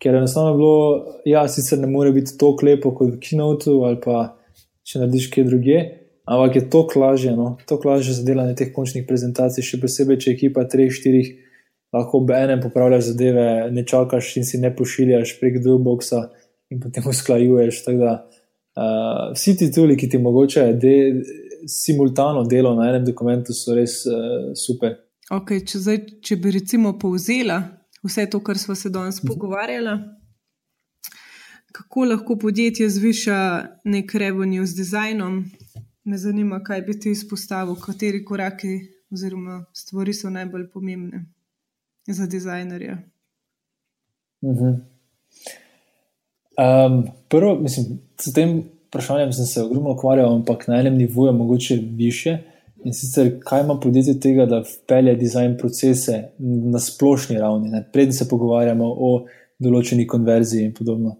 [0.03, 0.77] ker enostavno je bilo,
[1.25, 4.33] ja, sicer ne more biti tako lepo kot v Keynote ali pa
[4.83, 5.77] če narediš kaj druge,
[6.27, 7.53] ampak je to lažje, no?
[7.67, 11.23] to lažje za delanje teh končnih prezentacij, še posebej, če ekipa 3-4
[11.93, 16.25] lahko ob enem popravljaš zadeve, ne čakaš in si ne pošiljaš prek Dropboxa
[16.73, 17.83] in potem usklajuješ.
[18.01, 18.17] Da,
[18.75, 20.95] uh, vsi ti tuli, ki ti mogoče de,
[21.69, 24.97] simultano delo na enem dokumentu, so res uh, super.
[25.31, 27.61] Okay, če, zdaj, če bi recimo povzela
[28.03, 29.27] vse to, kar smo se danes mhm.
[29.27, 29.99] pogovarjali,
[31.71, 35.45] kako lahko podjetje zviša nek revenue z dizajnom,
[36.03, 38.79] me zanima, kaj bi ti izpostavil, kateri koraki
[39.11, 41.25] oziroma stvari so najbolj pomembne
[42.07, 42.97] za dizajnerje.
[44.43, 44.93] Mhm.
[46.53, 51.75] Um, prvo, mislim, s tem vprašanjem sem se ogromno ukvarjal, ampak na enem nivoju, mogoče
[51.75, 52.37] više.
[52.83, 56.17] In sicer, kaj ima podjetje tega, da vpelje dizajn procese
[56.73, 59.11] na splošni ravni, predtem se pogovarjamo o
[59.63, 61.17] določeni konverziji in podobno.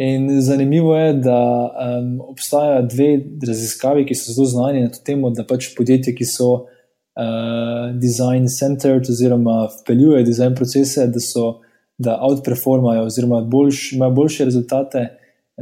[0.00, 1.38] In zanimivo je, da
[1.68, 3.08] um, obstajajo dve
[3.46, 8.48] raziskavi, ki so zelo znani na to temo, da pač podjetja, ki so uh, design
[8.48, 11.58] centered oziroma vpeljujejo dizajn procese, da so
[12.00, 15.04] da outperformajo oziroma boljš, imajo boljše rezultate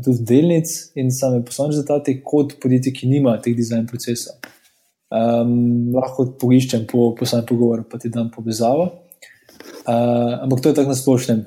[0.04, 4.38] tudi delnic in same poslovne rezultate, kot podjetje, ki nima teh dizajn procesov.
[5.08, 8.90] Um, lahko poiščem po poslovnem pogovoru, pa ti dam povezavo.
[9.88, 11.44] Uh, ampak to je tako na splošnem.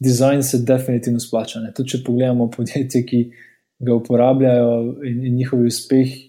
[0.00, 1.60] Dizajn se definitivno splača.
[1.76, 3.20] Tudi če pogledamo podjetje, ki
[3.84, 4.70] ga uporabljajo
[5.04, 6.22] in, in njihovi uspehi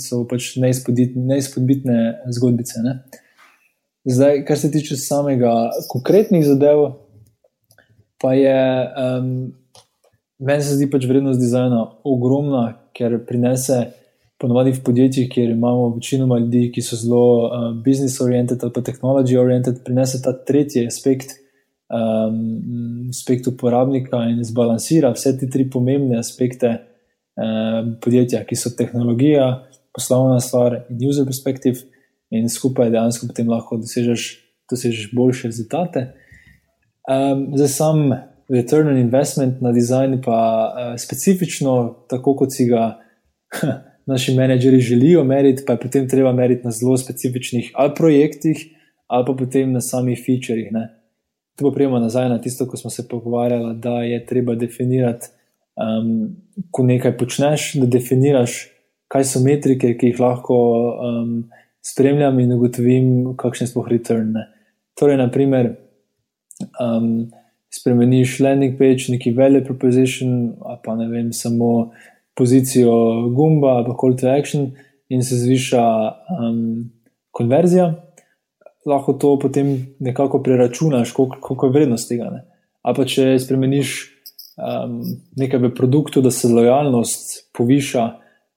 [0.00, 1.98] so pač neizpodbitne
[2.36, 2.82] zgodbice.
[2.84, 2.98] Ne?
[4.08, 5.52] Zdaj, kar se tiče samega
[5.88, 6.84] konkretnih zadev,
[8.20, 8.60] pa je
[8.98, 9.34] um,
[10.42, 12.64] Meni se zdi pač vrednost dizajna ogromna,
[12.96, 13.76] ker prinese
[14.42, 18.82] ponovadi v podjetjih, kjer imamo večino ljudi, ki so zelo uh, business oriented ali pa
[18.82, 21.36] technology oriented, prinese ta tretji aspekt,
[21.88, 29.48] um, aspekt uporabnika in zbalansira vse te tri pomembne aspekte um, podjetja, ki so tehnologija,
[29.94, 31.86] poslovna stvar in user perspective,
[32.32, 34.30] in skupaj dejansko potem lahko dosežeš
[34.72, 36.00] dosežeš boljše rezultate.
[37.12, 38.12] Um, za sam
[38.48, 40.38] return on investment na dizajn, pa
[40.74, 42.98] uh, specifično, tako kot si ga
[44.06, 48.66] naši menedžeri želijo meriti, pa je potem treba meriti na zelo specifičnih ali projektih,
[49.06, 50.72] ali pa potem na samih featurejih.
[51.56, 55.26] Tu pa prijemo nazaj na tisto, ko smo se pogovarjali, da je treba definirati,
[55.76, 56.36] um,
[56.70, 58.68] ko nekaj počneš, da definiraš,
[59.08, 60.56] kaj so metrike, ki jih lahko
[60.96, 61.34] um,
[61.84, 64.46] spremljam in ugotovim, kakšne so returne.
[64.98, 65.74] Torej, naprimer,
[66.80, 67.28] um,
[67.72, 70.54] spremeniš landing page, neki value proposition,
[70.84, 71.92] pa ne vem, samo
[72.34, 72.92] pozicijo
[73.36, 74.70] gumba ali call to action
[75.08, 76.90] in se zviša um,
[77.30, 77.92] konverzija.
[78.86, 82.30] Lahko to potem nekako preračunaš, koliko je vrednost tega.
[82.30, 82.42] Ne?
[82.82, 83.92] Ali pa če spremeniš
[84.56, 85.02] um,
[85.36, 88.08] nekaj v produktu, da se lojalnost poviša,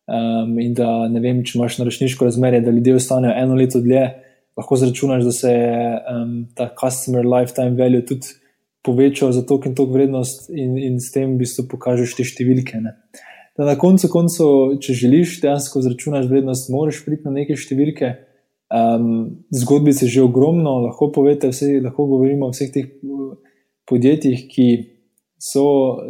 [0.08, 4.08] um, in da ne vem, če imaš naročniško razmerje, da ljudje ostanejo eno leto dlje,
[4.58, 5.78] lahko zračunaš, da se je
[6.16, 8.34] um, ta customer lifetime value tudi
[8.86, 12.82] povečal za tok in tok vrednost, in, in s tem v bistvu pokažeš te številke.
[12.82, 12.96] Ne.
[13.58, 14.48] Da na koncu, koncu,
[14.84, 18.12] če želiš dejansko zračunati vrednost, moraš priti na neke številke.
[18.76, 22.90] Um, zgodbic je že ogromno, lahko povete, vse, lahko govorimo o vseh teh
[23.88, 24.68] podjetjih, ki
[25.40, 25.66] so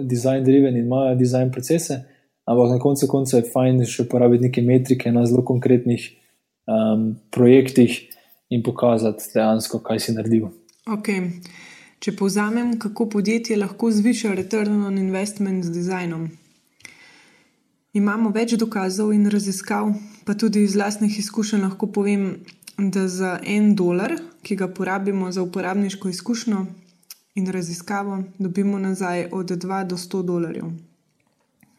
[0.09, 1.99] design-driven in imajo design procese,
[2.47, 6.07] ampak na koncu konca je fajn še uporabiti neke metrike na zelo konkretnih
[6.71, 7.99] um, projektih
[8.49, 10.49] in pokazati dejansko, kaj si naredil.
[10.97, 11.29] Okay.
[12.01, 16.27] Če povzamem, kako podjetje lahko zviša return on investment z dizajnom.
[17.95, 19.93] Imamo več dokazov in raziskav,
[20.27, 22.25] pa tudi iz vlastnih izkušenj lahko povem,
[22.77, 26.65] da za en dolar, ki ga porabimo za uporabniško izkušnjo
[27.39, 30.73] in raziskavo, dobimo nazaj od 2 do 100 dolarjev.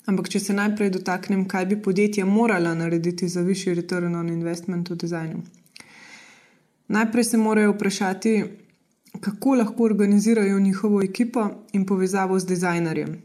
[0.06, 4.88] Ampak, če se najprej dotaknem, kaj bi podjetja morala narediti za višji return on investment
[4.90, 5.42] v dizajnu.
[6.96, 8.36] Najprej se morajo vprašati,
[9.20, 13.16] kako lahko organizirajo njihovo ekipo in povezavo z dizajnerjem.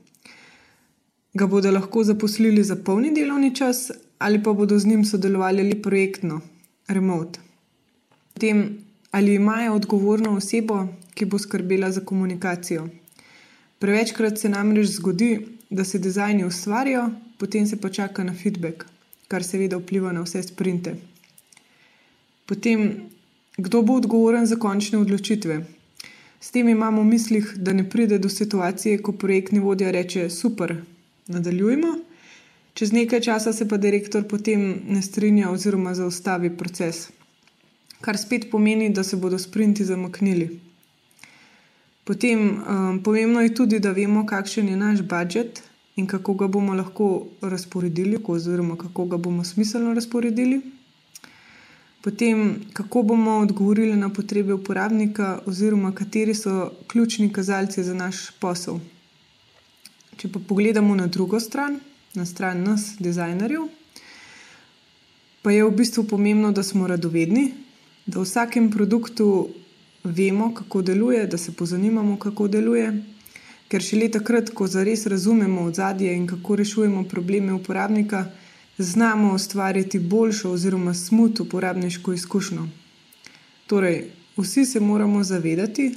[1.33, 5.81] Ga bodo lahko zaposlili za polni delovni čas ali pa bodo z njim sodelovali ali
[5.81, 6.41] projektno,
[6.87, 7.39] remote.
[8.33, 8.77] Potem,
[9.11, 12.87] ali imajo odgovorno osebo, ki bo skrbela za komunikacijo.
[13.79, 18.85] Prevečkrat se namreč zgodi, da se dizajni ustvarijo, potem se pa čaka na feedback,
[19.27, 20.95] kar seveda vpliva na vse sprinte.
[22.45, 22.91] Potem,
[23.57, 25.63] kdo bo odgovoren za končne odločitve,
[26.41, 30.73] S tem imamo v mislih, da ne pride do situacije, ko projektni vodja reče: Super,
[31.31, 31.95] nadaljujemo.
[32.73, 37.09] Čez nekaj časa se pa direktor potem ne strinja oziroma zaustavi proces,
[38.01, 40.59] kar spet pomeni, da se bodo sprinti zamaknili.
[42.03, 45.61] Potem um, pomembno je tudi, da vemo, kakšen je naš budžet
[45.95, 50.61] in kako ga bomo lahko razporedili, oziroma kako ga bomo smiselno razporedili.
[52.01, 58.79] Potem, kako bomo odgovorili na potrebe uporabnika, oziroma kateri so ključni kazalci za naš posel.
[60.17, 61.79] Če pa pogledamo na drugo stran,
[62.13, 63.67] na stran nas, dizajnerjev,
[65.41, 67.51] pa je v bistvu pomembno, da smo radovedni,
[68.05, 69.49] da v vsakem produktu
[70.03, 72.91] vemo, kako deluje, da se pozanimamo, kako deluje.
[73.71, 78.25] Ker šele takrat, ko zares razumemo odzadje in kako rešujemo probleme uporabnika,
[78.77, 82.67] znamo ustvariti boljšo oziroma smut uporabniško izkušnjo.
[83.67, 85.95] Torej, vsi se moramo zavedati,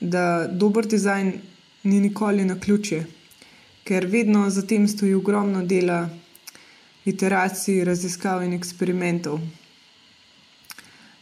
[0.00, 1.32] da dober dizajn
[1.84, 3.06] ni nikoli na ključje,
[3.88, 6.08] ker vedno za tem stoji ogromno dela,
[7.04, 9.40] iteracij, raziskav in eksperimentov.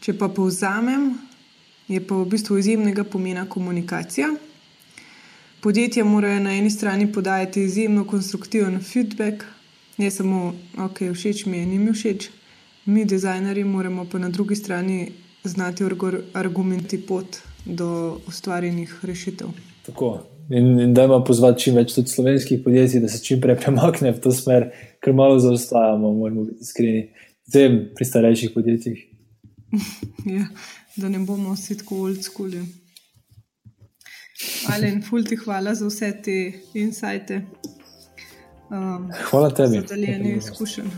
[0.03, 1.13] Če pa povzamem,
[1.87, 4.33] je pa v bistvu izjemnega pomena komunikacija.
[5.63, 9.47] Podjetja morajo na eni strani podajati izjemno konstruktiven feedback,
[9.97, 12.31] ne samo, ok, všeč mi je, ni mi všeč.
[12.87, 15.13] Mi, dizajnerji, moramo pa na drugi strani
[15.45, 15.85] znati
[16.35, 19.55] argumenti pot do ustvarjenih rešitev.
[19.87, 20.36] Tako.
[20.51, 24.13] In, in da ima pozvati čim več tudi slovenskih podjetij, da se čim prej premakne
[24.15, 24.69] v to smer,
[25.03, 27.01] ker malo zaostajamo, moramo biti iskreni,
[27.51, 29.01] zdaj pri starejših podjetjih.
[30.37, 30.47] ja,
[30.97, 32.55] da ne bomo vsi tako old school.
[34.71, 36.37] Ali in fulti hvala za vse te
[36.79, 37.43] insajte.
[38.71, 39.83] Um, Hvala tebi.
[39.83, 40.95] Za deljenje izkušenj.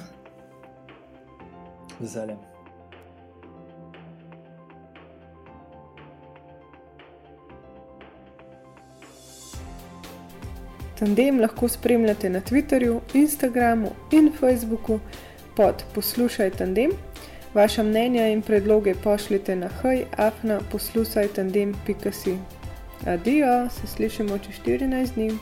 [2.01, 2.48] Veseljem.
[10.99, 14.99] Tandem lahko spremljate na Twitterju, Instagramu in Facebooku
[15.57, 16.91] pod Poslušaj Tandem.
[17.55, 22.37] Vaša mnenja in predloge pošljite na hajafna poslušaj tandem.si.
[23.07, 25.39] Adijo, se slišimo čez 14 dni.